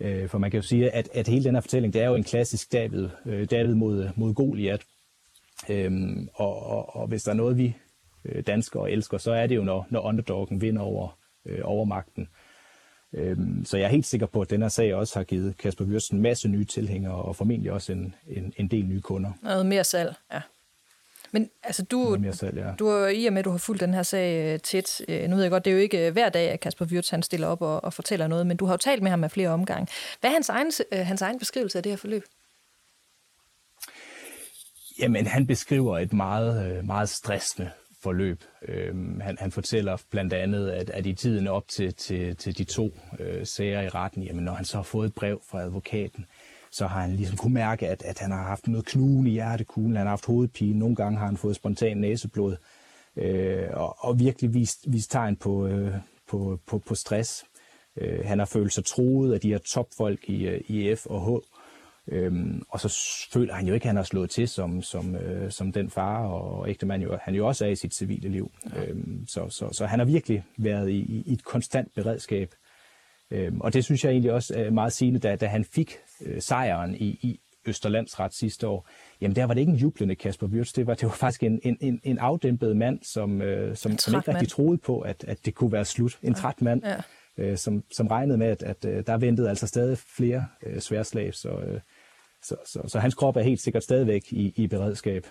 Øh, 0.00 0.28
for 0.28 0.38
man 0.38 0.50
kan 0.50 0.58
jo 0.58 0.62
sige, 0.62 0.90
at, 0.90 1.08
at 1.14 1.28
hele 1.28 1.44
den 1.44 1.54
her 1.54 1.60
fortælling, 1.60 1.92
det 1.94 2.02
er 2.02 2.08
jo 2.08 2.14
en 2.14 2.24
klassisk 2.24 2.72
David, 2.72 3.08
øh, 3.26 3.50
David 3.50 3.74
mod, 3.74 4.08
mod 4.16 4.34
Goliat. 4.34 4.84
Øhm, 5.68 6.28
og, 6.34 6.66
og, 6.66 6.96
og 6.96 7.06
hvis 7.06 7.22
der 7.22 7.30
er 7.30 7.36
noget, 7.36 7.58
vi 7.58 7.76
øh, 8.24 8.42
danskere 8.46 8.90
elsker, 8.90 9.18
så 9.18 9.32
er 9.32 9.46
det 9.46 9.56
jo, 9.56 9.64
når, 9.64 9.86
når 9.90 10.00
underdoggen 10.00 10.60
vinder 10.60 10.82
over, 10.82 11.18
øh, 11.46 11.60
overmagten. 11.64 12.28
Øhm, 13.12 13.64
så 13.64 13.76
jeg 13.76 13.84
er 13.84 13.88
helt 13.88 14.06
sikker 14.06 14.26
på, 14.26 14.40
at 14.40 14.50
den 14.50 14.62
her 14.62 14.68
sag 14.68 14.94
også 14.94 15.18
har 15.18 15.24
givet 15.24 15.56
Kasper 15.58 15.84
Wirtz 15.84 16.10
en 16.10 16.22
masse 16.22 16.48
nye 16.48 16.64
tilhængere, 16.64 17.14
og 17.14 17.36
formentlig 17.36 17.72
også 17.72 17.92
en, 17.92 18.14
en, 18.26 18.52
en 18.56 18.68
del 18.68 18.84
nye 18.84 19.00
kunder. 19.00 19.32
Noget 19.42 19.66
mere 19.66 19.84
salg, 19.84 20.14
ja. 20.32 20.40
Men 21.34 21.50
altså, 21.62 21.82
du, 21.82 22.18
salg, 22.32 22.56
ja. 22.56 22.72
du 22.78 23.06
i 23.06 23.26
og 23.26 23.32
med, 23.32 23.38
at 23.38 23.44
du 23.44 23.50
har 23.50 23.58
fulgt 23.58 23.80
den 23.80 23.94
her 23.94 24.02
sag 24.02 24.54
øh, 24.54 24.60
tæt. 24.60 25.00
Øh, 25.08 25.28
nu 25.28 25.36
ved 25.36 25.42
jeg 25.42 25.50
godt, 25.50 25.64
det 25.64 25.70
er 25.70 25.74
jo 25.74 25.80
ikke 25.80 26.06
øh, 26.06 26.12
hver 26.12 26.28
dag, 26.28 26.50
at 26.50 26.60
Kasper 26.60 26.84
Wirtz 26.84 27.10
han 27.10 27.22
stiller 27.22 27.46
op 27.46 27.62
og, 27.62 27.84
og 27.84 27.92
fortæller 27.92 28.26
noget, 28.26 28.46
men 28.46 28.56
du 28.56 28.64
har 28.64 28.72
jo 28.72 28.76
talt 28.76 29.02
med 29.02 29.10
ham 29.10 29.24
af 29.24 29.30
flere 29.30 29.48
omgange. 29.48 29.92
Hvad 30.20 30.30
er 30.30 30.34
hans 30.34 30.48
egen, 30.48 30.72
hans 30.92 31.22
egen 31.22 31.38
beskrivelse 31.38 31.78
af 31.78 31.82
det 31.82 31.92
her 31.92 31.96
forløb? 31.96 32.24
Jamen, 34.98 35.26
han 35.26 35.46
beskriver 35.46 35.98
et 35.98 36.12
meget, 36.12 36.84
meget 36.84 37.08
stressende 37.08 37.70
forløb. 38.04 38.40
Øh, 38.68 39.20
han, 39.20 39.36
han 39.40 39.50
fortæller 39.52 39.96
blandt 40.10 40.32
andet, 40.32 40.70
at, 40.70 40.90
at 40.90 41.06
i 41.06 41.12
tiden 41.12 41.46
op 41.48 41.68
til, 41.68 41.94
til, 41.94 42.36
til 42.36 42.58
de 42.58 42.64
to 42.64 42.90
øh, 43.20 43.46
sager 43.46 43.82
i 43.82 43.88
retten, 43.88 44.22
jamen, 44.22 44.44
når 44.44 44.52
han 44.52 44.64
så 44.64 44.76
har 44.76 44.82
fået 44.82 45.06
et 45.06 45.14
brev 45.14 45.40
fra 45.50 45.60
advokaten, 45.62 46.26
så 46.70 46.86
har 46.86 47.00
han 47.00 47.16
ligesom 47.16 47.36
kunne 47.36 47.54
mærke, 47.54 47.88
at, 47.88 48.02
at 48.02 48.18
han 48.18 48.30
har 48.30 48.42
haft 48.42 48.68
noget 48.68 48.86
knugen 48.86 49.26
i 49.26 49.30
hjertekuglen, 49.30 49.96
han 49.96 50.06
har 50.06 50.10
haft 50.10 50.26
hovedpine, 50.26 50.78
nogle 50.78 50.96
gange 50.96 51.18
har 51.18 51.26
han 51.26 51.36
fået 51.36 51.56
spontan 51.56 51.96
næseblod, 51.96 52.56
øh, 53.16 53.68
og, 53.72 53.96
og 53.98 54.18
virkelig 54.18 54.54
vist, 54.54 54.92
vist 54.92 55.10
tegn 55.10 55.36
på, 55.36 55.66
øh, 55.66 55.94
på, 56.28 56.60
på, 56.66 56.78
på 56.78 56.94
stress. 56.94 57.44
Øh, 57.96 58.24
han 58.24 58.38
har 58.38 58.46
følt 58.46 58.72
sig 58.72 58.84
troet 58.84 59.34
af 59.34 59.40
de 59.40 59.48
her 59.48 59.58
topfolk 59.58 60.28
i, 60.28 60.46
øh, 60.46 60.60
i 60.68 60.94
F 60.94 61.06
og 61.06 61.20
H, 61.26 61.28
Øhm, 62.08 62.62
og 62.68 62.80
så 62.80 62.96
føler 63.32 63.54
han 63.54 63.66
jo 63.66 63.74
ikke, 63.74 63.84
at 63.84 63.88
han 63.88 63.96
har 63.96 64.02
slået 64.02 64.30
til 64.30 64.48
som, 64.48 64.82
som, 64.82 65.16
øh, 65.16 65.50
som 65.50 65.72
den 65.72 65.90
far 65.90 66.26
og 66.26 66.68
ægtemand, 66.70 67.02
jo, 67.02 67.18
han 67.22 67.34
jo 67.34 67.46
også 67.46 67.66
er 67.66 67.70
i 67.70 67.76
sit 67.76 67.94
civile 67.94 68.28
liv. 68.28 68.52
Ja. 68.74 68.84
Øhm, 68.84 69.26
så, 69.28 69.48
så, 69.48 69.68
så 69.72 69.86
han 69.86 69.98
har 69.98 70.06
virkelig 70.06 70.44
været 70.56 70.90
i, 70.90 71.22
i 71.26 71.32
et 71.32 71.44
konstant 71.44 71.94
beredskab. 71.94 72.54
Øhm, 73.30 73.60
og 73.60 73.72
det 73.72 73.84
synes 73.84 74.04
jeg 74.04 74.10
egentlig 74.10 74.32
også 74.32 74.54
er 74.56 74.70
meget 74.70 74.92
sigende, 74.92 75.20
da, 75.20 75.36
da 75.36 75.46
han 75.46 75.64
fik 75.64 75.96
øh, 76.26 76.40
sejren 76.42 76.94
i, 76.94 77.06
i 77.06 77.40
Østerlandsret 77.66 78.34
sidste 78.34 78.68
år, 78.68 78.88
jamen 79.20 79.36
der 79.36 79.44
var 79.44 79.54
det 79.54 79.60
ikke 79.60 79.72
en 79.72 79.78
jublende 79.78 80.14
Kasper 80.14 80.46
Wirtz, 80.46 80.72
det 80.72 80.86
var, 80.86 80.94
det 80.94 81.08
var 81.08 81.14
faktisk 81.14 81.42
en, 81.42 81.60
en, 81.62 82.00
en 82.02 82.18
afdæmpet 82.18 82.76
mand, 82.76 82.98
som, 83.02 83.42
øh, 83.42 83.76
som, 83.76 83.98
som 83.98 84.14
ikke 84.14 84.32
rigtig 84.32 84.48
troede 84.48 84.78
på, 84.78 85.00
at, 85.00 85.24
at 85.28 85.38
det 85.44 85.54
kunne 85.54 85.72
være 85.72 85.84
slut. 85.84 86.18
En 86.22 86.34
træt 86.34 86.62
mand, 86.62 86.82
ja. 86.84 86.96
øh, 87.38 87.56
som, 87.56 87.84
som 87.92 88.06
regnede 88.06 88.38
med, 88.38 88.46
at, 88.46 88.62
at 88.62 88.84
øh, 88.84 89.06
der 89.06 89.16
ventede 89.16 89.48
altså 89.48 89.66
stadig 89.66 89.98
flere 89.98 90.46
øh, 90.66 90.80
sværslag, 90.80 91.34
så, 91.34 91.48
øh, 91.48 91.80
så, 92.44 92.56
så, 92.66 92.82
så 92.86 92.98
hans 92.98 93.14
krop 93.14 93.36
er 93.36 93.42
helt 93.42 93.60
sikkert 93.60 93.82
stadigvæk 93.82 94.32
i, 94.32 94.52
i 94.56 94.66
beredskab. 94.66 95.26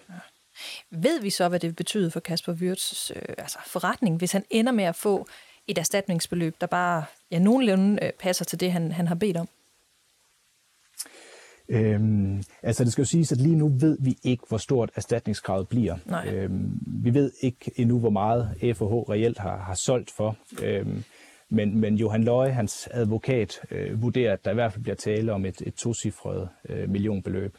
Ved 0.92 1.22
vi 1.22 1.30
så, 1.30 1.50
hvad 1.50 1.60
det 1.60 1.76
betyder 1.76 2.10
for 2.10 2.20
Kasper 2.20 2.54
Wirtz 2.54 3.12
øh, 3.12 3.22
altså 3.38 3.60
forretning, 3.68 4.18
hvis 4.18 4.32
han 4.32 4.44
ender 4.50 4.72
med 4.72 4.84
at 4.84 4.96
få 4.96 5.28
et 5.68 5.78
erstatningsbeløb, 5.78 6.56
der 6.62 6.68
bare 6.68 7.06
ja, 7.32 7.40
nogenlunde 7.40 8.06
øh, 8.06 8.12
passer 8.20 8.46
til 8.46 8.60
det, 8.60 8.72
han, 8.72 8.92
han 8.92 9.08
har 9.08 9.16
bedt 9.16 9.38
om? 9.38 9.48
Øhm, 11.70 12.44
altså 12.62 12.84
det 12.84 12.92
skal 12.92 13.02
jo 13.02 13.06
siges, 13.06 13.32
at 13.32 13.38
lige 13.38 13.56
nu 13.56 13.68
ved 13.80 13.98
vi 14.00 14.18
ikke, 14.24 14.44
hvor 14.48 14.58
stort 14.58 14.90
erstatningskravet 14.96 15.68
bliver. 15.68 15.98
Nej. 16.06 16.28
Øhm, 16.34 16.80
vi 16.86 17.14
ved 17.14 17.32
ikke 17.42 17.72
endnu, 17.76 18.00
hvor 18.00 18.10
meget 18.10 18.56
FH 18.60 18.84
reelt 18.84 19.38
har, 19.38 19.58
har 19.58 19.76
solgt 19.76 20.12
for. 20.12 20.38
Øhm, 20.64 21.04
men, 21.50 21.80
men 21.80 21.96
Johan 21.96 22.24
Løje, 22.24 22.52
hans 22.52 22.90
advokat, 22.92 23.60
øh, 23.72 24.02
vurderer, 24.02 24.34
at 24.34 24.46
der 24.46 24.52
i 24.52 24.54
hvert 24.54 24.74
fald 24.74 24.84
bliver 24.84 24.96
tale 24.96 25.34
om 25.34 25.46
et, 25.46 25.62
et 25.62 25.74
tocifret 25.74 26.50
øh, 26.70 26.90
millionbeløb. 26.90 27.58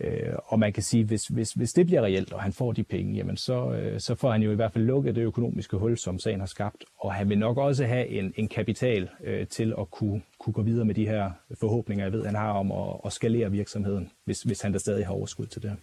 Øh, 0.00 0.34
og 0.44 0.58
man 0.58 0.72
kan 0.72 0.82
sige, 0.82 1.04
hvis, 1.04 1.26
hvis, 1.26 1.52
hvis 1.52 1.72
det 1.72 1.86
bliver 1.86 2.02
reelt, 2.02 2.32
og 2.32 2.42
han 2.42 2.52
får 2.52 2.72
de 2.72 2.84
penge, 2.84 3.14
jamen 3.14 3.36
så, 3.36 3.72
øh, 3.72 4.00
så 4.00 4.14
får 4.14 4.32
han 4.32 4.42
jo 4.42 4.52
i 4.52 4.54
hvert 4.54 4.72
fald 4.72 4.84
lukket 4.84 5.16
det 5.16 5.22
økonomiske 5.22 5.76
hul, 5.76 5.98
som 5.98 6.18
sagen 6.18 6.40
har 6.40 6.46
skabt. 6.46 6.84
Og 6.98 7.14
han 7.14 7.28
vil 7.28 7.38
nok 7.38 7.58
også 7.58 7.86
have 7.86 8.06
en, 8.06 8.32
en 8.36 8.48
kapital 8.48 9.08
øh, 9.24 9.46
til 9.46 9.74
at 9.80 9.90
kunne, 9.90 10.22
kunne 10.38 10.52
gå 10.52 10.62
videre 10.62 10.84
med 10.84 10.94
de 10.94 11.06
her 11.06 11.30
forhåbninger, 11.60 12.04
jeg 12.04 12.12
ved, 12.12 12.24
han 12.24 12.34
har 12.34 12.50
om 12.50 12.72
at, 12.72 13.00
at 13.04 13.12
skalere 13.12 13.50
virksomheden, 13.50 14.10
hvis, 14.24 14.42
hvis 14.42 14.60
han 14.60 14.72
der 14.72 14.78
stadig 14.78 15.06
har 15.06 15.14
overskud 15.14 15.46
til 15.46 15.62
det. 15.62 15.76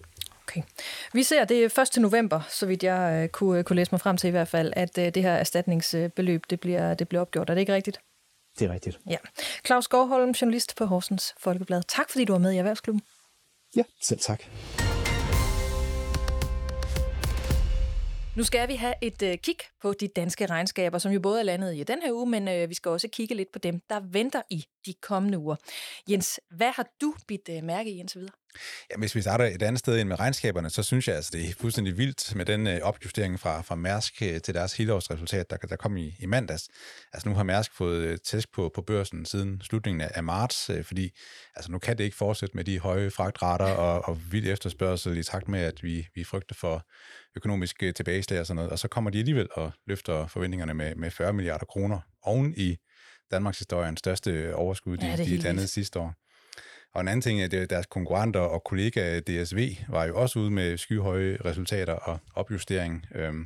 Okay. 0.55 0.67
Vi 1.13 1.23
ser 1.23 1.45
det 1.45 1.79
1. 1.79 1.97
november, 1.97 2.41
så 2.49 2.65
vidt 2.65 2.83
jeg 2.83 3.23
øh, 3.23 3.29
kunne, 3.29 3.63
kunne 3.63 3.75
læse 3.75 3.91
mig 3.91 4.01
frem 4.01 4.17
til 4.17 4.27
i 4.27 4.31
hvert 4.31 4.47
fald, 4.47 4.73
at 4.75 4.97
øh, 4.97 5.05
det 5.05 5.23
her 5.23 5.31
erstatningsbeløb 5.31 6.43
det 6.49 6.59
bliver, 6.59 6.93
det 6.93 7.07
bliver 7.07 7.21
opgjort. 7.21 7.49
Er 7.49 7.53
det 7.53 7.61
ikke 7.61 7.73
rigtigt? 7.73 7.99
Det 8.59 8.69
er 8.69 8.73
rigtigt. 8.73 8.99
Ja. 9.09 9.17
Claus 9.65 9.87
Gårdholm, 9.87 10.31
journalist 10.31 10.75
på 10.75 10.85
Horsens 10.85 11.35
Folkeblad. 11.39 11.81
Tak 11.87 12.09
fordi 12.09 12.25
du 12.25 12.33
var 12.33 12.39
med 12.39 12.51
i 12.51 12.57
Erhvervsklubben. 12.57 13.01
Ja, 13.75 13.83
selv 14.01 14.19
tak. 14.19 14.43
Nu 18.35 18.43
skal 18.43 18.67
vi 18.67 18.75
have 18.75 18.93
et 19.01 19.21
øh, 19.21 19.37
kig 19.37 19.57
på 19.81 19.93
de 19.93 20.07
danske 20.07 20.45
regnskaber, 20.45 20.97
som 20.97 21.11
jo 21.11 21.19
både 21.19 21.39
er 21.39 21.43
landet 21.43 21.75
i 21.75 21.83
den 21.83 22.01
her 22.01 22.11
uge, 22.11 22.29
men 22.29 22.47
øh, 22.47 22.69
vi 22.69 22.73
skal 22.73 22.89
også 22.89 23.07
kigge 23.07 23.35
lidt 23.35 23.51
på 23.51 23.59
dem, 23.59 23.81
der 23.89 23.99
venter 23.99 24.41
i 24.49 24.65
de 24.85 24.93
kommende 24.93 25.37
uger. 25.37 25.55
Jens, 26.09 26.39
hvad 26.49 26.71
har 26.75 26.87
du 27.01 27.13
bidt 27.27 27.49
øh, 27.49 27.63
mærke 27.63 27.91
i 27.91 27.97
indtil 27.99 28.19
videre? 28.19 28.33
Ja, 28.91 28.97
hvis 28.97 29.15
vi 29.15 29.21
starter 29.21 29.45
et 29.45 29.61
andet 29.61 29.79
sted 29.79 29.99
end 29.99 30.09
med 30.09 30.19
regnskaberne, 30.19 30.69
så 30.69 30.83
synes 30.83 31.07
jeg, 31.07 31.15
altså, 31.15 31.31
det 31.33 31.49
er 31.49 31.53
fuldstændig 31.59 31.97
vildt 31.97 32.35
med 32.35 32.45
den 32.45 32.67
øh, 32.67 32.79
opjustering 32.81 33.39
fra, 33.39 33.61
fra 33.61 33.75
Mærsk 33.75 34.21
øh, 34.21 34.41
til 34.41 34.53
deres 34.53 34.73
helårsresultat, 34.73 35.49
der, 35.49 35.57
der 35.57 35.75
kom 35.75 35.97
i, 35.97 36.15
i 36.19 36.25
mandags. 36.25 36.69
Altså 37.13 37.29
nu 37.29 37.35
har 37.35 37.43
Mærsk 37.43 37.73
fået 37.73 38.01
øh, 38.01 38.17
tæsk 38.17 38.51
på, 38.53 38.71
på 38.75 38.81
børsen 38.81 39.25
siden 39.25 39.61
slutningen 39.61 40.01
af, 40.01 40.11
af 40.15 40.23
marts, 40.23 40.69
øh, 40.69 40.83
fordi 40.83 41.11
altså, 41.55 41.71
nu 41.71 41.79
kan 41.79 41.97
det 41.97 42.03
ikke 42.03 42.17
fortsætte 42.17 42.57
med 42.57 42.63
de 42.63 42.79
høje 42.79 43.11
fragtrater 43.11 43.65
og, 43.65 44.09
og 44.09 44.31
vild 44.31 44.47
efterspørgsel 44.47 45.17
i 45.17 45.23
takt 45.23 45.47
med, 45.47 45.59
at 45.59 45.83
vi, 45.83 46.07
vi 46.15 46.23
frygter 46.23 46.55
for 46.55 46.87
økonomisk 47.35 47.83
øh, 47.83 47.93
tilbageslag 47.93 48.39
og 48.39 48.45
sådan 48.45 48.55
noget. 48.55 48.71
Og 48.71 48.79
så 48.79 48.87
kommer 48.87 49.09
de 49.09 49.19
alligevel 49.19 49.47
og 49.51 49.71
løfter 49.87 50.27
forventningerne 50.27 50.73
med, 50.73 50.95
med 50.95 51.11
40 51.11 51.33
milliarder 51.33 51.65
kroner 51.65 51.99
oven 52.21 52.53
i 52.57 52.77
Danmarks 53.31 53.57
historiens 53.57 53.99
største 53.99 54.55
overskud, 54.55 54.97
de, 54.97 55.05
Ja, 55.05 55.15
de 55.15 55.25
helt 55.25 55.43
landede 55.43 55.67
sidste 55.67 55.99
år. 55.99 56.13
Og 56.95 57.01
en 57.01 57.07
anden 57.07 57.21
ting 57.21 57.41
er, 57.41 57.45
at 57.61 57.69
deres 57.69 57.85
konkurrenter 57.85 58.39
og 58.39 58.63
kollega 58.63 59.19
DSV 59.19 59.69
var 59.89 60.05
jo 60.05 60.15
også 60.21 60.39
ude 60.39 60.51
med 60.51 60.77
skyhøje 60.77 61.37
resultater 61.45 61.93
og 61.93 62.19
opjustering. 62.35 63.05
Øhm, 63.15 63.45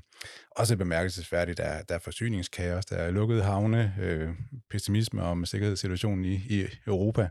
også 0.52 0.78
bemærkelsesværdigt, 0.78 1.58
der, 1.58 1.64
er- 1.64 1.84
der 1.84 1.96
er 1.96 2.00
forsyningskaos, 2.00 2.86
der 2.86 2.96
er 2.96 3.12
lukkede 3.12 3.44
havne, 3.44 3.96
øh, 4.02 4.30
pessimisme 4.72 5.24
om 5.24 5.46
sikkerhedssituationen 5.46 6.26
i, 6.26 6.34
i 6.34 6.66
Europa. 6.88 7.30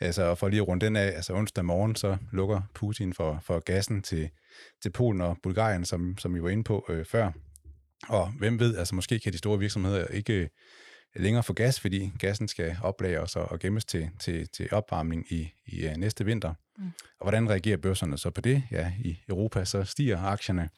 Altså, 0.00 0.34
for 0.34 0.48
lige 0.48 0.60
at 0.62 0.68
runde 0.68 0.86
den 0.86 0.96
af, 0.96 1.06
altså 1.06 1.34
onsdag 1.34 1.64
morgen, 1.64 1.96
så 1.96 2.16
lukker 2.32 2.60
Putin 2.74 3.14
for, 3.14 3.38
for 3.42 3.60
gassen 3.60 4.02
til, 4.02 4.30
til 4.82 4.90
Polen 4.92 5.20
og 5.20 5.36
Bulgarien, 5.42 5.84
som, 5.84 6.18
som 6.18 6.34
vi 6.34 6.42
var 6.42 6.48
inde 6.48 6.64
på 6.64 6.86
øh, 6.88 7.04
før. 7.04 7.30
Og 8.08 8.28
hvem 8.38 8.60
ved, 8.60 8.76
altså 8.76 8.94
måske 8.94 9.18
kan 9.18 9.32
de 9.32 9.38
store 9.38 9.58
virksomheder 9.58 10.06
ikke 10.06 10.32
øh, 10.32 10.48
længere 11.16 11.42
få 11.42 11.52
gas, 11.52 11.80
fordi 11.80 12.12
gassen 12.18 12.48
skal 12.48 12.76
oplagres 12.82 13.36
og, 13.36 13.44
og 13.44 13.58
gemmes 13.58 13.84
til, 13.84 14.10
til, 14.20 14.48
til 14.48 14.68
opvarmning 14.72 15.26
i, 15.32 15.52
i 15.66 15.86
uh, 15.86 15.92
næste 15.92 16.24
vinter. 16.24 16.54
Mm. 16.78 16.92
Og 17.18 17.24
hvordan 17.24 17.50
reagerer 17.50 17.76
børserne 17.76 18.18
så 18.18 18.30
på 18.30 18.40
det? 18.40 18.62
Ja, 18.70 18.92
i 19.04 19.18
Europa 19.28 19.64
så 19.64 19.84
stiger 19.84 20.22
aktierne. 20.22 20.68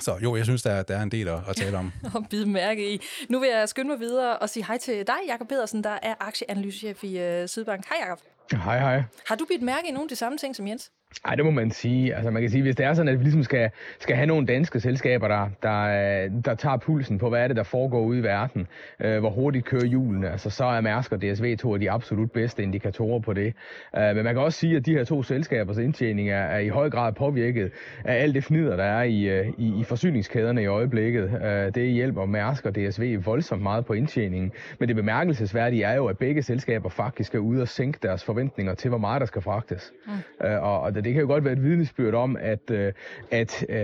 Så 0.00 0.18
jo, 0.22 0.36
jeg 0.36 0.44
synes, 0.44 0.62
der 0.62 0.70
er, 0.70 0.82
der 0.82 0.96
er 0.96 1.02
en 1.02 1.10
del 1.10 1.28
at, 1.28 1.40
at 1.48 1.56
tale 1.56 1.78
om. 1.78 1.92
at 2.16 2.28
bide 2.30 2.46
mærke 2.46 2.94
i. 2.94 3.00
Nu 3.28 3.40
vil 3.40 3.48
jeg 3.48 3.68
skynde 3.68 3.90
mig 3.90 4.00
videre 4.00 4.38
og 4.38 4.50
sige 4.50 4.66
hej 4.66 4.78
til 4.78 5.06
dig, 5.06 5.16
Jakob 5.26 5.48
Pedersen, 5.48 5.84
der 5.84 5.98
er 6.02 6.14
aktieanalysechef 6.20 7.04
i 7.04 7.42
uh, 7.42 7.48
Sydbank. 7.48 7.88
Hej 7.88 7.98
Jakob. 8.00 8.18
Hej, 8.52 8.78
hej. 8.78 9.02
Har 9.28 9.34
du 9.34 9.44
bidt 9.44 9.62
mærke 9.62 9.88
i 9.88 9.90
nogle 9.90 10.04
af 10.04 10.08
de 10.08 10.16
samme 10.16 10.38
ting 10.38 10.56
som 10.56 10.66
Jens? 10.66 10.90
Ej, 11.24 11.34
det 11.34 11.44
må 11.44 11.50
man 11.50 11.70
sige. 11.70 12.14
Altså, 12.14 12.30
man 12.30 12.42
kan 12.42 12.50
sige, 12.50 12.62
hvis 12.62 12.76
det 12.76 12.86
er 12.86 12.94
sådan, 12.94 13.08
at 13.08 13.18
vi 13.18 13.24
ligesom 13.24 13.42
skal, 13.42 13.70
skal 13.98 14.16
have 14.16 14.26
nogle 14.26 14.46
danske 14.46 14.80
selskaber, 14.80 15.28
der, 15.28 15.48
der, 15.62 15.80
øh, 16.24 16.30
der 16.44 16.54
tager 16.54 16.76
pulsen 16.76 17.18
på, 17.18 17.28
hvad 17.28 17.42
er 17.42 17.48
det, 17.48 17.56
der 17.56 17.62
foregår 17.62 18.00
ude 18.00 18.18
i 18.18 18.22
verden, 18.22 18.66
øh, 19.00 19.18
hvor 19.18 19.30
hurtigt 19.30 19.64
kører 19.64 19.84
hjulene, 19.84 20.30
altså, 20.30 20.50
så 20.50 20.64
er 20.64 20.80
Mærsk 20.80 21.12
og 21.12 21.22
DSV 21.22 21.56
to 21.56 21.74
af 21.74 21.80
de 21.80 21.90
absolut 21.90 22.32
bedste 22.32 22.62
indikatorer 22.62 23.20
på 23.20 23.32
det. 23.32 23.54
Øh, 23.96 24.16
men 24.16 24.24
man 24.24 24.34
kan 24.34 24.42
også 24.42 24.58
sige, 24.58 24.76
at 24.76 24.86
de 24.86 24.92
her 24.92 25.04
to 25.04 25.22
selskabers 25.22 25.78
indtjening 25.78 26.30
er, 26.30 26.42
er 26.42 26.58
i 26.58 26.68
høj 26.68 26.90
grad 26.90 27.12
påvirket 27.12 27.72
af 28.04 28.22
alt 28.22 28.34
det 28.34 28.44
fnider, 28.44 28.76
der 28.76 28.84
er 28.84 29.02
i, 29.02 29.22
øh, 29.22 29.46
i, 29.58 29.80
i 29.80 29.84
forsyningskæderne 29.84 30.62
i 30.62 30.66
øjeblikket. 30.66 31.40
Øh, 31.44 31.74
det 31.74 31.92
hjælper 31.92 32.26
Mærsk 32.26 32.66
og 32.66 32.74
DSV 32.74 33.18
voldsomt 33.24 33.62
meget 33.62 33.86
på 33.86 33.92
indtjeningen. 33.92 34.52
Men 34.78 34.88
det 34.88 34.96
bemærkelsesværdige 34.96 35.84
er 35.84 35.94
jo, 35.94 36.06
at 36.06 36.18
begge 36.18 36.42
selskaber 36.42 36.88
faktisk 36.88 37.34
er 37.34 37.38
ude 37.38 37.62
og 37.62 37.68
sænke 37.68 37.98
deres 38.02 38.24
forventninger 38.24 38.74
til, 38.74 38.88
hvor 38.88 38.98
meget 38.98 39.20
der 39.20 39.26
skal 39.26 39.42
fragtes. 39.42 39.92
Mm. 40.06 40.46
Øh, 40.46 40.62
og, 40.62 40.80
og 40.80 40.94
det 40.94 41.03
det 41.04 41.12
kan 41.12 41.22
jo 41.22 41.28
godt 41.28 41.44
være 41.44 41.52
et 41.52 41.62
vidnesbyrd 41.62 42.14
om, 42.14 42.36
at, 42.40 42.70
øh, 42.70 42.92
at, 43.30 43.66
øh, 43.68 43.76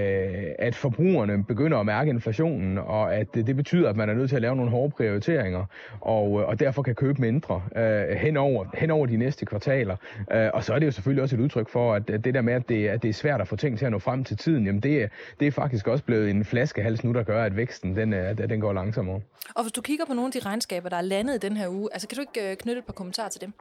at 0.59 0.74
forbrugerne 0.74 1.44
begynder 1.44 1.78
at 1.78 1.87
mærke 1.87 2.11
inflationen, 2.11 2.78
og 2.78 3.14
at 3.14 3.35
det, 3.35 3.56
betyder, 3.56 3.88
at 3.88 3.96
man 3.96 4.09
er 4.09 4.14
nødt 4.14 4.28
til 4.28 4.37
at 4.37 4.42
lave 4.42 4.56
nogle 4.56 4.70
hårde 4.70 4.90
prioriteringer, 4.90 5.64
og, 6.00 6.40
øh, 6.40 6.48
og 6.48 6.61
derfor 6.61 6.83
kan 6.83 6.94
købe 6.94 7.20
mindre 7.20 7.62
øh, 7.76 8.16
hen, 8.16 8.37
over, 8.37 8.64
hen 8.74 8.90
over 8.90 9.06
de 9.06 9.16
næste 9.16 9.46
kvartaler. 9.46 9.96
Øh, 10.33 10.50
og 10.54 10.64
så 10.64 10.74
er 10.74 10.78
det 10.78 10.87
jo 10.87 10.90
selvfølgelig 10.90 11.22
også 11.22 11.37
et 11.37 11.40
udtryk 11.40 11.68
for, 11.68 11.94
at 11.94 12.09
det 12.09 12.35
der 12.35 12.40
med, 12.40 12.52
at 12.52 12.68
det, 12.68 12.88
at 12.88 13.02
det 13.02 13.09
er 13.09 13.12
svært 13.12 13.40
at 13.40 13.48
få 13.48 13.56
ting 13.56 13.78
til 13.78 13.85
at 13.85 13.92
nå 13.92 13.98
frem 13.98 14.24
til 14.24 14.37
tiden, 14.37 14.66
jamen 14.66 14.80
det, 14.80 15.11
det 15.40 15.46
er 15.46 15.52
faktisk 15.52 15.87
også 15.87 16.04
blevet 16.04 16.30
en 16.30 16.44
flaskehals 16.44 17.04
nu, 17.04 17.12
der 17.12 17.22
gør, 17.22 17.44
at 17.44 17.56
væksten 17.56 17.96
den, 17.96 18.12
den 18.50 18.61
går 18.61 18.72
langsommere. 18.72 19.20
Og 19.54 19.62
hvis 19.62 19.72
du 19.72 19.80
kigger 19.80 20.04
på 20.04 20.14
nogle 20.14 20.26
af 20.26 20.40
de 20.40 20.48
regnskaber, 20.48 20.88
der 20.88 20.96
er 20.96 21.00
landet 21.00 21.35
i 21.35 21.48
den 21.48 21.56
her 21.56 21.68
uge, 21.68 21.88
altså 21.92 22.09
kan 22.09 22.16
du 22.16 22.20
ikke 22.20 22.56
knytte 22.56 22.78
et 22.78 22.85
par 22.85 22.92
kommentarer 22.92 23.28
til 23.28 23.40
dem? 23.40 23.52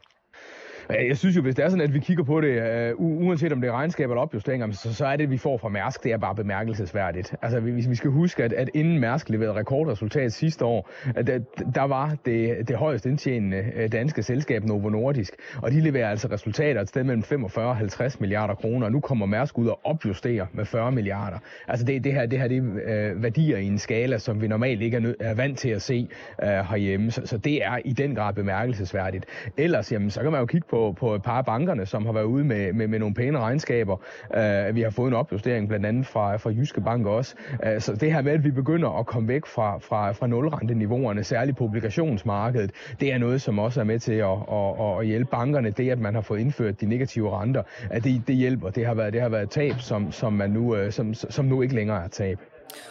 Jeg 0.89 1.17
synes 1.17 1.35
jo, 1.35 1.41
hvis 1.41 1.55
det 1.55 1.65
er 1.65 1.69
sådan, 1.69 1.83
at 1.83 1.93
vi 1.93 1.99
kigger 1.99 2.23
på 2.23 2.41
det, 2.41 2.93
uh, 2.93 3.05
uanset 3.25 3.53
om 3.53 3.61
det 3.61 3.67
er 3.67 3.71
regnskab 3.71 4.09
eller 4.09 4.21
opjusteringer, 4.21 4.71
så, 4.71 4.93
så 4.93 5.05
er 5.05 5.15
det, 5.15 5.29
vi 5.29 5.37
får 5.37 5.57
fra 5.57 5.69
Mærsk, 5.69 6.03
det 6.03 6.11
er 6.11 6.17
bare 6.17 6.35
bemærkelsesværdigt. 6.35 7.35
Altså, 7.41 7.59
vi, 7.59 7.71
vi 7.71 7.95
skal 7.95 8.09
huske, 8.11 8.43
at, 8.43 8.53
at 8.53 8.69
inden 8.73 8.99
Mærsk 8.99 9.29
leverede 9.29 9.53
rekordresultat 9.53 10.33
sidste 10.33 10.65
år, 10.65 10.89
at 11.15 11.27
der, 11.27 11.39
der 11.75 11.81
var 11.81 12.15
det, 12.25 12.67
det 12.67 12.75
højst 12.75 13.05
indtjenende 13.05 13.63
øh, 13.75 13.91
danske 13.91 14.23
selskab 14.23 14.65
Novo 14.65 14.89
Nordisk, 14.89 15.35
og 15.61 15.71
de 15.71 15.81
leverer 15.81 16.09
altså 16.09 16.27
resultater 16.31 16.81
et 16.81 16.89
sted 16.89 17.03
mellem 17.03 17.23
45 17.23 17.67
og 17.69 17.75
50 17.75 18.19
milliarder 18.19 18.53
kroner, 18.53 18.85
og 18.85 18.91
nu 18.91 18.99
kommer 18.99 19.25
Mærsk 19.25 19.57
ud 19.57 19.67
og 19.67 19.79
opjusterer 19.83 20.45
med 20.53 20.65
40 20.65 20.91
milliarder. 20.91 21.37
Altså, 21.67 21.85
det, 21.85 22.03
det 22.03 22.13
her, 22.13 22.25
det 22.25 22.39
her 22.39 22.47
det 22.47 22.57
er 22.85 23.11
øh, 23.11 23.23
værdier 23.23 23.57
i 23.57 23.65
en 23.65 23.77
skala, 23.77 24.17
som 24.17 24.41
vi 24.41 24.47
normalt 24.47 24.81
ikke 24.81 24.97
er, 24.97 25.01
nød, 25.01 25.15
er 25.19 25.33
vant 25.33 25.57
til 25.57 25.69
at 25.69 25.81
se 25.81 26.07
øh, 26.43 26.47
herhjemme, 26.47 27.11
så, 27.11 27.21
så 27.25 27.37
det 27.37 27.65
er 27.65 27.77
i 27.85 27.93
den 27.93 28.15
grad 28.15 28.33
bemærkelsesværdigt. 28.33 29.25
Ellers, 29.57 29.91
jamen, 29.91 30.09
så 30.09 30.21
kan 30.21 30.31
man 30.31 30.39
jo 30.39 30.45
kigge 30.45 30.67
på, 30.69 30.78
på 30.99 31.15
et 31.15 31.21
par 31.21 31.37
af 31.37 31.45
bankerne, 31.45 31.85
som 31.85 32.05
har 32.05 32.13
været 32.13 32.25
ude 32.25 32.43
med, 32.43 32.73
med, 32.73 32.87
med 32.87 32.99
nogle 32.99 33.15
pæne 33.15 33.39
regnskaber. 33.39 33.95
Uh, 34.29 34.75
vi 34.75 34.81
har 34.81 34.89
fået 34.89 35.07
en 35.07 35.13
opjustering 35.13 35.67
blandt 35.67 35.85
andet 35.85 36.07
fra, 36.07 36.37
fra 36.37 36.49
Jyske 36.49 36.81
Bank 36.81 37.07
også. 37.07 37.35
Uh, 37.53 37.81
så 37.81 37.95
det 37.95 38.13
her 38.13 38.21
med, 38.21 38.31
at 38.31 38.43
vi 38.43 38.51
begynder 38.51 38.99
at 38.99 39.05
komme 39.05 39.27
væk 39.27 39.45
fra, 39.45 39.77
fra, 39.77 40.11
fra 40.11 40.27
nulrenteniveauerne, 40.27 41.23
særligt 41.23 41.57
på 41.57 41.63
obligationsmarkedet, 41.63 42.71
det 42.99 43.13
er 43.13 43.17
noget, 43.17 43.41
som 43.41 43.59
også 43.59 43.79
er 43.79 43.83
med 43.83 43.99
til 43.99 44.13
at, 44.13 44.37
at, 44.51 44.99
at 44.99 45.07
hjælpe 45.07 45.31
bankerne. 45.31 45.69
Det, 45.69 45.89
at 45.89 45.99
man 45.99 46.15
har 46.15 46.21
fået 46.21 46.39
indført 46.39 46.81
de 46.81 46.85
negative 46.85 47.41
renter, 47.41 47.63
at 47.89 48.03
det, 48.03 48.23
det 48.27 48.35
hjælper. 48.35 48.69
Det 48.69 48.85
har 48.85 48.93
været, 48.93 49.13
det 49.13 49.21
har 49.21 49.29
været 49.29 49.49
tab, 49.49 49.73
som, 49.79 50.11
som, 50.11 50.33
man 50.33 50.49
nu, 50.49 50.75
øh, 50.75 50.91
som, 50.91 51.13
som 51.13 51.45
nu 51.45 51.61
ikke 51.61 51.75
længere 51.75 52.03
er 52.03 52.07
tab. 52.07 52.39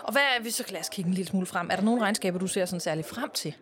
Og 0.03 0.13
hvad 0.13 0.23
er 0.39 0.43
vi 0.43 0.51
så 0.51 0.65
lad 0.71 0.81
os 0.81 0.89
kigge 0.89 1.09
en 1.09 1.15
lille 1.15 1.29
smule 1.29 1.47
frem? 1.47 1.69
Er 1.71 1.77
der 1.77 1.83
nogle 1.83 2.03
regnskaber, 2.03 2.39
du 2.39 2.47
ser 2.47 2.65
sådan 2.65 2.81
særligt 2.81 3.09
frem 3.09 3.31
til? 3.35 3.55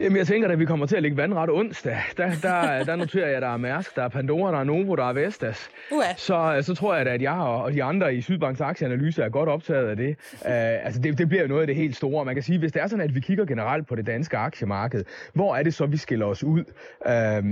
Jamen, 0.00 0.18
jeg 0.18 0.26
tænker, 0.26 0.48
at 0.48 0.58
vi 0.58 0.64
kommer 0.64 0.86
til 0.86 0.96
at 0.96 1.02
ligge 1.02 1.16
vandret 1.16 1.50
onsdag. 1.50 1.98
Der, 2.16 2.30
der, 2.42 2.84
der 2.84 2.96
noterer 2.96 3.26
jeg, 3.26 3.36
at 3.36 3.42
der 3.42 3.48
er 3.48 3.56
Mærsk, 3.56 3.96
der 3.96 4.02
er 4.02 4.08
Pandora, 4.08 4.52
der 4.52 4.58
er 4.58 4.64
Novo, 4.64 4.94
der 4.94 5.08
er 5.08 5.12
Vestas. 5.12 5.68
Så, 6.16 6.58
så 6.60 6.74
tror 6.74 6.94
jeg 6.94 7.06
da, 7.06 7.10
at 7.10 7.22
jeg 7.22 7.32
og 7.32 7.62
og 7.62 7.72
de 7.72 7.82
andre 7.82 8.14
i 8.14 8.20
Sydbanks 8.20 8.60
aktieanalyse 8.60 9.22
er 9.22 9.28
godt 9.28 9.48
optaget 9.48 9.88
af 9.88 9.96
det. 9.96 10.16
Uh, 10.32 10.86
altså, 10.86 11.00
det, 11.00 11.18
det 11.18 11.28
bliver 11.28 11.42
jo 11.42 11.48
noget 11.48 11.60
af 11.60 11.66
det 11.66 11.76
helt 11.76 11.96
store. 11.96 12.24
Man 12.24 12.34
kan 12.34 12.42
sige, 12.42 12.58
hvis 12.58 12.72
det 12.72 12.82
er 12.82 12.86
sådan, 12.86 13.04
at 13.04 13.14
vi 13.14 13.20
kigger 13.20 13.44
generelt 13.44 13.86
på 13.86 13.94
det 13.94 14.06
danske 14.06 14.36
aktiemarked, 14.36 15.04
hvor 15.34 15.56
er 15.56 15.62
det 15.62 15.74
så, 15.74 15.86
vi 15.86 15.96
skiller 15.96 16.26
os 16.26 16.44
ud? 16.44 16.64
Uh, 17.06 17.46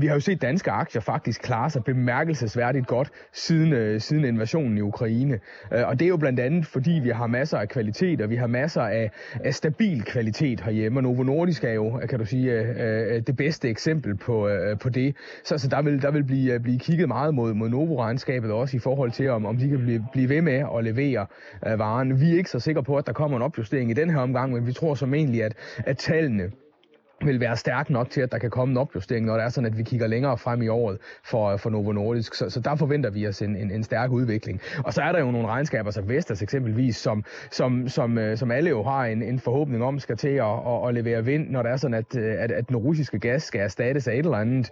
vi 0.00 0.06
har 0.06 0.14
jo 0.14 0.20
set 0.20 0.42
danske 0.42 0.70
aktier 0.70 1.00
faktisk 1.00 1.42
klare 1.42 1.70
sig 1.70 1.84
bemærkelsesværdigt 1.84 2.86
godt 2.86 3.10
siden, 3.32 3.72
uh, 3.72 4.00
siden 4.00 4.24
invasionen 4.24 4.78
i 4.78 4.80
Ukraine. 4.80 5.40
Uh, 5.72 5.88
og 5.88 5.98
det 5.98 6.04
er 6.04 6.08
jo 6.08 6.16
blandt 6.16 6.40
andet, 6.40 6.66
fordi 6.66 7.00
vi 7.02 7.08
har 7.08 7.26
masser 7.26 7.58
af 7.58 7.68
kvalitet, 7.68 8.20
og 8.20 8.30
vi 8.30 8.36
har 8.36 8.46
masser 8.46 8.82
af, 8.82 9.10
af 9.44 9.54
stabil 9.54 10.02
kvalitet 10.02 10.60
herhjemme. 10.60 10.98
Og 10.98 11.02
Novo 11.02 11.23
Nordisk 11.24 11.64
er 11.64 11.72
jo, 11.72 12.00
kan 12.08 12.18
du 12.18 12.24
sige, 12.24 12.52
øh, 12.52 13.16
øh, 13.16 13.22
det 13.26 13.36
bedste 13.36 13.68
eksempel 13.68 14.16
på, 14.16 14.48
øh, 14.48 14.78
på 14.78 14.88
det. 14.88 15.16
Så, 15.44 15.58
så 15.58 15.68
der 15.68 15.82
vil, 15.82 16.02
der 16.02 16.10
vil 16.10 16.24
blive, 16.24 16.52
øh, 16.52 16.60
blive 16.60 16.78
kigget 16.78 17.08
meget 17.08 17.34
mod, 17.34 17.54
mod 17.54 17.68
Novo-regnskabet 17.68 18.52
også 18.52 18.76
i 18.76 18.80
forhold 18.80 19.10
til, 19.10 19.30
om, 19.30 19.46
om 19.46 19.56
de 19.56 19.68
kan 19.68 19.78
blive, 19.78 20.06
blive 20.12 20.28
ved 20.28 20.42
med 20.42 20.64
at 20.78 20.84
levere 20.84 21.26
øh, 21.66 21.78
varen. 21.78 22.20
Vi 22.20 22.32
er 22.32 22.36
ikke 22.36 22.50
så 22.50 22.60
sikre 22.60 22.82
på, 22.82 22.96
at 22.96 23.06
der 23.06 23.12
kommer 23.12 23.36
en 23.36 23.42
opjustering 23.42 23.90
i 23.90 23.94
den 23.94 24.10
her 24.10 24.18
omgang, 24.18 24.52
men 24.52 24.66
vi 24.66 24.72
tror 24.72 24.94
som 24.94 25.14
egentlig, 25.14 25.44
at, 25.44 25.54
at 25.78 25.98
tallene 25.98 26.50
vil 27.24 27.40
være 27.40 27.56
stærk 27.56 27.90
nok 27.90 28.10
til, 28.10 28.20
at 28.20 28.32
der 28.32 28.38
kan 28.38 28.50
komme 28.50 28.72
en 28.72 28.78
opjustering, 28.78 29.26
når 29.26 29.34
det 29.34 29.44
er 29.44 29.48
sådan, 29.48 29.70
at 29.70 29.78
vi 29.78 29.82
kigger 29.82 30.06
længere 30.06 30.38
frem 30.38 30.62
i 30.62 30.68
året 30.68 30.98
for, 31.24 31.52
øh, 31.52 31.58
for 31.58 31.70
Novo 31.70 31.92
Nordisk. 31.92 32.34
Så, 32.34 32.50
så 32.50 32.60
der 32.60 32.76
forventer 32.76 33.10
vi 33.10 33.28
os 33.28 33.42
en, 33.42 33.56
en, 33.56 33.70
en 33.70 33.84
stærk 33.84 34.10
udvikling. 34.10 34.60
Og 34.84 34.92
så 34.92 35.02
er 35.02 35.12
der 35.12 35.20
jo 35.20 35.30
nogle 35.30 35.48
regnskaber, 35.48 35.90
som 35.90 36.08
Vestas 36.08 36.42
eksempelvis, 36.42 36.96
som, 36.96 37.24
som, 37.50 37.88
som, 37.88 38.18
øh, 38.18 38.36
som 38.36 38.50
alle 38.50 38.70
jo 38.70 38.82
har 38.82 39.04
en, 39.04 39.22
en 39.22 39.40
forhåbning 39.40 39.84
om, 39.84 39.98
skal 39.98 40.16
til 40.16 40.28
at, 40.28 40.44
at, 40.66 40.88
at 40.88 40.94
levere 40.94 41.24
vind, 41.24 41.50
når 41.50 41.62
det 41.62 41.72
er 41.72 41.76
sådan, 41.76 41.94
at, 41.94 42.16
øh, 42.16 42.34
at, 42.38 42.52
at 42.52 42.68
den 42.68 42.76
russiske 42.76 43.18
gas 43.18 43.42
skal 43.42 43.60
erstattes 43.60 44.08
af 44.08 44.12
et 44.12 44.18
eller 44.18 44.36
andet, 44.36 44.70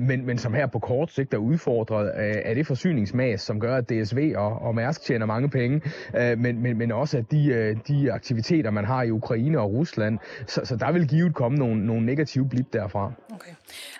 men, 0.00 0.26
men 0.26 0.38
som 0.38 0.54
her 0.54 0.66
på 0.66 0.78
kort 0.78 1.12
sigt 1.12 1.34
er 1.34 1.38
udfordret 1.38 2.08
af 2.08 2.54
det 2.54 2.66
forsyningsmas, 2.66 3.40
som 3.40 3.60
gør, 3.60 3.76
at 3.76 3.90
DSV 3.90 4.32
og, 4.36 4.62
og 4.62 4.74
Mærsk 4.74 5.02
tjener 5.02 5.26
mange 5.26 5.50
penge, 5.50 5.80
men, 6.14 6.62
men, 6.62 6.78
men 6.78 6.92
også 6.92 7.18
at 7.18 7.30
de, 7.30 7.74
de 7.88 8.12
aktiviteter, 8.12 8.70
man 8.70 8.84
har 8.84 9.02
i 9.02 9.10
Ukraine 9.10 9.60
og 9.60 9.72
Rusland, 9.72 10.18
så, 10.46 10.60
så 10.64 10.76
der 10.76 10.92
vil 10.92 11.08
givet 11.08 11.34
komme 11.34 11.58
nogle, 11.58 11.85
nogle 11.86 12.06
negative 12.06 12.48
blip 12.48 12.72
derfra. 12.72 13.12
Okay. 13.34 13.50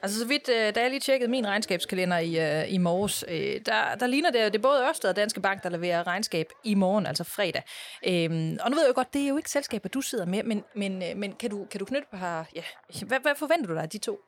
Altså 0.02 0.18
så 0.18 0.26
vidt, 0.26 0.48
øh, 0.48 0.74
da 0.74 0.80
jeg 0.80 0.90
lige 0.90 1.00
tjekkede 1.00 1.30
min 1.30 1.46
regnskabskalender 1.46 2.18
i, 2.18 2.60
øh, 2.62 2.72
i 2.72 2.78
morges, 2.78 3.24
øh, 3.28 3.60
der, 3.66 3.94
der 4.00 4.06
ligner 4.06 4.30
det, 4.30 4.52
det 4.52 4.58
er 4.58 4.62
både 4.62 4.82
Ørsted 4.88 5.10
og 5.10 5.16
Danske 5.16 5.40
Bank, 5.40 5.62
der 5.62 5.68
leverer 5.68 6.06
regnskab 6.06 6.46
i 6.64 6.74
morgen, 6.74 7.06
altså 7.06 7.24
fredag. 7.24 7.62
Øhm, 8.08 8.58
og 8.60 8.70
nu 8.70 8.74
ved 8.74 8.82
jeg 8.82 8.88
jo 8.88 8.94
godt, 8.94 9.14
det 9.14 9.22
er 9.22 9.28
jo 9.28 9.36
ikke 9.36 9.50
selskaber, 9.50 9.88
du 9.88 10.00
sidder 10.00 10.26
med, 10.26 10.42
men, 10.42 10.64
men, 10.74 11.02
men 11.16 11.32
kan, 11.32 11.50
du, 11.50 11.66
kan 11.70 11.78
du 11.78 11.84
knytte 11.84 12.06
på 12.10 12.16
her, 12.16 12.44
ja, 12.54 12.62
hvad, 13.06 13.18
hvad 13.22 13.32
forventer 13.36 13.66
du 13.66 13.74
dig 13.74 13.82
af 13.82 13.88
de 13.88 13.98
to? 13.98 14.20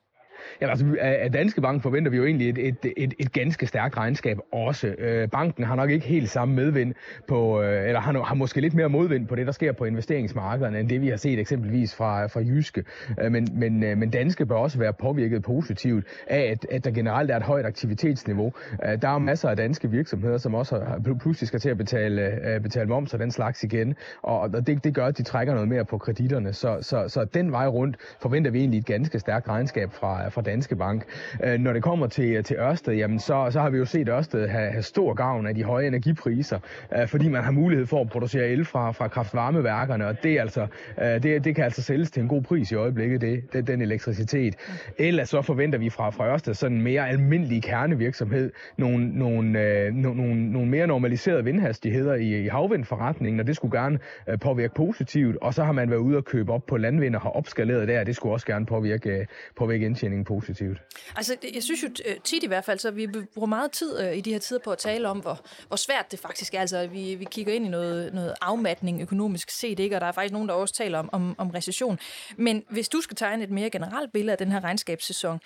Ja, 0.61 0.71
altså, 0.71 0.97
af 1.01 1.33
Danske 1.33 1.61
Bank 1.61 1.83
forventer 1.83 2.11
vi 2.11 2.17
jo 2.17 2.25
egentlig 2.25 2.49
et, 2.49 2.59
et, 2.59 2.93
et, 2.97 3.15
et 3.19 3.33
ganske 3.33 3.67
stærkt 3.67 3.97
regnskab 3.97 4.39
også. 4.53 4.95
Øh, 4.99 5.29
banken 5.29 5.65
har 5.65 5.75
nok 5.77 5.91
ikke 5.91 6.07
helt 6.07 6.31
samme 6.31 6.55
medvind 6.55 6.95
på, 7.27 7.63
øh, 7.63 7.87
eller 7.87 8.01
har, 8.01 8.23
har 8.23 8.35
måske 8.35 8.61
lidt 8.61 8.75
mere 8.75 8.89
modvind 8.89 9.27
på 9.27 9.35
det, 9.35 9.47
der 9.47 9.53
sker 9.53 9.73
på 9.73 9.85
investeringsmarkederne, 9.85 10.81
end 10.81 10.89
det 10.89 11.01
vi 11.01 11.09
har 11.09 11.17
set 11.17 11.39
eksempelvis 11.39 11.95
fra, 11.95 12.27
fra 12.27 12.41
Jyske. 12.41 12.85
Øh, 13.21 13.33
men, 13.33 13.49
men, 13.53 13.83
øh, 13.83 13.99
men 13.99 14.11
Danske 14.11 14.47
bør 14.47 14.57
også 14.57 14.79
være 14.79 14.93
påvirket 14.93 15.43
positivt 15.43 16.05
af, 16.27 16.41
at, 16.41 16.67
at 16.71 16.85
der 16.85 16.91
generelt 16.91 17.31
er 17.31 17.37
et 17.37 17.43
højt 17.43 17.67
aktivitetsniveau. 17.67 18.53
Øh, 18.85 19.03
der 19.03 19.09
er 19.09 19.19
masser 19.19 19.49
af 19.49 19.57
danske 19.57 19.91
virksomheder, 19.91 20.39
som 20.39 20.55
også 20.55 20.79
har, 20.79 21.17
pludselig 21.21 21.49
skal 21.49 21.61
til 21.61 21.71
at 21.71 21.79
betale, 21.79 22.23
øh, 22.49 22.61
betale 22.61 22.89
moms 22.89 23.15
og 23.15 23.21
den 23.21 23.31
slags 23.31 23.65
igen, 23.65 23.95
og, 24.23 24.41
og 24.41 24.67
det, 24.67 24.85
det 24.85 24.95
gør, 24.95 25.07
at 25.07 25.19
de 25.19 25.23
trækker 25.23 25.55
noget 25.55 25.69
mere 25.69 25.85
på 25.85 25.99
kreditterne. 25.99 26.53
Så, 26.53 26.79
så, 26.81 27.09
så 27.09 27.25
den 27.25 27.53
vej 27.53 27.67
rundt 27.67 27.97
forventer 28.23 28.51
vi 28.51 28.59
egentlig 28.59 28.79
et 28.79 28.87
ganske 28.87 29.19
stærkt 29.19 29.49
regnskab 29.49 29.93
fra, 29.93 30.28
fra 30.29 30.43
Danske 30.43 30.77
Bank. 30.77 31.05
Øh, 31.45 31.59
når 31.61 31.73
det 31.73 31.83
kommer 31.83 32.07
til, 32.07 32.45
til 32.45 32.57
Ørsted, 32.57 32.95
jamen 32.95 33.19
så, 33.19 33.49
så 33.51 33.61
har 33.61 33.71
vi 33.71 33.79
jo 33.79 33.85
set 33.85 34.09
Ørsted 34.09 34.49
have, 34.49 34.71
have 34.71 34.83
stor 34.83 35.15
gavn 35.15 35.47
af 35.47 35.55
de 35.55 35.65
høje 35.65 35.87
energipriser, 35.87 36.59
øh, 36.97 37.09
fordi 37.09 37.29
man 37.29 37.45
har 37.45 37.51
mulighed 37.51 37.87
for 37.87 38.01
at 38.01 38.09
producere 38.09 38.49
el 38.49 38.65
fra, 38.65 38.93
fra 38.93 39.09
kraftvarmeværkerne, 39.09 40.07
og 40.07 40.23
det, 40.23 40.39
altså, 40.39 40.67
øh, 41.03 41.23
det, 41.23 41.45
det 41.45 41.55
kan 41.55 41.65
altså 41.65 41.83
sælges 41.83 42.11
til 42.11 42.23
en 42.23 42.29
god 42.29 42.43
pris 42.43 42.73
i 42.73 42.75
øjeblikket, 42.75 43.21
det, 43.21 43.53
det, 43.53 43.67
den 43.67 43.83
elektricitet. 43.83 44.55
Ellers 44.99 45.29
så 45.29 45.43
forventer 45.43 45.79
vi 45.79 45.91
fra, 45.91 46.11
fra 46.11 46.33
Ørsted 46.33 46.55
sådan 46.55 46.77
en 46.77 46.83
mere 46.83 47.09
almindelig 47.09 47.63
kernevirksomhed, 47.63 48.53
nogle, 48.77 49.19
nogle, 49.19 49.61
øh, 49.61 49.95
nogle, 49.95 50.53
nogle 50.53 50.69
mere 50.69 50.87
normaliserede 50.87 51.45
vindhastigheder 51.45 52.15
i, 52.15 52.45
i 52.45 52.49
havvindforretningen, 52.49 53.41
og 53.41 53.47
det 53.47 53.57
skulle 53.57 53.81
gerne 53.81 53.99
øh, 54.29 54.39
påvirke 54.39 54.75
positivt, 54.75 55.37
og 55.37 55.55
så 55.55 55.65
har 55.65 55.73
man 55.73 55.91
været 55.91 56.01
ude 56.01 56.17
og 56.17 56.25
købe 56.25 56.53
op 56.53 56.67
på 56.67 56.77
landvind 56.77 57.15
og 57.15 57.21
har 57.21 57.31
opskaleret 57.31 57.89
der, 57.89 58.05
det 58.05 58.17
skulle 58.17 58.33
også 58.33 58.47
gerne 58.47 58.67
påvirke, 58.67 59.11
øh, 59.11 59.27
påvirke 59.57 59.87
indtjeningen 59.87 60.18
positivt. 60.25 60.79
Altså, 61.17 61.37
jeg 61.55 61.63
synes 61.63 61.83
jo 61.83 61.89
øh, 62.07 62.17
tit 62.25 62.43
i 62.43 62.47
hvert 62.47 62.65
fald, 62.65 62.79
så 62.79 62.91
vi 62.91 63.07
bruger 63.35 63.47
meget 63.47 63.73
tid 63.73 64.01
øh, 64.01 64.17
i 64.17 64.21
de 64.21 64.33
her 64.33 64.39
tider 64.39 64.61
på 64.65 64.71
at 64.71 64.79
tale 64.79 65.09
om, 65.09 65.19
hvor, 65.19 65.41
hvor 65.69 65.77
svært 65.77 66.11
det 66.11 66.19
faktisk 66.19 66.55
er. 66.55 66.61
Altså, 66.61 66.87
vi, 66.87 67.15
vi 67.15 67.25
kigger 67.25 67.53
ind 67.53 67.67
i 67.67 67.69
noget, 67.69 68.15
noget 68.15 68.35
afmatning 68.41 69.03
økonomisk 69.03 69.51
set, 69.51 69.81
ikke? 69.81 69.97
og 69.97 70.01
der 70.01 70.07
er 70.07 70.13
faktisk 70.13 70.33
nogen, 70.33 70.49
der 70.49 70.55
også 70.55 70.75
taler 70.75 70.99
om, 70.99 71.09
om, 71.13 71.35
om 71.39 71.51
recession. 71.51 71.99
Men 72.37 72.65
hvis 72.71 72.89
du 72.89 73.01
skal 73.01 73.17
tegne 73.17 73.45
et 73.45 73.51
mere 73.51 73.71
generelt 73.71 74.13
billede 74.13 74.33
af 74.33 74.39
den 74.39 74.53
her 74.53 74.65
regnskabssæson, 74.65 75.41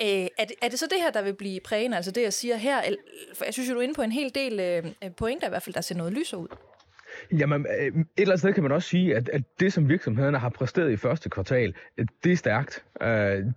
øh, 0.00 0.06
er, 0.08 0.44
det, 0.44 0.52
er 0.62 0.68
det 0.68 0.78
så 0.78 0.86
det 0.86 0.98
her, 1.02 1.10
der 1.10 1.22
vil 1.22 1.34
blive 1.34 1.60
prægende? 1.60 1.96
Altså 1.96 2.10
det, 2.10 2.22
jeg 2.22 2.32
siger 2.32 2.56
her, 2.56 2.82
for 3.34 3.44
jeg 3.44 3.54
synes 3.54 3.68
jo, 3.68 3.74
du 3.74 3.78
er 3.78 3.82
inde 3.82 3.94
på 3.94 4.02
en 4.02 4.12
hel 4.12 4.34
del 4.34 4.60
øh, 4.60 4.86
øh 5.04 5.10
pointer 5.10 5.46
i 5.46 5.50
hvert 5.50 5.62
fald, 5.62 5.74
der 5.74 5.80
ser 5.80 5.94
noget 5.94 6.12
lyser 6.12 6.36
ud. 6.36 6.48
Jamen, 7.32 7.66
øh, 7.80 7.86
et 7.86 7.92
eller 8.16 8.32
andet 8.32 8.38
sted 8.38 8.52
kan 8.52 8.62
man 8.62 8.72
også 8.72 8.88
sige, 8.88 9.16
at, 9.16 9.28
at 9.28 9.42
det, 9.60 9.72
som 9.72 9.88
virksomhederne 9.88 10.38
har 10.38 10.48
præsteret 10.48 10.90
i 10.90 10.96
første 10.96 11.30
kvartal, 11.30 11.74
det 12.24 12.32
er 12.32 12.36
stærkt. 12.36 12.84
Uh, 13.00 13.08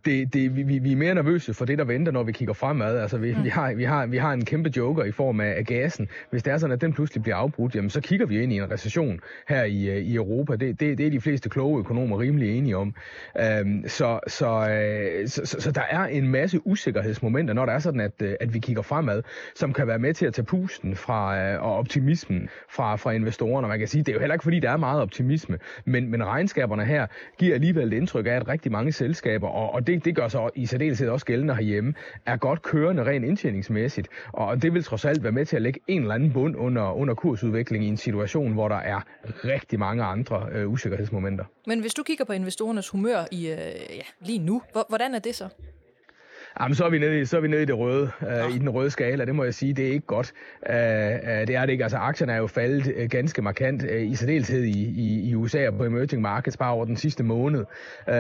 det, 0.05 0.34
det, 0.34 0.55
vi, 0.55 0.80
vi 0.80 0.91
er 0.91 0.95
mere 0.95 1.16
nervøse 1.16 1.53
for 1.53 1.66
det, 1.66 1.78
der 1.78 1.84
venter, 1.84 2.12
når 2.12 2.24
vi 2.24 2.32
kigger 2.32 2.53
fremad. 2.53 2.97
Altså, 2.97 3.18
vi, 3.18 3.36
mm. 3.36 3.43
vi, 3.43 3.49
har, 3.49 3.74
vi, 3.74 3.84
har, 3.84 4.05
vi 4.05 4.18
har 4.18 4.34
en 4.34 4.45
kæmpe 4.45 4.72
joker 4.78 5.03
i 5.03 5.12
form 5.12 5.39
af, 5.39 5.53
af 5.57 5.66
gassen. 5.66 6.07
Hvis 6.30 6.43
det 6.43 6.53
er 6.53 6.57
sådan, 6.57 6.74
at 6.74 6.82
den 6.82 6.93
pludselig 6.93 7.24
bliver 7.24 7.36
afbrudt, 7.36 7.76
jamen, 7.76 7.89
så 7.89 8.01
kigger 8.01 8.26
vi 8.26 8.43
ind 8.43 8.53
i 8.53 8.55
en 8.55 8.72
recession 8.72 9.20
her 9.47 9.64
i, 9.64 9.89
øh, 9.89 9.97
i 9.97 10.16
Europa. 10.16 10.55
Det, 10.55 10.80
det, 10.80 10.97
det 10.97 11.05
er 11.05 11.09
de 11.09 11.22
fleste 11.22 11.49
kloge 11.49 11.80
økonomer 11.80 12.20
rimelig 12.20 12.57
enige 12.57 12.78
om. 12.78 12.95
Uh, 13.36 13.43
så, 13.88 14.20
så, 14.28 14.59
uh, 14.59 15.30
så, 15.30 15.41
så, 15.45 15.62
så 15.62 15.72
der 15.72 15.84
er 15.89 16.05
en 16.05 16.28
masse 16.28 16.68
usikkerhedsmomenter, 16.68 17.53
når 17.53 17.66
der 17.66 17.74
er 17.74 17.80
sådan, 17.80 17.99
at, 17.99 18.22
at 18.22 18.53
vi 18.53 18.59
kigger 18.59 18.82
fremad, 18.82 19.24
som 19.55 19.74
kan 19.74 19.88
være 19.88 19.99
med 19.99 20.14
til 20.14 20.26
at 20.26 20.34
tage 20.34 20.45
pusten 20.45 20.95
fra, 20.95 21.55
og 21.57 21.76
optimismen 21.76 22.49
fra, 22.70 22.95
fra 22.95 23.14
investorer 23.52 23.64
og 23.64 23.70
Man 23.70 23.80
kan 23.80 23.88
sige, 23.88 24.04
det 24.04 24.10
er 24.10 24.14
jo 24.14 24.20
heller 24.20 24.34
ikke, 24.34 24.43
fordi 24.43 24.60
der 24.60 24.70
er 24.70 24.78
meget 24.78 25.02
optimisme, 25.02 25.60
men, 25.86 26.12
men 26.12 26.24
regnskaberne 26.24 26.86
her 26.86 27.08
giver 27.38 27.54
alligevel 27.54 27.88
et 27.88 27.97
indtryk 27.97 28.26
af, 28.26 28.32
at 28.32 28.47
rigtig 28.47 28.72
mange 28.72 28.91
selskaber, 28.91 29.47
og, 29.47 29.74
og 29.74 29.88
det, 29.88 30.06
det 30.06 30.16
gør 30.16 30.28
så 30.28 30.49
i 30.56 30.66
særdeleshed 30.66 31.10
også 31.10 31.26
gældende 31.26 31.56
herhjemme, 31.56 31.93
er 32.26 32.38
godt 32.38 32.62
kørende 32.62 33.04
rent 33.04 33.26
indtjeningsmæssigt, 33.26 34.08
og 34.34 34.62
det 34.62 34.74
vil 34.74 34.84
trods 34.84 35.06
alt 35.06 35.24
være 35.24 35.32
med 35.32 35.45
til 35.45 35.56
at 35.56 35.62
lægge 35.62 35.80
en 35.88 36.02
eller 36.02 36.16
anden 36.16 36.34
bund 36.34 36.56
under, 36.58 36.91
under 36.91 37.14
kursudvikling 37.14 37.84
i 37.84 37.88
en 37.88 37.97
situation, 37.97 38.54
hvor 38.54 38.68
der 38.68 38.80
er 38.80 39.02
rigtig 39.45 39.80
mange 39.80 40.04
andre 40.04 40.47
øh, 40.52 40.72
usikkerhedsmomenter. 40.72 41.45
Men 41.68 41.80
hvis 41.80 41.93
du 41.93 42.04
kigger 42.04 42.26
på 42.26 42.34
investorernes 42.34 42.89
humør 42.89 43.26
i, 43.32 43.47
øh, 43.47 43.58
ja, 43.97 44.06
lige 44.26 44.39
nu, 44.39 44.62
hvordan 44.89 45.16
er 45.16 45.20
det 45.20 45.36
så? 45.36 45.49
Jamen, 46.62 46.76
så 46.76 46.86
er 46.86 46.89
vi 46.89 46.99
nede 46.99 47.20
i, 47.20 47.26
så 47.26 47.38
er 47.38 47.41
vi 47.41 47.47
nede 47.47 47.62
i 47.62 47.66
det 47.66 47.78
røde, 47.78 48.12
øh, 48.22 48.55
i 48.55 48.59
den 48.59 48.70
røde 48.70 48.89
skala, 48.89 49.26
det 49.26 49.36
må 49.36 49.43
jeg 49.43 49.53
sige, 49.53 49.74
det 49.74 49.88
er 49.88 49.91
ikke 49.91 50.05
godt. 50.05 50.34
Øh, 50.70 50.76
øh, 50.76 51.47
det 51.47 51.55
er 51.55 51.66
det 51.66 51.70
ikke. 51.70 51.84
Altså, 51.84 51.97
aktierne 51.97 52.34
er 52.34 52.38
jo 52.38 52.47
faldet 52.47 52.93
øh, 52.95 53.09
ganske 53.09 53.41
markant, 53.41 53.86
øh, 53.89 54.12
i 54.12 54.16
særdeleshed 54.16 54.64
i, 54.64 54.86
i, 54.89 55.30
i 55.30 55.36
USA 55.36 55.68
og 55.68 55.78
på 55.78 55.84
emerging 55.84 56.22
markets 56.22 56.57
bare 56.57 56.72
over 56.72 56.86
den 56.86 56.95
sidste 56.97 57.24
måned. 57.24 57.59
Øh, 58.09 58.16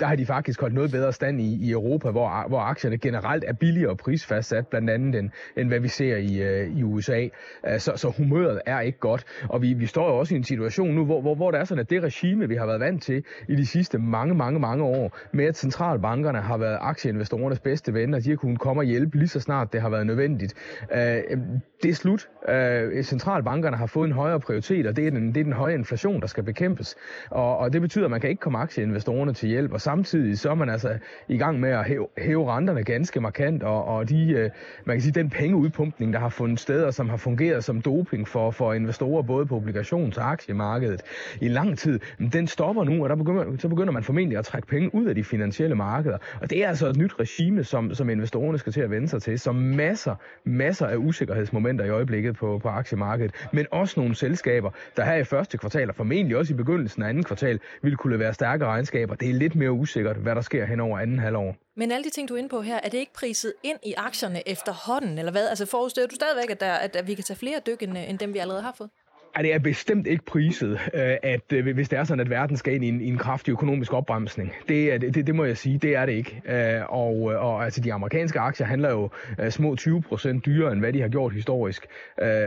der 0.00 0.06
har 0.06 0.16
de 0.16 0.26
faktisk 0.26 0.60
holdt 0.60 0.74
noget 0.74 0.90
bedre 0.90 1.12
stand 1.12 1.40
i, 1.40 1.66
i 1.66 1.70
Europa, 1.70 2.10
hvor, 2.10 2.48
hvor 2.48 2.60
aktierne 2.60 2.98
generelt 2.98 3.44
er 3.46 3.52
billigere 3.52 3.96
prisfastsat, 3.96 4.66
blandt 4.66 4.90
andet 4.90 5.18
end, 5.18 5.30
end 5.56 5.68
hvad 5.68 5.80
vi 5.80 5.88
ser 5.88 6.16
i, 6.16 6.42
øh, 6.42 6.78
i 6.78 6.82
USA. 6.82 7.28
Øh, 7.68 7.78
så, 7.78 7.92
så 7.96 8.08
humøret 8.18 8.60
er 8.66 8.80
ikke 8.80 8.98
godt, 8.98 9.24
og 9.48 9.62
vi, 9.62 9.72
vi 9.72 9.86
står 9.86 10.08
jo 10.08 10.18
også 10.18 10.34
i 10.34 10.36
en 10.36 10.44
situation 10.44 10.94
nu, 10.94 11.04
hvor, 11.04 11.20
hvor, 11.20 11.34
hvor 11.34 11.50
det 11.50 11.60
er 11.60 11.64
sådan, 11.64 11.80
at 11.80 11.90
det 11.90 12.02
regime, 12.02 12.48
vi 12.48 12.54
har 12.54 12.66
været 12.66 12.80
vant 12.80 13.02
til 13.02 13.24
i 13.48 13.56
de 13.56 13.66
sidste 13.66 13.98
mange, 13.98 14.34
mange, 14.34 14.60
mange 14.60 14.84
år, 14.84 15.18
med 15.32 15.44
at 15.44 15.56
centralbankerne 15.56 16.40
har 16.40 16.56
været 16.56 16.78
aktieinvestorernes 16.80 17.60
bedste 17.60 17.83
bedste 17.84 18.00
venner, 18.00 18.20
de 18.20 18.30
har 18.30 18.36
kunnet 18.36 18.58
komme 18.58 18.80
og 18.80 18.84
hjælpe 18.84 19.18
lige 19.18 19.28
så 19.28 19.40
snart 19.40 19.72
det 19.72 19.80
har 19.80 19.88
været 19.88 20.06
nødvendigt. 20.06 20.54
Øh, 20.92 21.38
det 21.82 21.90
er 21.90 21.94
slut. 21.94 22.28
Øh, 22.48 23.04
centralbankerne 23.04 23.76
har 23.76 23.86
fået 23.86 24.06
en 24.06 24.12
højere 24.12 24.40
prioritet, 24.40 24.86
og 24.86 24.96
det 24.96 25.06
er, 25.06 25.10
den, 25.10 25.28
det 25.28 25.40
er 25.40 25.44
den 25.44 25.52
høje 25.52 25.74
inflation, 25.74 26.20
der 26.20 26.26
skal 26.26 26.42
bekæmpes. 26.42 26.96
Og, 27.30 27.58
og 27.58 27.72
det 27.72 27.80
betyder, 27.80 28.04
at 28.04 28.10
man 28.10 28.20
kan 28.20 28.30
ikke 28.30 28.40
komme 28.40 28.58
aktieinvestorerne 28.58 29.32
til 29.32 29.48
hjælp, 29.48 29.72
og 29.72 29.80
samtidig 29.80 30.38
så 30.38 30.50
er 30.50 30.54
man 30.54 30.68
altså 30.68 30.98
i 31.28 31.36
gang 31.38 31.60
med 31.60 31.70
at 31.70 31.84
hæve, 31.84 32.06
hæve 32.18 32.52
renterne 32.52 32.84
ganske 32.84 33.20
markant, 33.20 33.62
og, 33.62 33.84
og 33.84 34.08
de, 34.08 34.32
øh, 34.32 34.50
man 34.84 34.96
kan 34.96 35.02
sige, 35.02 35.12
den 35.12 35.30
pengeudpumpning, 35.30 36.12
der 36.12 36.18
har 36.18 36.28
fundet 36.28 36.60
sted, 36.60 36.84
og 36.84 36.94
som 36.94 37.08
har 37.08 37.16
fungeret 37.16 37.64
som 37.64 37.80
doping 37.80 38.28
for, 38.28 38.50
for 38.50 38.72
investorer, 38.72 39.22
både 39.22 39.46
på 39.46 39.56
obligations- 39.56 40.18
og 40.18 40.30
aktiemarkedet 40.30 41.02
i 41.40 41.48
lang 41.48 41.78
tid, 41.78 42.00
den 42.32 42.46
stopper 42.46 42.84
nu, 42.84 43.02
og 43.02 43.08
der 43.08 43.16
begynder, 43.16 43.44
så 43.58 43.68
begynder 43.68 43.92
man 43.92 44.02
formentlig 44.02 44.38
at 44.38 44.44
trække 44.44 44.68
penge 44.68 44.94
ud 44.94 45.06
af 45.06 45.14
de 45.14 45.24
finansielle 45.24 45.74
markeder. 45.74 46.18
Og 46.40 46.50
det 46.50 46.64
er 46.64 46.68
altså 46.68 46.88
et 46.88 46.96
nyt 46.96 47.20
regime, 47.20 47.63
som, 47.64 47.94
som 47.94 48.10
investorerne 48.10 48.58
skal 48.58 48.72
til 48.72 48.80
at 48.80 48.90
vende 48.90 49.08
sig 49.08 49.22
til, 49.22 49.40
så 49.40 49.52
masser, 49.52 50.14
masser 50.44 50.86
af 50.86 50.96
usikkerhedsmomenter 50.96 51.84
i 51.84 51.88
øjeblikket 51.88 52.36
på, 52.36 52.58
på 52.58 52.68
aktiemarkedet, 52.68 53.34
men 53.52 53.66
også 53.70 54.00
nogle 54.00 54.14
selskaber, 54.14 54.70
der 54.96 55.04
her 55.04 55.14
i 55.14 55.24
første 55.24 55.58
kvartal, 55.58 55.88
og 55.88 55.94
formentlig 55.94 56.36
også 56.36 56.52
i 56.52 56.56
begyndelsen 56.56 57.02
af 57.02 57.08
anden 57.08 57.24
kvartal, 57.24 57.60
vil 57.82 57.96
kunne 57.96 58.18
være 58.18 58.34
stærke 58.34 58.66
regnskaber. 58.66 59.14
Det 59.14 59.30
er 59.30 59.34
lidt 59.34 59.54
mere 59.54 59.72
usikkert, 59.72 60.16
hvad 60.16 60.34
der 60.34 60.40
sker 60.40 60.64
hen 60.64 60.80
over 60.80 60.98
anden 60.98 61.18
halvår. 61.18 61.56
Men 61.76 61.92
alle 61.92 62.04
de 62.04 62.10
ting, 62.10 62.28
du 62.28 62.34
er 62.34 62.38
inde 62.38 62.48
på 62.48 62.60
her, 62.60 62.80
er 62.82 62.88
det 62.88 62.98
ikke 62.98 63.12
priset 63.12 63.52
ind 63.62 63.78
i 63.82 63.94
aktierne 63.96 64.48
efterhånden, 64.48 65.18
eller 65.18 65.32
hvad? 65.32 65.48
Altså 65.48 65.66
forudstiller 65.66 66.08
du 66.08 66.14
stadigvæk, 66.14 66.50
at, 66.50 66.60
der, 66.60 66.72
at 66.72 67.06
vi 67.06 67.14
kan 67.14 67.24
tage 67.24 67.36
flere 67.36 67.60
dyk, 67.66 67.82
end, 67.82 67.98
øh, 67.98 68.10
end 68.10 68.18
dem 68.18 68.34
vi 68.34 68.38
allerede 68.38 68.62
har 68.62 68.74
fået? 68.78 68.90
Ej, 69.36 69.42
det 69.42 69.54
er 69.54 69.58
bestemt 69.58 70.06
ikke 70.06 70.24
priset, 70.24 70.70
øh, 70.94 71.16
at 71.22 71.52
øh, 71.52 71.74
hvis 71.74 71.88
det 71.88 71.98
er 71.98 72.04
sådan, 72.04 72.20
at 72.20 72.30
verden 72.30 72.56
skal 72.56 72.74
ind 72.74 72.84
i 72.84 72.88
en, 72.88 73.00
i 73.00 73.08
en 73.08 73.18
kraftig 73.18 73.52
økonomisk 73.52 73.92
opbremsning. 73.92 74.52
Det, 74.68 75.00
det, 75.00 75.26
det 75.26 75.34
må 75.34 75.44
jeg 75.44 75.56
sige, 75.56 75.78
det 75.78 75.96
er 75.96 76.06
det 76.06 76.12
ikke. 76.12 76.42
Øh, 76.48 76.82
og, 76.88 77.16
og 77.22 77.64
altså, 77.64 77.80
de 77.80 77.92
amerikanske 77.92 78.40
aktier 78.40 78.66
handler 78.66 78.90
jo 78.90 79.10
små 79.50 79.76
20 79.76 80.02
procent 80.02 80.46
dyrere, 80.46 80.72
end 80.72 80.80
hvad 80.80 80.92
de 80.92 81.00
har 81.00 81.08
gjort 81.08 81.32
historisk. 81.32 81.86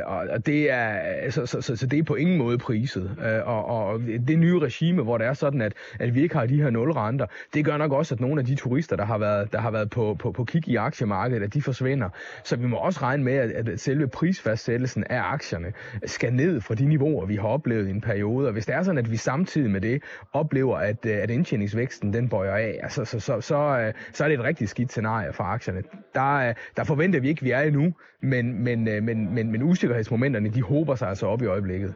Og 0.06 0.46
det 0.46 0.72
er, 0.72 1.30
så, 1.30 1.46
så, 1.46 1.62
så, 1.62 1.76
så 1.76 1.88
det 1.88 2.00
er 2.00 2.04
på 2.04 2.16
ingen 2.16 2.38
måde 2.38 2.58
priset. 2.58 3.18
Og, 3.46 3.66
og 3.66 4.00
det 4.28 4.40
nye 4.40 4.60
regime, 4.60 5.04
hvor 5.04 5.18
det 5.18 5.28
er 5.28 5.34
sådan, 5.34 5.62
at, 5.62 5.74
at 6.00 6.16
vi 6.16 6.22
ikke 6.22 6.36
har 6.36 6.46
de 6.46 6.62
her 6.62 6.70
nulrenter, 6.70 7.26
det 7.54 7.66
gør 7.66 7.78
nok 7.78 7.92
også, 7.92 8.16
at 8.16 8.22
nogle 8.22 8.40
af 8.40 8.46
de 8.46 8.56
turister, 8.56 8.96
der 8.96 9.06
har 9.06 9.18
været, 9.18 9.52
der 9.52 9.60
har 9.60 9.72
været 9.72 9.90
på, 9.90 10.16
på, 10.20 10.32
på 10.32 10.44
kig 10.44 10.68
i 10.68 10.76
aktiemarkedet, 10.76 11.44
at 11.44 11.54
de 11.54 11.62
forsvinder. 11.62 12.10
Så 12.44 12.56
vi 12.56 12.68
må 12.68 12.78
også 12.78 13.00
regne 13.02 13.24
med, 13.24 13.34
at, 13.34 13.70
at 13.70 13.80
selve 13.80 14.08
prisfastsættelsen 14.08 15.04
af 15.10 15.22
aktierne 15.22 15.74
skal 16.06 16.34
ned, 16.34 16.62
de 16.78 16.86
niveauer, 16.86 17.26
vi 17.26 17.36
har 17.36 17.48
oplevet 17.48 17.88
i 17.88 17.92
en 17.92 18.02
periode. 18.02 18.48
Og 18.48 18.54
hvis 18.54 18.66
det 18.66 18.76
er 18.76 18.84
sådan, 18.84 18.98
at 18.98 19.12
vi 19.12 19.18
samtidig 19.18 19.72
med 19.72 19.82
det 19.82 20.04
oplever, 20.34 20.78
at, 20.78 21.06
øh, 21.06 21.18
at 21.18 21.30
indtjeningsvæksten 21.30 22.14
den 22.14 22.30
bøjer 22.30 22.56
af, 22.56 22.80
altså, 22.84 23.06
så, 23.06 23.20
så, 23.20 23.42
så, 23.42 23.56
øh, 23.58 23.94
så 24.14 24.24
er 24.24 24.28
det 24.28 24.40
et 24.40 24.44
rigtig 24.44 24.70
skidt 24.70 24.92
scenarie 24.92 25.34
for 25.34 25.44
aktierne. 25.44 25.84
Der, 26.16 26.54
der 26.78 26.84
forventer 26.84 27.20
vi 27.20 27.28
ikke, 27.30 27.40
at 27.40 27.46
vi 27.46 27.52
er 27.52 27.62
endnu, 27.62 27.94
men, 28.22 28.64
men, 28.64 28.84
men, 28.84 29.34
men, 29.34 29.52
men 29.52 29.64
usikkerhedsmomenterne, 29.64 30.50
de 30.50 30.62
håber 30.62 30.96
sig 30.96 31.10
altså 31.10 31.26
op 31.26 31.42
i 31.42 31.46
øjeblikket. 31.46 31.94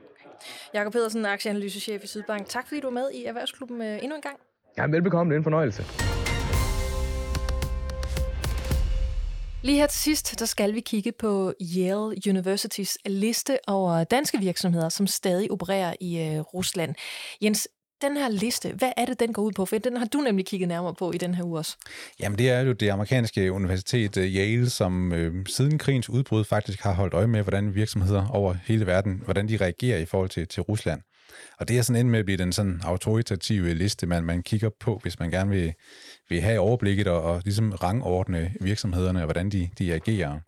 Jakob 0.74 0.94
Pedersen, 0.94 1.26
aktieanalysechef 1.26 2.04
i 2.04 2.08
Sydbank. 2.08 2.48
Tak 2.48 2.68
fordi 2.68 2.82
du 2.82 2.88
er 2.88 2.92
med 2.92 3.12
i 3.14 3.26
Erhvervsklubben 3.26 3.82
endnu 3.82 4.16
en 4.16 4.22
gang. 4.22 4.36
Ja, 4.78 4.88
velbekomme. 4.88 5.30
Det 5.30 5.36
er 5.36 5.40
en 5.40 5.44
fornøjelse. 5.44 6.21
Lige 9.64 9.78
her 9.78 9.88
til 9.88 10.00
sidst, 10.00 10.40
der 10.40 10.46
skal 10.46 10.76
vi 10.76 10.80
kigge 10.80 11.12
på 11.12 11.54
Yale 11.78 12.16
Universitys 12.30 12.98
liste 13.06 13.58
over 13.68 14.04
danske 14.04 14.38
virksomheder, 14.40 14.90
som 14.90 15.08
stadig 15.08 15.52
opererer 15.52 15.94
i 16.00 16.20
øh, 16.20 16.40
Rusland. 16.40 16.96
Jens, 17.42 17.68
den 18.02 18.18
her 18.18 18.30
liste, 18.30 18.74
hvad 18.74 18.92
er 18.98 19.06
det, 19.06 19.20
den 19.20 19.34
går 19.34 19.42
ud 19.42 19.52
på? 19.52 19.66
For 19.66 19.78
den 19.78 19.98
har 19.98 20.06
du 20.06 20.18
nemlig 20.18 20.46
kigget 20.46 20.70
nærmere 20.70 20.94
på 20.94 21.12
i 21.12 21.18
den 21.18 21.36
her 21.36 21.44
uge 21.44 21.60
også. 21.60 21.78
Jamen, 22.20 22.38
det 22.38 22.50
er 22.50 22.62
jo 22.62 22.72
det 22.72 22.90
amerikanske 22.90 23.52
universitet 23.52 24.18
øh, 24.18 24.36
Yale, 24.36 24.70
som 24.70 25.14
øh, 25.14 25.46
siden 25.48 25.78
krigens 25.78 26.10
udbrud 26.10 26.44
faktisk 26.44 26.82
har 26.82 26.94
holdt 26.94 27.14
øje 27.14 27.28
med, 27.28 27.42
hvordan 27.42 27.76
virksomheder 27.76 28.28
over 28.28 28.56
hele 28.66 28.86
verden, 28.88 29.22
hvordan 29.24 29.50
de 29.50 29.58
reagerer 29.58 29.98
i 29.98 30.06
forhold 30.06 30.30
til, 30.30 30.48
til 30.48 30.64
Rusland. 30.64 31.02
Og 31.60 31.68
det 31.68 31.78
er 31.78 31.82
sådan 31.82 32.00
endt 32.00 32.12
med 32.12 32.20
at 32.20 32.26
blive 32.26 32.38
den 32.38 32.54
sådan 32.54 32.82
autoritative 32.84 33.74
liste, 33.74 34.08
man, 34.08 34.24
man 34.24 34.44
kigger 34.44 34.70
på, 34.80 35.00
hvis 35.04 35.20
man 35.20 35.32
gerne 35.32 35.50
vil, 35.50 35.74
vil 36.32 36.42
have 36.42 36.60
overblikket 36.60 37.08
og, 37.08 37.22
og 37.22 37.42
ligesom 37.44 37.72
rangordne 37.72 38.54
virksomhederne 38.62 39.20
og 39.20 39.26
hvordan 39.26 39.50
de, 39.50 39.70
de 39.78 39.94
agerer. 39.94 40.40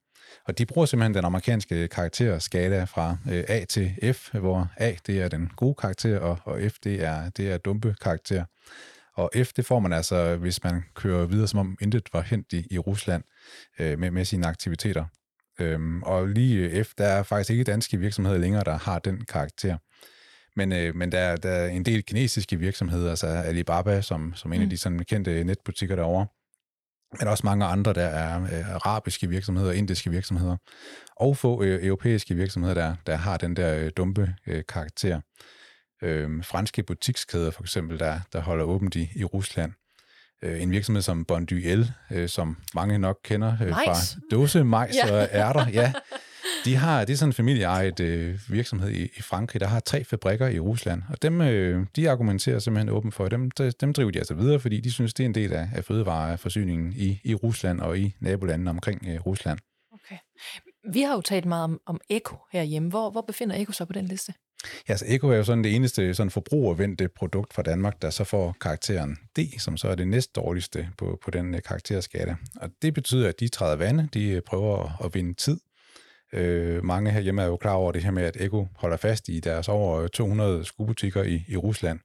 Og 0.47 0.57
de 0.57 0.65
bruger 0.65 0.85
simpelthen 0.85 1.13
den 1.13 1.25
amerikanske 1.25 1.87
karakterskala 1.87 2.83
fra 2.83 3.17
øh, 3.31 3.43
A 3.47 3.65
til 3.65 4.13
F, 4.13 4.33
hvor 4.33 4.67
A 4.77 4.93
det 5.07 5.21
er 5.21 5.27
den 5.27 5.51
gode 5.55 5.75
karakter, 5.75 6.19
og, 6.19 6.39
og 6.43 6.59
F 6.71 6.75
det 6.83 7.03
er, 7.03 7.29
det 7.29 7.51
er 7.51 7.57
dumpe 7.57 7.95
karakter. 8.01 8.45
Og 9.15 9.31
F 9.43 9.53
det 9.53 9.65
får 9.65 9.79
man 9.79 9.93
altså, 9.93 10.35
hvis 10.35 10.63
man 10.63 10.83
kører 10.95 11.25
videre, 11.25 11.47
som 11.47 11.59
om 11.59 11.77
intet 11.81 12.09
var 12.13 12.21
hent 12.21 12.53
i, 12.53 12.67
i 12.71 12.79
Rusland 12.79 13.23
øh, 13.79 13.99
med, 13.99 14.11
med 14.11 14.25
sine 14.25 14.47
aktiviteter. 14.47 15.05
Øhm, 15.59 16.03
og 16.03 16.27
lige 16.27 16.69
øh, 16.69 16.83
F, 16.85 16.89
der 16.97 17.05
er 17.05 17.23
faktisk 17.23 17.49
ikke 17.49 17.63
danske 17.63 17.97
virksomheder 17.97 18.37
længere, 18.37 18.63
der 18.63 18.77
har 18.77 18.99
den 18.99 19.25
karakter. 19.25 19.77
Men, 20.55 20.71
øh, 20.71 20.95
men 20.95 21.11
der, 21.11 21.35
der 21.35 21.49
er 21.49 21.67
en 21.67 21.85
del 21.85 22.03
kinesiske 22.03 22.59
virksomheder, 22.59 23.09
altså 23.09 23.27
Alibaba, 23.27 24.01
som, 24.01 24.33
som 24.35 24.53
en 24.53 24.61
af 24.61 24.65
mm. 24.65 24.69
de 24.69 24.77
sådan, 24.77 24.99
kendte 24.99 25.43
netbutikker 25.43 25.95
derovre, 25.95 26.27
men 27.19 27.27
også 27.27 27.45
mange 27.45 27.65
andre, 27.65 27.93
der 27.93 28.05
er 28.05 28.41
øh, 28.41 28.75
arabiske 28.75 29.29
virksomheder, 29.29 29.71
indiske 29.71 30.09
virksomheder, 30.09 30.57
og 31.15 31.37
få 31.37 31.63
øh, 31.63 31.85
europæiske 31.85 32.35
virksomheder, 32.35 32.73
der, 32.73 32.95
der 33.07 33.15
har 33.15 33.37
den 33.37 33.55
der 33.55 33.75
øh, 33.75 33.91
dumpe 33.97 34.35
øh, 34.47 34.63
karakter. 34.69 35.21
Øh, 36.03 36.43
franske 36.43 36.83
butikskæder 36.83 37.51
for 37.51 37.63
eksempel, 37.63 37.99
der, 37.99 38.19
der 38.33 38.41
holder 38.41 38.65
åbent 38.65 38.95
i, 38.95 39.09
i 39.15 39.23
Rusland. 39.23 39.73
Øh, 40.43 40.61
en 40.61 40.71
virksomhed 40.71 41.01
som 41.01 41.25
Bonduel, 41.25 41.91
øh, 42.11 42.29
som 42.29 42.57
mange 42.75 42.99
nok 42.99 43.19
kender 43.23 43.57
øh, 43.61 43.69
fra 43.69 43.95
dåse, 44.31 44.63
majs 44.63 44.95
ja. 44.95 45.11
og 45.13 45.29
ærter. 45.31 45.67
Ja, 45.67 45.93
De 46.65 46.75
har, 46.75 47.05
det 47.05 47.13
er 47.13 47.17
sådan 47.17 47.29
en 47.29 47.33
familieejet 47.33 47.99
øh, 47.99 48.39
virksomhed 48.49 48.89
i, 48.89 49.03
i 49.03 49.21
Frankrig, 49.21 49.59
der 49.59 49.67
har 49.67 49.79
tre 49.79 50.03
fabrikker 50.03 50.47
i 50.47 50.59
Rusland, 50.59 51.01
og 51.09 51.21
dem, 51.21 51.41
øh, 51.41 51.85
de 51.95 52.09
argumenterer 52.09 52.59
simpelthen 52.59 52.89
åbent 52.89 53.13
for, 53.13 53.29
dem, 53.29 53.51
dem 53.81 53.93
driver 53.93 54.11
de 54.11 54.19
altså 54.19 54.33
videre, 54.33 54.59
fordi 54.59 54.79
de 54.81 54.91
synes, 54.91 55.13
det 55.13 55.23
er 55.23 55.27
en 55.27 55.35
del 55.35 55.53
af, 55.53 55.69
af 55.75 55.85
fødevareforsyningen 55.85 56.93
i, 56.93 57.21
i 57.23 57.35
Rusland 57.35 57.79
og 57.81 57.97
i 57.97 58.15
nabolandene 58.19 58.69
omkring 58.69 59.05
øh, 59.07 59.25
Rusland. 59.25 59.59
Okay. 59.93 60.17
Vi 60.93 61.01
har 61.01 61.13
jo 61.13 61.21
talt 61.21 61.45
meget 61.45 61.63
om, 61.63 61.81
om 61.85 61.99
Eko 62.09 62.35
herhjemme. 62.51 62.89
Hvor, 62.89 63.11
hvor 63.11 63.21
befinder 63.21 63.61
Eko 63.61 63.71
sig 63.71 63.87
på 63.87 63.93
den 63.93 64.05
liste? 64.05 64.33
Ja, 64.87 64.93
altså 64.93 65.05
Eko 65.07 65.29
er 65.29 65.35
jo 65.35 65.43
sådan 65.43 65.63
det 65.63 65.75
eneste 65.75 66.13
sådan 66.13 66.31
forbrugervendte 66.31 67.07
produkt 67.07 67.53
fra 67.53 67.61
Danmark, 67.61 68.01
der 68.01 68.09
så 68.09 68.23
får 68.23 68.55
karakteren 68.61 69.17
D, 69.37 69.39
som 69.59 69.77
så 69.77 69.87
er 69.87 69.95
det 69.95 70.07
næst 70.07 70.35
dårligste 70.35 70.89
på, 70.97 71.19
på 71.23 71.31
den 71.31 71.53
uh, 71.53 71.59
karakterskala. 71.65 72.35
Og 72.55 72.69
det 72.81 72.93
betyder, 72.93 73.29
at 73.29 73.39
de 73.39 73.47
træder 73.47 73.75
vande, 73.75 74.09
de 74.13 74.41
prøver 74.45 74.83
at, 74.83 75.05
at 75.05 75.15
vinde 75.15 75.33
tid, 75.33 75.59
Øh, 76.33 76.85
mange 76.85 77.11
herhjemme 77.11 77.41
er 77.41 77.45
jo 77.45 77.57
klar 77.57 77.73
over 77.73 77.91
det 77.91 78.03
her 78.03 78.11
med, 78.11 78.23
at 78.23 78.37
Eko 78.39 78.67
holder 78.75 78.97
fast 78.97 79.29
i 79.29 79.39
deres 79.39 79.69
over 79.69 80.07
200 80.07 80.65
skubutikker 80.65 81.23
i, 81.23 81.45
i 81.47 81.57
Rusland. 81.57 81.99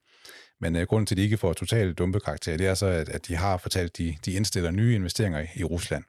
Men 0.60 0.76
øh, 0.76 0.86
grunden 0.86 1.06
til, 1.06 1.14
at 1.14 1.16
de 1.16 1.22
ikke 1.22 1.36
får 1.36 1.52
totalt 1.52 1.98
dumpe 1.98 2.20
karakter, 2.20 2.56
det 2.56 2.66
er 2.66 2.74
så, 2.74 2.86
at, 2.86 3.08
at 3.08 3.28
de 3.28 3.36
har 3.36 3.56
fortalt, 3.56 3.90
at 3.90 3.98
de, 3.98 4.16
de 4.24 4.32
indstiller 4.32 4.70
nye 4.70 4.94
investeringer 4.94 5.40
i, 5.40 5.46
i 5.54 5.64
Rusland. 5.64 6.04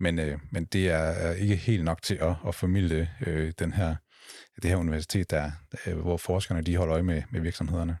Men, 0.00 0.18
øh, 0.18 0.38
men 0.52 0.64
det 0.64 0.88
er 0.88 1.32
ikke 1.32 1.56
helt 1.56 1.84
nok 1.84 2.02
til 2.02 2.14
at, 2.14 2.34
at 2.48 2.54
formidle 2.54 3.10
øh, 3.26 3.52
den 3.58 3.72
her, 3.72 3.96
det 4.62 4.70
her 4.70 4.76
universitet, 4.76 5.30
der, 5.30 5.50
øh, 5.86 5.98
hvor 5.98 6.16
forskerne 6.16 6.62
de 6.62 6.76
holder 6.76 6.94
øje 6.94 7.02
med, 7.02 7.22
med 7.30 7.40
virksomhederne. 7.40 7.96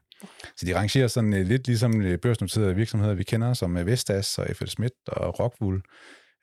Så 0.56 0.66
de 0.66 0.76
rangerer 0.76 1.08
sådan 1.08 1.32
øh, 1.32 1.46
lidt 1.46 1.66
ligesom 1.66 2.02
øh, 2.02 2.18
børsnoterede 2.18 2.74
virksomheder, 2.74 3.14
vi 3.14 3.24
kender, 3.24 3.54
som 3.54 3.76
øh, 3.76 3.86
Vestas 3.86 4.38
og 4.38 4.46
FL 4.56 4.66
Schmidt 4.66 4.92
og 5.06 5.40
Rockwool, 5.40 5.82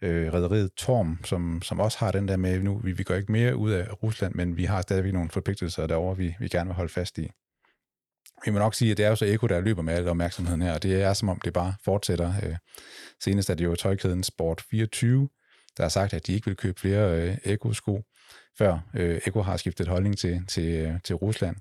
øh, 0.02 0.34
rederiet 0.34 0.72
Torm, 0.78 1.20
som, 1.24 1.62
som 1.62 1.80
også 1.80 1.98
har 1.98 2.12
den 2.12 2.28
der 2.28 2.38
med, 2.38 2.60
nu 2.60 2.78
vi, 2.84 2.92
vi 2.92 3.04
går 3.04 3.16
ikke 3.16 3.32
mere 3.32 3.56
ud 3.56 3.72
af 3.72 4.04
Rusland, 4.04 4.36
men 4.36 4.58
vi 4.58 4.66
har 4.66 4.82
stadigvæk 4.82 5.14
nogle 5.14 5.30
forpligtelser 5.30 5.88
derovre, 5.88 6.18
vi, 6.18 6.36
vi 6.40 6.48
gerne 6.48 6.68
vil 6.68 6.76
holde 6.76 6.94
fast 6.94 7.18
i. 7.18 7.30
Vi 8.46 8.52
må 8.52 8.60
nok 8.60 8.76
sige, 8.76 8.92
at 8.92 8.98
det 8.98 9.06
er 9.06 9.10
jo 9.10 9.16
så 9.16 9.26
Eko, 9.26 9.48
der 9.48 9.60
løber 9.60 9.82
med 9.82 9.94
al 9.94 10.08
opmærksomheden 10.08 10.62
her, 10.62 10.74
og 10.74 10.84
det 10.84 11.02
er 11.02 11.14
som 11.14 11.30
om, 11.30 11.40
det 11.40 11.54
bare 11.54 11.76
fortsætter. 11.84 12.34
Øh, 12.44 12.56
senest 13.24 13.50
er 13.50 13.54
det 13.54 13.66
jo 13.66 13.76
tøjkæden 13.76 14.24
Sport 14.24 14.64
24, 14.70 15.30
der 15.78 15.84
har 15.84 15.90
sagt, 15.90 16.14
at 16.14 16.28
de 16.28 16.34
ikke 16.34 16.46
vil 16.46 16.56
købe 16.56 16.80
flere 16.80 17.22
øh, 17.22 17.38
Eko-sko, 17.44 18.04
før 18.58 18.80
øh, 18.94 19.22
Eko 19.26 19.42
har 19.42 19.58
skiftet 19.58 19.88
holdning 19.88 20.18
til, 20.18 20.46
til, 20.48 20.74
øh, 20.74 20.94
til 21.04 21.16
Rusland. 21.16 21.56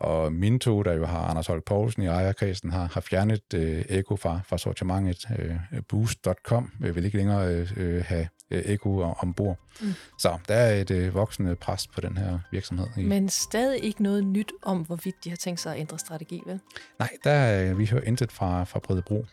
Og 0.00 0.32
Minto, 0.32 0.82
der 0.82 0.92
jo 0.92 1.04
har 1.04 1.18
Anders 1.18 1.46
Holk 1.46 1.64
Poulsen 1.64 2.02
i 2.02 2.06
ejerkredsen, 2.06 2.70
har, 2.70 2.90
har 2.94 3.00
fjernet 3.00 3.54
øh, 3.54 3.84
Eko 3.88 4.16
fra, 4.16 4.40
fra 4.46 4.58
sortimentet. 4.58 5.26
Øh, 5.38 5.82
Boost.com 5.88 6.72
øh, 6.84 6.96
vil 6.96 7.04
ikke 7.04 7.16
længere 7.16 7.54
øh, 7.54 7.72
øh 7.76 8.04
have 8.04 8.28
øh, 8.50 8.62
Eko 8.64 9.00
ombord. 9.00 9.58
Mm. 9.80 9.94
Så 10.18 10.38
der 10.48 10.54
er 10.54 10.80
et 10.80 10.90
øh, 10.90 11.14
voksende 11.14 11.56
pres 11.56 11.86
på 11.86 12.00
den 12.00 12.16
her 12.16 12.38
virksomhed. 12.52 12.86
Men 12.96 13.28
stadig 13.28 13.84
ikke 13.84 14.02
noget 14.02 14.26
nyt 14.26 14.52
om, 14.62 14.78
hvorvidt 14.78 15.24
de 15.24 15.30
har 15.30 15.36
tænkt 15.36 15.60
sig 15.60 15.74
at 15.74 15.80
ændre 15.80 15.98
strategi, 15.98 16.42
vel? 16.46 16.60
Nej, 16.98 17.10
der 17.24 17.70
øh, 17.70 17.78
vi 17.78 17.86
hører 17.86 18.02
intet 18.02 18.32
fra, 18.32 18.64
fra 18.64 18.78
Bredebro. 18.78 19.24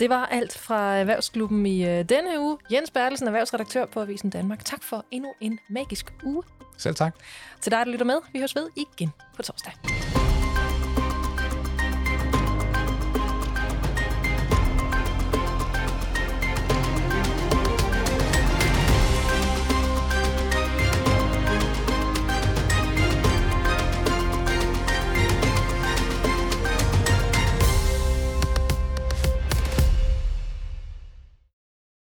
Det 0.00 0.10
var 0.10 0.26
alt 0.26 0.58
fra 0.58 0.96
Erhvervsklubben 0.96 1.66
i 1.66 1.84
øh, 1.84 2.04
denne 2.04 2.40
uge. 2.40 2.58
Jens 2.72 2.90
Bertelsen, 2.90 3.26
erhvervsredaktør 3.26 3.86
på 3.86 4.00
Avisen 4.00 4.30
Danmark. 4.30 4.64
Tak 4.64 4.82
for 4.82 5.04
endnu 5.10 5.32
en 5.40 5.58
magisk 5.68 6.12
uge. 6.24 6.42
Selv 6.78 6.94
tak. 6.94 7.14
Til 7.60 7.72
dig, 7.72 7.86
der 7.86 7.92
lytter 7.92 8.06
med. 8.06 8.16
Vi 8.32 8.38
høres 8.38 8.56
ved 8.56 8.68
igen 8.76 9.12
på 9.36 9.42
torsdag. 9.42 9.72